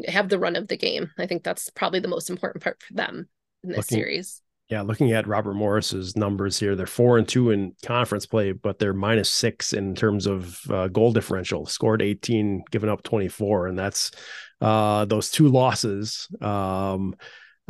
have 0.07 0.29
the 0.29 0.38
run 0.38 0.57
of 0.57 0.69
the 0.69 0.77
game. 0.77 1.11
I 1.19 1.27
think 1.27 1.43
that's 1.43 1.69
probably 1.71 2.01
the 2.01 2.09
most 2.09 2.31
important 2.31 2.62
part 2.62 2.83
for 2.83 2.95
them 2.95 3.29
in 3.64 3.71
this 3.71 3.79
looking, 3.79 3.99
series. 3.99 4.43
Yeah, 4.69 4.83
looking 4.83 5.11
at 5.11 5.27
Robert 5.27 5.55
Morris's 5.55 6.16
numbers 6.16 6.61
here, 6.61 6.77
they're 6.77 6.87
four 6.87 7.19
and 7.19 7.27
two 7.27 7.51
in 7.51 7.75
conference 7.85 8.25
play, 8.25 8.53
but 8.53 8.79
they're 8.79 8.95
minus 8.95 9.29
six 9.29 9.73
in 9.73 9.97
terms 9.97 10.27
of 10.27 10.61
uh, 10.71 10.87
goal 10.87 11.12
differential. 11.12 11.66
Scored 11.66 12.03
18, 12.03 12.62
given 12.71 12.88
up 12.88 13.03
24, 13.03 13.66
and 13.66 13.77
that's 13.77 14.12
uh, 14.61 15.05
those 15.05 15.31
two 15.31 15.49
losses. 15.49 16.29
Um, 16.40 17.16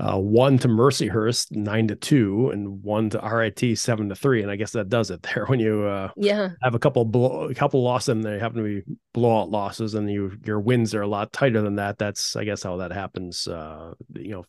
uh, 0.01 0.17
one 0.17 0.57
to 0.57 0.67
Mercyhurst 0.67 1.53
nine 1.53 1.89
to 1.89 1.95
two, 1.95 2.49
and 2.51 2.83
one 2.83 3.11
to 3.11 3.19
RIT 3.19 3.79
seven 3.79 4.09
to 4.09 4.15
three, 4.15 4.41
and 4.41 4.51
I 4.51 4.57
guess 4.57 4.73
that 4.73 4.89
does 4.89 5.11
it 5.11 5.23
there. 5.35 5.45
When 5.45 5.61
you 5.61 5.83
uh, 5.83 6.11
yeah 6.17 6.51
have 6.63 6.75
a 6.75 6.79
couple 6.79 7.05
blow, 7.05 7.51
a 7.51 7.55
couple 7.55 7.83
losses, 7.83 8.09
and 8.09 8.25
they 8.25 8.39
happen 8.39 8.63
to 8.63 8.81
be 8.81 8.83
blowout 9.13 9.51
losses, 9.51 9.95
and 9.95 10.11
you 10.11 10.33
your 10.45 10.61
wins 10.61 10.95
are 10.95 11.03
a 11.03 11.07
lot 11.07 11.33
tighter 11.33 11.61
than 11.61 11.77
that. 11.77 11.99
That's 11.99 12.35
I 12.35 12.45
guess 12.45 12.63
how 12.63 12.79
that 12.79 12.93
happens. 12.93 13.47
Uh, 13.47 13.93
you 14.15 14.31
know, 14.31 14.47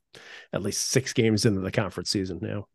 at 0.54 0.62
least 0.62 0.88
six 0.88 1.12
games 1.12 1.46
into 1.46 1.60
the 1.60 1.72
conference 1.72 2.10
season 2.10 2.40
now. 2.42 2.68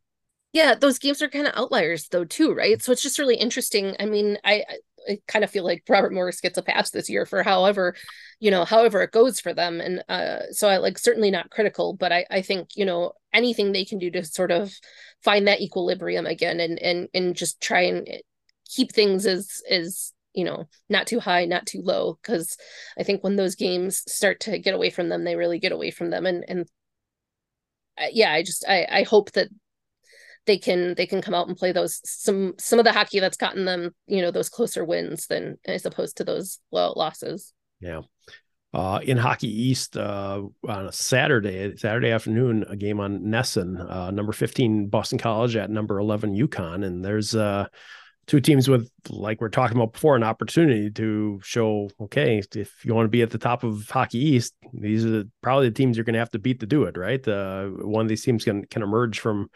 Yeah, 0.52 0.74
those 0.74 0.98
games 0.98 1.22
are 1.22 1.28
kind 1.28 1.46
of 1.46 1.54
outliers 1.54 2.08
though 2.08 2.24
too, 2.24 2.52
right? 2.52 2.82
So 2.82 2.92
it's 2.92 3.02
just 3.02 3.18
really 3.18 3.36
interesting. 3.36 3.96
I 3.98 4.04
mean, 4.04 4.38
I 4.44 4.64
I 5.08 5.18
kind 5.28 5.44
of 5.44 5.50
feel 5.50 5.64
like 5.64 5.84
Robert 5.88 6.12
Morris 6.12 6.40
gets 6.40 6.58
a 6.58 6.62
pass 6.62 6.90
this 6.90 7.08
year 7.08 7.26
for 7.26 7.42
however, 7.42 7.94
you 8.40 8.50
know, 8.50 8.64
however 8.64 9.02
it 9.02 9.12
goes 9.12 9.40
for 9.40 9.54
them. 9.54 9.80
And 9.80 10.02
uh, 10.08 10.52
so 10.52 10.68
I 10.68 10.78
like 10.78 10.98
certainly 10.98 11.30
not 11.30 11.50
critical, 11.50 11.94
but 11.94 12.12
I, 12.12 12.26
I 12.30 12.42
think, 12.42 12.70
you 12.76 12.84
know, 12.84 13.12
anything 13.32 13.72
they 13.72 13.84
can 13.84 13.98
do 13.98 14.10
to 14.10 14.24
sort 14.24 14.50
of 14.50 14.72
find 15.22 15.46
that 15.48 15.60
equilibrium 15.60 16.26
again 16.26 16.60
and 16.60 16.78
and 16.78 17.08
and 17.12 17.36
just 17.36 17.60
try 17.60 17.82
and 17.82 18.08
keep 18.68 18.92
things 18.92 19.26
as 19.26 19.62
as 19.70 20.12
you 20.36 20.44
know, 20.44 20.68
not 20.88 21.06
too 21.06 21.18
high, 21.18 21.46
not 21.46 21.66
too 21.66 21.80
low. 21.82 22.18
Cause 22.22 22.58
I 22.98 23.02
think 23.02 23.24
when 23.24 23.36
those 23.36 23.54
games 23.56 24.02
start 24.06 24.40
to 24.40 24.58
get 24.58 24.74
away 24.74 24.90
from 24.90 25.08
them, 25.08 25.24
they 25.24 25.34
really 25.34 25.58
get 25.58 25.72
away 25.72 25.90
from 25.90 26.10
them. 26.10 26.26
And, 26.26 26.44
and 26.46 26.68
yeah, 28.12 28.32
I 28.32 28.42
just, 28.42 28.62
I, 28.68 28.86
I 28.90 29.02
hope 29.04 29.32
that 29.32 29.48
they 30.46 30.58
can 30.58 30.94
they 30.94 31.06
can 31.06 31.20
come 31.20 31.34
out 31.34 31.48
and 31.48 31.56
play 31.56 31.72
those 31.72 32.00
some 32.04 32.54
some 32.58 32.78
of 32.78 32.84
the 32.84 32.92
hockey 32.92 33.20
that's 33.20 33.36
gotten 33.36 33.64
them 33.64 33.94
you 34.06 34.22
know 34.22 34.30
those 34.30 34.48
closer 34.48 34.84
wins 34.84 35.26
than 35.26 35.56
as 35.66 35.84
opposed 35.84 36.16
to 36.16 36.24
those 36.24 36.58
low 36.70 36.92
losses 36.96 37.52
yeah 37.80 38.00
uh, 38.74 39.00
in 39.02 39.16
Hockey 39.16 39.48
East 39.48 39.96
uh, 39.96 40.42
on 40.68 40.86
a 40.86 40.92
Saturday, 40.92 41.74
Saturday 41.76 42.10
afternoon, 42.10 42.62
a 42.68 42.76
game 42.76 43.00
on 43.00 43.20
NESN, 43.20 43.90
uh, 43.90 44.10
number 44.10 44.32
15 44.32 44.88
Boston 44.88 45.18
College 45.18 45.56
at 45.56 45.70
number 45.70 45.98
11 45.98 46.34
UConn. 46.34 46.84
And 46.84 47.02
there's 47.02 47.34
uh, 47.34 47.68
two 48.26 48.38
teams 48.38 48.68
with, 48.68 48.90
like 49.08 49.40
we're 49.40 49.48
talking 49.48 49.78
about 49.78 49.94
before, 49.94 50.14
an 50.14 50.22
opportunity 50.22 50.90
to 50.90 51.40
show, 51.42 51.88
okay, 52.02 52.42
if 52.54 52.84
you 52.84 52.94
want 52.94 53.06
to 53.06 53.10
be 53.10 53.22
at 53.22 53.30
the 53.30 53.38
top 53.38 53.64
of 53.64 53.88
Hockey 53.88 54.18
East, 54.18 54.54
these 54.74 55.06
are 55.06 55.10
the, 55.10 55.30
probably 55.42 55.70
the 55.70 55.74
teams 55.74 55.96
you're 55.96 56.04
going 56.04 56.12
to 56.12 56.18
have 56.18 56.32
to 56.32 56.38
beat 56.38 56.60
to 56.60 56.66
do 56.66 56.84
it, 56.84 56.98
right? 56.98 57.26
Uh, 57.26 57.68
one 57.68 58.04
of 58.04 58.10
these 58.10 58.24
teams 58.24 58.44
can, 58.44 58.66
can 58.66 58.82
emerge 58.82 59.20
from 59.20 59.48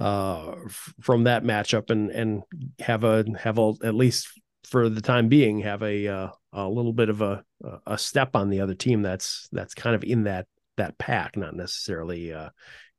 uh, 0.00 0.54
from 1.00 1.24
that 1.24 1.44
matchup 1.44 1.90
and 1.90 2.10
and 2.10 2.42
have 2.80 3.04
a 3.04 3.24
have 3.38 3.58
a, 3.58 3.74
at 3.82 3.94
least 3.94 4.28
for 4.64 4.88
the 4.88 5.00
time 5.00 5.28
being 5.28 5.60
have 5.60 5.82
a 5.82 6.08
uh, 6.08 6.28
a 6.52 6.68
little 6.68 6.92
bit 6.92 7.08
of 7.08 7.20
a 7.20 7.44
a 7.86 7.98
step 7.98 8.34
on 8.34 8.50
the 8.50 8.60
other 8.60 8.74
team 8.74 9.02
that's 9.02 9.48
that's 9.52 9.74
kind 9.74 9.94
of 9.94 10.02
in 10.02 10.24
that 10.24 10.46
that 10.78 10.98
pack, 10.98 11.36
not 11.36 11.54
necessarily 11.54 12.32
uh, 12.32 12.48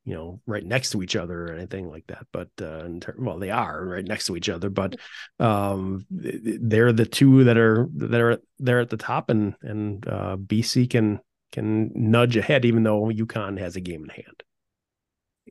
you 0.05 0.13
know 0.13 0.39
right 0.45 0.65
next 0.65 0.91
to 0.91 1.01
each 1.01 1.15
other 1.15 1.45
or 1.45 1.53
anything 1.53 1.89
like 1.89 2.05
that. 2.07 2.27
But 2.31 2.49
uh, 2.61 2.87
well, 3.17 3.39
they 3.39 3.49
are 3.49 3.85
right 3.85 4.05
next 4.05 4.25
to 4.27 4.37
each 4.37 4.49
other, 4.49 4.69
but 4.69 4.95
um, 5.39 6.05
they're 6.09 6.93
the 6.93 7.05
two 7.05 7.45
that 7.45 7.57
are 7.57 7.87
that 7.95 8.21
are 8.21 8.39
they're 8.59 8.79
at 8.79 8.89
the 8.89 8.97
top, 8.97 9.29
and 9.29 9.55
and 9.61 10.07
uh, 10.07 10.37
BC 10.37 10.89
can 10.89 11.19
can 11.51 11.91
nudge 11.95 12.37
ahead, 12.37 12.65
even 12.65 12.83
though 12.83 13.05
UConn 13.05 13.59
has 13.59 13.75
a 13.75 13.81
game 13.81 14.03
in 14.03 14.09
hand. 14.09 14.43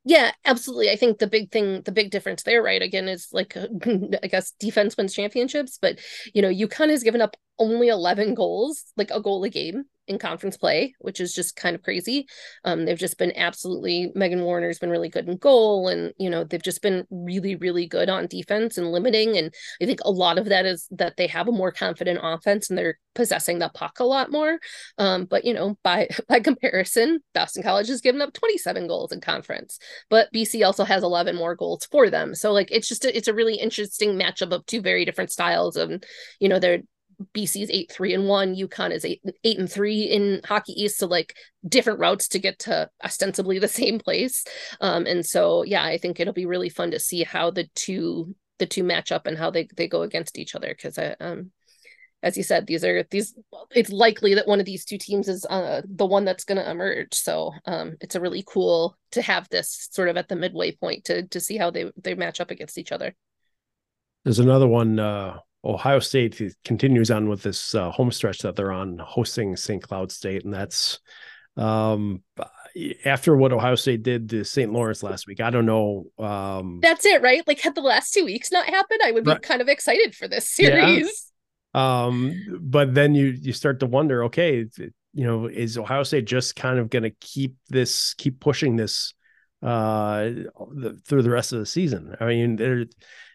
Yeah, 0.05 0.33
absolutely. 0.45 0.91
I 0.91 0.97
think 0.97 1.19
the 1.19 1.27
big 1.27 1.51
thing, 1.51 1.83
the 1.83 1.93
big 1.93 2.11
difference 2.11 2.43
there, 2.43 2.63
right, 2.63 2.81
again, 2.81 3.09
is 3.09 3.29
like, 3.33 3.57
uh, 3.57 3.67
I 4.23 4.29
guess 4.29 4.53
defense 4.53 4.97
wins 4.97 5.15
championships, 5.15 5.79
but, 5.81 5.99
you 6.33 6.43
know, 6.43 6.49
UConn 6.49 6.91
has 6.91 7.03
given 7.03 7.21
up 7.21 7.37
only 7.59 7.89
11 7.89 8.35
goals, 8.35 8.85
like 8.97 9.11
a 9.11 9.21
goal 9.21 9.45
a 9.45 9.51
game 9.51 9.85
in 10.11 10.19
conference 10.19 10.57
play, 10.57 10.95
which 10.99 11.21
is 11.21 11.33
just 11.33 11.55
kind 11.55 11.77
of 11.77 11.83
crazy. 11.83 12.27
Um, 12.65 12.85
they've 12.85 12.99
just 12.99 13.17
been 13.17 13.33
absolutely 13.37 14.11
Megan 14.15 14.43
Warner's 14.43 14.81
been 14.81 14.91
really 14.91 15.09
good 15.09 15.29
in 15.29 15.37
goal, 15.37 15.89
and 15.89 16.13
you 16.19 16.29
know 16.29 16.45
they've 16.45 16.63
just 16.63 16.83
been 16.83 17.07
really, 17.11 17.55
really 17.55 17.87
good 17.87 18.11
on 18.11 18.27
defense 18.27 18.77
and 18.77 18.91
limiting. 18.91 19.39
And 19.39 19.55
I 19.81 19.87
think 19.87 20.01
a 20.05 20.11
lot 20.11 20.37
of 20.37 20.47
that 20.47 20.67
is 20.67 20.89
that 20.91 21.17
they 21.17 21.29
have 21.29 21.49
a 21.49 21.53
more 21.53 21.71
confident 21.71 22.19
offense 22.23 22.69
and 22.69 22.77
they're 22.77 22.99
possessing 23.15 23.61
the 23.61 23.71
puck 23.73 24.01
a 24.01 24.05
lot 24.05 24.31
more. 24.31 24.59
Um, 24.99 25.25
but 25.25 25.45
you 25.45 25.55
know, 25.55 25.79
by 25.85 26.09
by 26.29 26.41
comparison, 26.41 27.21
Boston 27.33 27.63
College 27.63 27.89
has 27.89 28.01
given 28.01 28.21
up 28.21 28.33
27 28.33 28.89
goals 28.89 29.13
in 29.13 29.21
conference, 29.21 29.79
but 30.11 30.29
BC 30.35 30.67
also 30.67 30.85
has 30.85 31.03
11 31.05 31.37
more 31.37 31.55
goals 31.55 31.87
for 31.87 32.11
them. 32.11 32.35
So 32.35 32.53
like 32.53 32.71
it's 32.73 32.89
just 32.89 33.05
a, 33.05 33.17
it's 33.17 33.29
a 33.29 33.35
really 33.35 33.55
interesting 33.55 34.19
matchup 34.19 34.53
of 34.53 34.67
two 34.67 34.81
very 34.83 35.05
different 35.05 35.31
styles, 35.31 35.77
and 35.77 36.05
you 36.41 36.49
know 36.49 36.59
they're 36.59 36.81
BC's 37.35 37.71
eight 37.71 37.91
three 37.93 38.15
and 38.15 38.27
one, 38.27 38.55
UConn 38.55 38.93
is 38.93 39.05
eight 39.05 39.23
eight 39.45 39.59
and 39.59 39.71
three 39.71 40.03
in 40.03 40.41
Hockey 40.45 40.73
East, 40.73 40.99
so 40.99 41.07
like 41.07 41.35
different 41.67 41.99
routes 41.99 42.29
to 42.29 42.39
get 42.39 42.59
to 42.61 42.89
ostensibly 43.05 43.59
the 43.59 43.69
same 43.81 43.99
place. 43.99 44.45
Um, 44.81 45.07
and 45.07 45.25
so 45.25 45.63
yeah, 45.63 45.85
I 45.85 45.99
think 45.99 46.21
it'll 46.21 46.33
be 46.33 46.47
really 46.47 46.69
fun 46.69 46.91
to 46.93 47.01
see 47.01 47.23
how 47.25 47.51
the 47.51 47.69
two 47.75 48.35
the 48.59 48.67
two 48.67 48.85
match 48.85 49.11
up 49.11 49.27
and 49.27 49.37
how 49.37 49.51
they 49.51 49.69
they 49.77 49.89
go 49.89 50.03
against 50.03 50.39
each 50.39 50.55
other 50.55 50.69
because 50.69 50.99
I 50.99 51.17
um 51.19 51.51
as 52.23 52.37
you 52.37 52.43
said 52.43 52.67
these 52.67 52.85
are 52.85 53.03
these 53.11 53.35
it's 53.75 53.91
likely 53.91 54.35
that 54.35 54.47
one 54.47 54.61
of 54.61 54.67
these 54.67 54.85
two 54.85 54.99
teams 54.99 55.29
is 55.29 55.45
uh, 55.47 55.81
the 55.87 56.07
one 56.07 56.25
that's 56.25 56.45
going 56.45 56.59
to 56.59 56.71
emerge 56.71 57.15
so 57.15 57.53
um, 57.65 57.97
it's 58.01 58.15
a 58.15 58.21
really 58.21 58.45
cool 58.47 58.97
to 59.13 59.23
have 59.23 59.49
this 59.49 59.89
sort 59.91 60.09
of 60.09 60.17
at 60.17 60.29
the 60.29 60.37
midway 60.37 60.71
point 60.71 61.05
to 61.05 61.27
to 61.29 61.41
see 61.41 61.57
how 61.57 61.71
they 61.71 61.91
they 61.97 62.15
match 62.15 62.41
up 62.41 62.51
against 62.51 62.79
each 62.79 62.93
other 62.93 63.15
there's 64.25 64.39
another 64.39 64.69
one 64.69 64.99
uh, 64.99 65.39
Ohio 65.65 65.99
State 65.99 66.41
continues 66.65 67.11
on 67.11 67.29
with 67.29 67.43
this 67.43 67.75
uh, 67.75 67.91
home 67.91 68.11
stretch 68.11 68.39
that 68.39 68.57
they're 68.57 68.73
on, 68.73 68.99
hosting 68.99 69.57
St. 69.57 69.83
Cloud 69.83 70.11
State, 70.11 70.45
and 70.45 70.55
that's 70.55 71.01
um, 71.57 72.23
after 73.05 73.37
what 73.37 73.53
Ohio 73.53 73.75
State 73.75 74.03
did 74.03 74.31
to 74.31 74.45
St. 74.45 74.73
Lawrence 74.73 75.03
last 75.03 75.27
week. 75.27 75.41
I 75.41 75.51
don't 75.51 75.67
know. 75.67 76.07
Um, 76.19 76.81
that's 76.81 77.05
it, 77.05 77.23
right? 77.23 77.47
Like, 77.47 77.61
had 77.61 77.75
the 77.75 77.83
last 77.83 78.15
two 78.15 78.25
weeks 78.25 78.51
not 78.51 78.67
happened, 78.67 79.01
I 79.05 79.13
would 79.13 79.25
be 79.25 79.33
right. 79.33 79.43
kind 79.43 79.61
of 79.61 79.69
excited 79.69 80.15
for 80.15 80.29
this 80.29 80.49
series. 80.49 81.31
Yeah. 81.75 82.05
Um, 82.07 82.35
but 82.61 82.95
then 82.95 83.15
you 83.15 83.27
you 83.27 83.53
start 83.53 83.81
to 83.81 83.87
wonder, 83.87 84.25
okay, 84.25 84.67
you 85.13 85.27
know, 85.27 85.47
is 85.47 85.79
Ohio 85.79 86.03
State 86.03 86.25
just 86.25 86.57
kind 86.57 86.79
of 86.79 86.91
going 86.91 87.05
to 87.05 87.11
keep 87.21 87.57
this, 87.69 88.15
keep 88.15 88.41
pushing 88.41 88.77
this 88.77 89.15
uh 89.63 90.31
the, 90.73 90.99
through 91.07 91.23
the 91.23 91.31
rest 91.31 91.53
of 91.53 91.59
the 91.59 91.67
season? 91.67 92.17
I 92.19 92.25
mean, 92.25 92.57
they're 92.57 92.87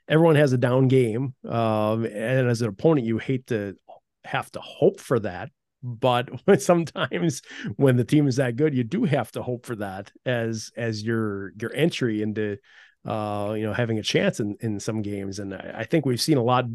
everyone 0.07 0.35
has 0.35 0.53
a 0.53 0.57
down 0.57 0.87
game. 0.87 1.33
Um, 1.47 2.05
and 2.05 2.49
as 2.49 2.61
an 2.61 2.69
opponent, 2.69 3.07
you 3.07 3.17
hate 3.17 3.47
to 3.47 3.75
have 4.23 4.51
to 4.51 4.59
hope 4.59 4.99
for 4.99 5.19
that. 5.19 5.49
But 5.83 6.29
sometimes 6.61 7.41
when 7.75 7.97
the 7.97 8.03
team 8.03 8.27
is 8.27 8.37
that 8.37 8.55
good, 8.55 8.73
you 8.73 8.83
do 8.83 9.03
have 9.03 9.31
to 9.33 9.43
hope 9.43 9.65
for 9.65 9.75
that 9.77 10.11
as 10.25 10.71
as 10.75 11.03
your 11.03 11.53
your 11.59 11.73
entry 11.73 12.21
into 12.21 12.57
uh, 13.05 13.53
you 13.55 13.63
know, 13.63 13.73
having 13.73 13.99
a 13.99 14.03
chance 14.03 14.39
in, 14.39 14.57
in 14.61 14.79
some 14.79 15.01
games. 15.01 15.39
And 15.39 15.53
I, 15.53 15.75
I, 15.79 15.83
think 15.83 16.05
we've 16.05 16.21
seen 16.21 16.37
a 16.37 16.43
lot, 16.43 16.65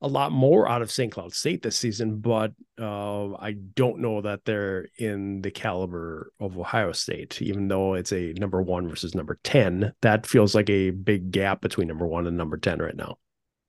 a 0.00 0.06
lot 0.06 0.30
more 0.30 0.68
out 0.68 0.82
of 0.82 0.90
St. 0.90 1.10
Cloud 1.10 1.32
State 1.32 1.62
this 1.62 1.76
season, 1.76 2.18
but 2.18 2.52
uh, 2.80 3.34
I 3.34 3.56
don't 3.74 3.98
know 3.98 4.20
that 4.20 4.44
they're 4.44 4.86
in 4.98 5.42
the 5.42 5.50
caliber 5.50 6.32
of 6.38 6.58
Ohio 6.58 6.92
State, 6.92 7.42
even 7.42 7.66
though 7.66 7.94
it's 7.94 8.12
a 8.12 8.34
number 8.34 8.62
one 8.62 8.88
versus 8.88 9.14
number 9.14 9.40
10. 9.42 9.92
That 10.02 10.26
feels 10.26 10.54
like 10.54 10.70
a 10.70 10.90
big 10.90 11.32
gap 11.32 11.60
between 11.60 11.88
number 11.88 12.06
one 12.06 12.26
and 12.26 12.36
number 12.36 12.56
10 12.56 12.78
right 12.78 12.96
now 12.96 13.18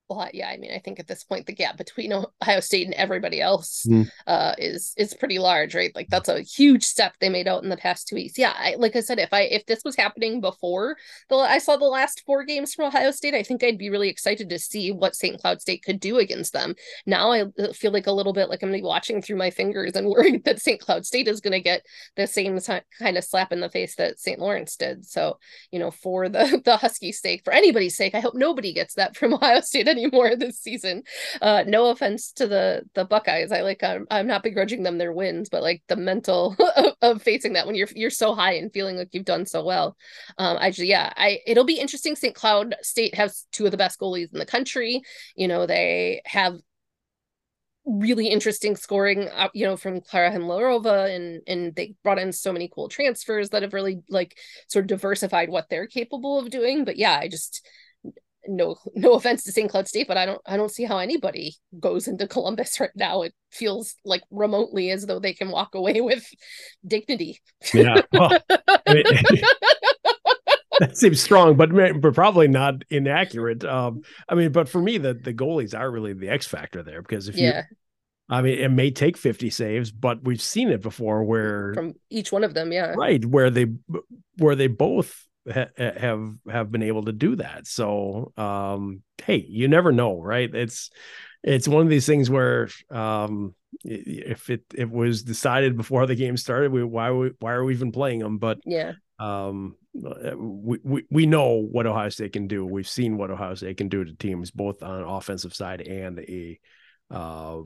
well, 0.08 0.28
yeah, 0.32 0.48
I 0.48 0.56
mean, 0.56 0.70
I 0.72 0.78
think 0.78 1.00
at 1.00 1.08
this 1.08 1.24
point 1.24 1.46
the 1.46 1.52
gap 1.52 1.76
between 1.76 2.12
Ohio 2.12 2.60
State 2.60 2.86
and 2.86 2.94
everybody 2.94 3.40
else 3.40 3.84
mm. 3.88 4.08
uh, 4.26 4.54
is 4.56 4.92
is 4.96 5.14
pretty 5.14 5.38
large, 5.38 5.74
right? 5.74 5.94
Like 5.96 6.08
that's 6.08 6.28
a 6.28 6.42
huge 6.42 6.84
step 6.84 7.14
they 7.20 7.28
made 7.28 7.48
out 7.48 7.64
in 7.64 7.70
the 7.70 7.76
past 7.76 8.06
two 8.06 8.14
weeks. 8.14 8.38
Yeah, 8.38 8.52
I, 8.56 8.76
like 8.78 8.94
I 8.94 9.00
said, 9.00 9.18
if 9.18 9.32
I 9.32 9.42
if 9.42 9.66
this 9.66 9.82
was 9.84 9.96
happening 9.96 10.40
before 10.40 10.96
the 11.28 11.36
I 11.36 11.58
saw 11.58 11.76
the 11.76 11.86
last 11.86 12.22
four 12.24 12.44
games 12.44 12.72
from 12.72 12.86
Ohio 12.86 13.10
State, 13.10 13.34
I 13.34 13.42
think 13.42 13.64
I'd 13.64 13.78
be 13.78 13.90
really 13.90 14.08
excited 14.08 14.48
to 14.48 14.58
see 14.58 14.92
what 14.92 15.16
St. 15.16 15.40
Cloud 15.40 15.60
State 15.60 15.82
could 15.82 15.98
do 15.98 16.18
against 16.18 16.52
them. 16.52 16.76
Now 17.04 17.32
I 17.32 17.42
uh, 17.42 17.72
feel 17.72 17.90
like 17.90 18.06
a 18.06 18.12
little 18.12 18.32
bit 18.32 18.48
like 18.48 18.62
I'm 18.62 18.68
gonna 18.68 18.78
be 18.78 18.84
watching 18.84 19.20
through 19.20 19.36
my 19.36 19.50
fingers 19.50 19.96
and 19.96 20.06
worried 20.10 20.44
that 20.44 20.60
St. 20.60 20.80
Cloud 20.80 21.04
State 21.04 21.26
is 21.26 21.40
gonna 21.40 21.60
get 21.60 21.84
the 22.16 22.28
same 22.28 22.58
kind 22.98 23.16
of 23.16 23.24
slap 23.24 23.52
in 23.52 23.60
the 23.60 23.70
face 23.70 23.96
that 23.96 24.20
St. 24.20 24.38
Lawrence 24.38 24.76
did. 24.76 25.04
So 25.04 25.38
you 25.72 25.80
know, 25.80 25.90
for 25.90 26.28
the 26.28 26.60
the 26.64 26.76
Husky 26.76 27.10
sake, 27.10 27.42
for 27.44 27.52
anybody's 27.52 27.96
sake, 27.96 28.14
I 28.14 28.20
hope 28.20 28.34
nobody 28.36 28.72
gets 28.72 28.94
that 28.94 29.16
from 29.16 29.34
Ohio 29.34 29.60
State 29.60 29.88
anymore 29.96 30.36
this 30.36 30.58
season. 30.58 31.02
Uh, 31.40 31.64
no 31.66 31.90
offense 31.90 32.32
to 32.32 32.46
the 32.46 32.82
the 32.94 33.04
Buckeyes. 33.04 33.52
I 33.52 33.62
like 33.62 33.82
I'm, 33.82 34.06
I'm 34.10 34.26
not 34.26 34.42
begrudging 34.42 34.82
them 34.82 34.98
their 34.98 35.12
wins, 35.12 35.48
but 35.48 35.62
like 35.62 35.82
the 35.88 35.96
mental 35.96 36.56
of, 36.76 36.92
of, 37.02 37.22
facing 37.22 37.54
that 37.54 37.66
when 37.66 37.74
you're 37.74 37.88
you're 37.94 38.10
so 38.10 38.34
high 38.34 38.54
and 38.54 38.72
feeling 38.72 38.96
like 38.96 39.08
you've 39.12 39.24
done 39.24 39.46
so 39.46 39.64
well. 39.64 39.96
Um, 40.38 40.56
I 40.60 40.70
just 40.70 40.86
yeah, 40.86 41.12
I 41.16 41.40
it'll 41.46 41.64
be 41.64 41.78
interesting. 41.78 42.16
St. 42.16 42.34
Cloud 42.34 42.74
State 42.82 43.14
has 43.14 43.46
two 43.52 43.64
of 43.64 43.70
the 43.70 43.76
best 43.76 44.00
goalies 44.00 44.32
in 44.32 44.38
the 44.38 44.46
country. 44.46 45.02
You 45.34 45.48
know, 45.48 45.66
they 45.66 46.22
have 46.24 46.56
really 47.86 48.26
interesting 48.26 48.74
scoring 48.74 49.28
uh, 49.28 49.48
you 49.54 49.64
know 49.64 49.76
from 49.76 50.00
Klara 50.00 50.32
Hymlarova 50.32 51.14
and 51.14 51.40
and 51.46 51.74
they 51.76 51.94
brought 52.02 52.18
in 52.18 52.32
so 52.32 52.52
many 52.52 52.68
cool 52.68 52.88
transfers 52.88 53.50
that 53.50 53.62
have 53.62 53.72
really 53.72 54.02
like 54.10 54.36
sort 54.66 54.84
of 54.84 54.88
diversified 54.88 55.48
what 55.48 55.68
they're 55.70 55.86
capable 55.86 56.36
of 56.38 56.50
doing 56.50 56.84
but 56.84 56.96
yeah 56.96 57.16
I 57.16 57.28
just 57.28 57.64
no 58.48 58.76
no 58.94 59.14
offense 59.14 59.44
to 59.44 59.52
St. 59.52 59.70
Cloud 59.70 59.88
State, 59.88 60.08
but 60.08 60.16
I 60.16 60.26
don't 60.26 60.40
I 60.46 60.56
don't 60.56 60.70
see 60.70 60.84
how 60.84 60.98
anybody 60.98 61.56
goes 61.78 62.08
into 62.08 62.26
Columbus 62.26 62.80
right 62.80 62.90
now. 62.94 63.22
It 63.22 63.34
feels 63.50 63.94
like 64.04 64.22
remotely 64.30 64.90
as 64.90 65.06
though 65.06 65.18
they 65.18 65.34
can 65.34 65.50
walk 65.50 65.74
away 65.74 66.00
with 66.00 66.26
dignity. 66.86 67.40
Yeah. 67.72 68.02
Well, 68.12 68.38
I 68.50 68.94
mean, 68.94 69.04
that 70.80 70.96
seems 70.96 71.22
strong, 71.22 71.56
but 71.56 71.70
but 72.00 72.14
probably 72.14 72.48
not 72.48 72.82
inaccurate. 72.90 73.64
Um, 73.64 74.02
I 74.28 74.34
mean, 74.34 74.52
but 74.52 74.68
for 74.68 74.80
me, 74.80 74.98
the 74.98 75.14
the 75.14 75.34
goalies 75.34 75.78
are 75.78 75.90
really 75.90 76.12
the 76.12 76.28
X 76.28 76.46
factor 76.46 76.82
there 76.82 77.02
because 77.02 77.28
if 77.28 77.36
yeah. 77.36 77.62
you 77.70 77.76
I 78.28 78.42
mean, 78.42 78.58
it 78.58 78.70
may 78.70 78.90
take 78.90 79.16
50 79.16 79.50
saves, 79.50 79.92
but 79.92 80.24
we've 80.24 80.42
seen 80.42 80.70
it 80.70 80.82
before 80.82 81.22
where 81.22 81.72
from 81.74 81.94
each 82.10 82.32
one 82.32 82.42
of 82.42 82.54
them, 82.54 82.72
yeah. 82.72 82.92
Right, 82.96 83.24
where 83.24 83.50
they 83.50 83.66
where 84.38 84.56
they 84.56 84.66
both 84.66 85.25
ha- 85.52 85.70
have 85.76 86.34
have 86.50 86.70
been 86.70 86.82
able 86.82 87.04
to 87.04 87.12
do 87.12 87.36
that. 87.36 87.66
So 87.66 88.32
um, 88.36 89.02
hey, 89.24 89.44
you 89.48 89.68
never 89.68 89.92
know, 89.92 90.20
right? 90.20 90.52
It's 90.54 90.90
it's 91.42 91.68
one 91.68 91.82
of 91.82 91.88
these 91.88 92.06
things 92.06 92.28
where 92.28 92.68
um, 92.90 93.54
if 93.84 94.50
it 94.50 94.64
it 94.74 94.90
was 94.90 95.22
decided 95.22 95.76
before 95.76 96.06
the 96.06 96.14
game 96.14 96.36
started, 96.36 96.72
we 96.72 96.82
why 96.82 97.10
we, 97.10 97.30
why 97.40 97.52
are 97.52 97.64
we 97.64 97.74
even 97.74 97.92
playing 97.92 98.20
them? 98.20 98.38
But 98.38 98.58
yeah, 98.64 98.92
um, 99.18 99.76
we, 99.94 100.78
we 100.82 101.04
we 101.10 101.26
know 101.26 101.66
what 101.70 101.86
Ohio 101.86 102.08
State 102.08 102.32
can 102.32 102.48
do. 102.48 102.64
We've 102.64 102.88
seen 102.88 103.16
what 103.16 103.30
Ohio 103.30 103.54
State 103.54 103.76
can 103.76 103.88
do 103.88 104.04
to 104.04 104.12
teams 104.14 104.50
both 104.50 104.82
on 104.82 105.02
offensive 105.02 105.54
side 105.54 105.82
and 105.82 106.18
a 106.18 106.58
uh, 107.10 107.62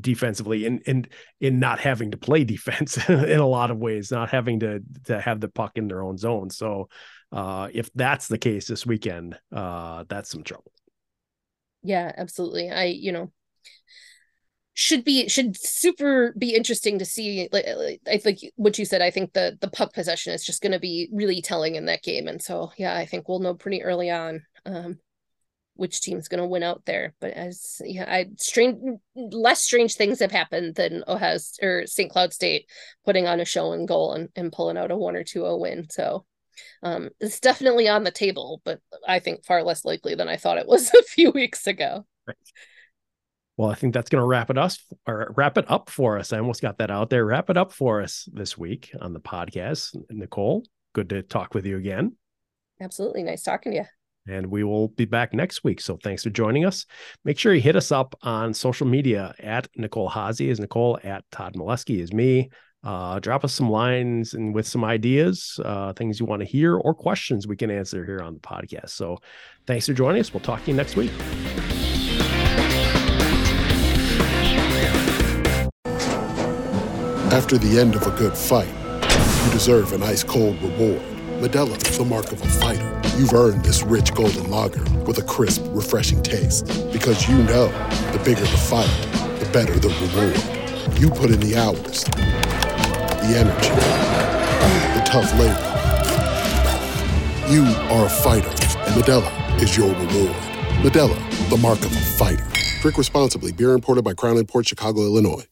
defensively 0.00 0.66
and 0.66 0.82
and 0.86 1.08
in 1.40 1.58
not 1.58 1.80
having 1.80 2.12
to 2.12 2.16
play 2.16 2.44
defense 2.44 2.96
in 3.08 3.38
a 3.38 3.46
lot 3.46 3.70
of 3.70 3.78
ways, 3.78 4.10
not 4.10 4.30
having 4.30 4.60
to 4.60 4.80
to 5.04 5.20
have 5.20 5.40
the 5.40 5.48
puck 5.48 5.72
in 5.76 5.88
their 5.88 6.02
own 6.02 6.18
zone. 6.18 6.50
So 6.50 6.88
uh, 7.32 7.68
if 7.72 7.92
that's 7.94 8.28
the 8.28 8.38
case 8.38 8.66
this 8.66 8.86
weekend, 8.86 9.38
uh, 9.52 10.04
that's 10.08 10.30
some 10.30 10.42
trouble. 10.42 10.72
Yeah, 11.82 12.12
absolutely. 12.16 12.70
I 12.70 12.84
you 12.84 13.12
know 13.12 13.32
should 14.78 15.02
be 15.02 15.28
should 15.28 15.60
super 15.60 16.32
be 16.38 16.54
interesting 16.54 17.00
to 17.00 17.04
see 17.04 17.48
like, 17.50 17.66
i 18.06 18.16
think 18.16 18.38
what 18.54 18.78
you 18.78 18.84
said 18.84 19.02
i 19.02 19.10
think 19.10 19.32
the 19.32 19.58
the 19.60 19.68
puck 19.68 19.92
possession 19.92 20.32
is 20.32 20.44
just 20.44 20.62
going 20.62 20.70
to 20.70 20.78
be 20.78 21.08
really 21.12 21.42
telling 21.42 21.74
in 21.74 21.86
that 21.86 22.00
game 22.00 22.28
and 22.28 22.40
so 22.40 22.70
yeah 22.78 22.94
i 22.94 23.04
think 23.04 23.28
we'll 23.28 23.40
know 23.40 23.54
pretty 23.54 23.82
early 23.82 24.08
on 24.08 24.40
um 24.66 24.96
which 25.78 26.00
team's 26.00 26.28
going 26.28 26.40
to 26.40 26.46
win 26.46 26.62
out 26.62 26.82
there 26.84 27.14
but 27.20 27.30
as 27.32 27.80
yeah 27.84 28.04
i 28.08 28.26
strange 28.36 28.98
less 29.14 29.62
strange 29.62 29.94
things 29.94 30.18
have 30.18 30.32
happened 30.32 30.74
than 30.74 31.04
ohio 31.06 31.38
or 31.62 31.86
st 31.86 32.10
cloud 32.10 32.32
state 32.32 32.66
putting 33.04 33.26
on 33.26 33.40
a 33.40 33.44
show 33.44 33.72
and 33.72 33.86
goal 33.86 34.12
and, 34.12 34.28
and 34.34 34.52
pulling 34.52 34.76
out 34.76 34.90
a 34.90 34.96
one 34.96 35.16
or 35.16 35.22
two 35.22 35.46
a 35.46 35.56
win 35.56 35.86
so 35.88 36.24
um 36.82 37.08
it's 37.20 37.38
definitely 37.38 37.88
on 37.88 38.02
the 38.02 38.10
table 38.10 38.60
but 38.64 38.80
i 39.06 39.20
think 39.20 39.44
far 39.44 39.62
less 39.62 39.84
likely 39.84 40.16
than 40.16 40.28
i 40.28 40.36
thought 40.36 40.58
it 40.58 40.68
was 40.68 40.92
a 40.98 41.02
few 41.04 41.30
weeks 41.30 41.66
ago 41.66 42.04
right. 42.26 42.36
Well, 43.56 43.70
I 43.70 43.74
think 43.74 43.92
that's 43.92 44.08
going 44.08 44.22
to 44.22 44.26
wrap 44.26 44.50
it 44.50 44.56
us 44.56 44.78
or 45.04 45.34
wrap 45.36 45.58
it 45.58 45.68
up 45.68 45.90
for 45.90 46.16
us. 46.16 46.32
I 46.32 46.38
almost 46.38 46.62
got 46.62 46.78
that 46.78 46.92
out 46.92 47.10
there. 47.10 47.26
Wrap 47.26 47.50
it 47.50 47.56
up 47.56 47.72
for 47.72 48.00
us 48.00 48.28
this 48.32 48.56
week 48.56 48.92
on 49.00 49.12
the 49.12 49.20
podcast. 49.20 49.96
Nicole, 50.10 50.64
good 50.92 51.08
to 51.08 51.22
talk 51.22 51.54
with 51.54 51.66
you 51.66 51.76
again. 51.76 52.14
Absolutely. 52.80 53.24
Nice 53.24 53.42
talking 53.42 53.72
to 53.72 53.78
you. 53.78 53.97
And 54.28 54.46
we 54.46 54.64
will 54.64 54.88
be 54.88 55.04
back 55.04 55.32
next 55.32 55.64
week. 55.64 55.80
So 55.80 55.98
thanks 56.02 56.22
for 56.22 56.30
joining 56.30 56.64
us. 56.64 56.86
Make 57.24 57.38
sure 57.38 57.54
you 57.54 57.60
hit 57.60 57.76
us 57.76 57.90
up 57.90 58.14
on 58.22 58.52
social 58.52 58.86
media 58.86 59.34
at 59.38 59.68
Nicole 59.76 60.10
Haase 60.10 60.46
is 60.48 60.60
Nicole, 60.60 60.98
at 61.02 61.24
Todd 61.32 61.54
Milewski 61.54 62.00
is 62.00 62.12
me. 62.12 62.50
Uh, 62.84 63.18
drop 63.18 63.44
us 63.44 63.52
some 63.52 63.70
lines 63.70 64.34
and 64.34 64.54
with 64.54 64.66
some 64.66 64.84
ideas, 64.84 65.58
uh, 65.64 65.92
things 65.94 66.20
you 66.20 66.26
want 66.26 66.40
to 66.40 66.46
hear, 66.46 66.76
or 66.76 66.94
questions 66.94 67.46
we 67.46 67.56
can 67.56 67.70
answer 67.70 68.04
here 68.04 68.20
on 68.20 68.34
the 68.34 68.40
podcast. 68.40 68.90
So 68.90 69.18
thanks 69.66 69.86
for 69.86 69.94
joining 69.94 70.20
us. 70.20 70.32
We'll 70.32 70.42
talk 70.42 70.64
to 70.64 70.70
you 70.70 70.76
next 70.76 70.94
week. 70.94 71.10
After 77.30 77.58
the 77.58 77.78
end 77.78 77.94
of 77.94 78.06
a 78.06 78.10
good 78.12 78.36
fight, 78.36 78.68
you 79.44 79.52
deserve 79.52 79.92
an 79.92 80.02
ice 80.02 80.24
cold 80.24 80.60
reward. 80.62 81.02
Modelo 81.40 81.76
is 81.88 81.98
the 81.98 82.04
mark 82.04 82.32
of 82.32 82.40
a 82.40 82.46
fighter. 82.46 82.97
You've 83.18 83.34
earned 83.34 83.64
this 83.64 83.82
rich 83.82 84.14
golden 84.14 84.48
lager 84.48 84.84
with 85.00 85.18
a 85.18 85.22
crisp, 85.22 85.64
refreshing 85.70 86.22
taste. 86.22 86.68
Because 86.92 87.28
you 87.28 87.36
know 87.38 87.66
the 88.12 88.22
bigger 88.24 88.42
the 88.42 88.46
fight, 88.46 88.86
the 89.40 89.50
better 89.52 89.76
the 89.76 89.88
reward. 89.88 91.00
You 91.00 91.10
put 91.10 91.30
in 91.32 91.40
the 91.40 91.56
hours, 91.56 92.04
the 92.04 93.34
energy, 93.36 93.70
the 94.94 95.04
tough 95.04 95.32
labor. 95.32 95.64
You 97.52 97.64
are 97.92 98.06
a 98.06 98.08
fighter, 98.08 98.46
and 98.46 99.02
Modelo 99.02 99.60
is 99.60 99.76
your 99.76 99.88
reward. 99.88 100.36
Modelo, 100.84 101.50
the 101.50 101.56
mark 101.56 101.80
of 101.80 101.90
a 101.90 102.00
fighter. 102.00 102.46
Drink 102.82 102.96
responsibly. 102.98 103.50
Beer 103.50 103.72
imported 103.72 104.04
by 104.04 104.14
Crown 104.14 104.36
Imports 104.36 104.68
Chicago, 104.68 105.00
Illinois. 105.00 105.44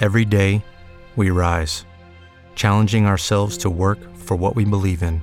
Every 0.00 0.24
day, 0.24 0.64
we 1.14 1.30
rise, 1.30 1.84
challenging 2.56 3.06
ourselves 3.06 3.56
to 3.58 3.70
work 3.70 4.00
for 4.16 4.34
what 4.34 4.56
we 4.56 4.64
believe 4.64 5.04
in. 5.04 5.22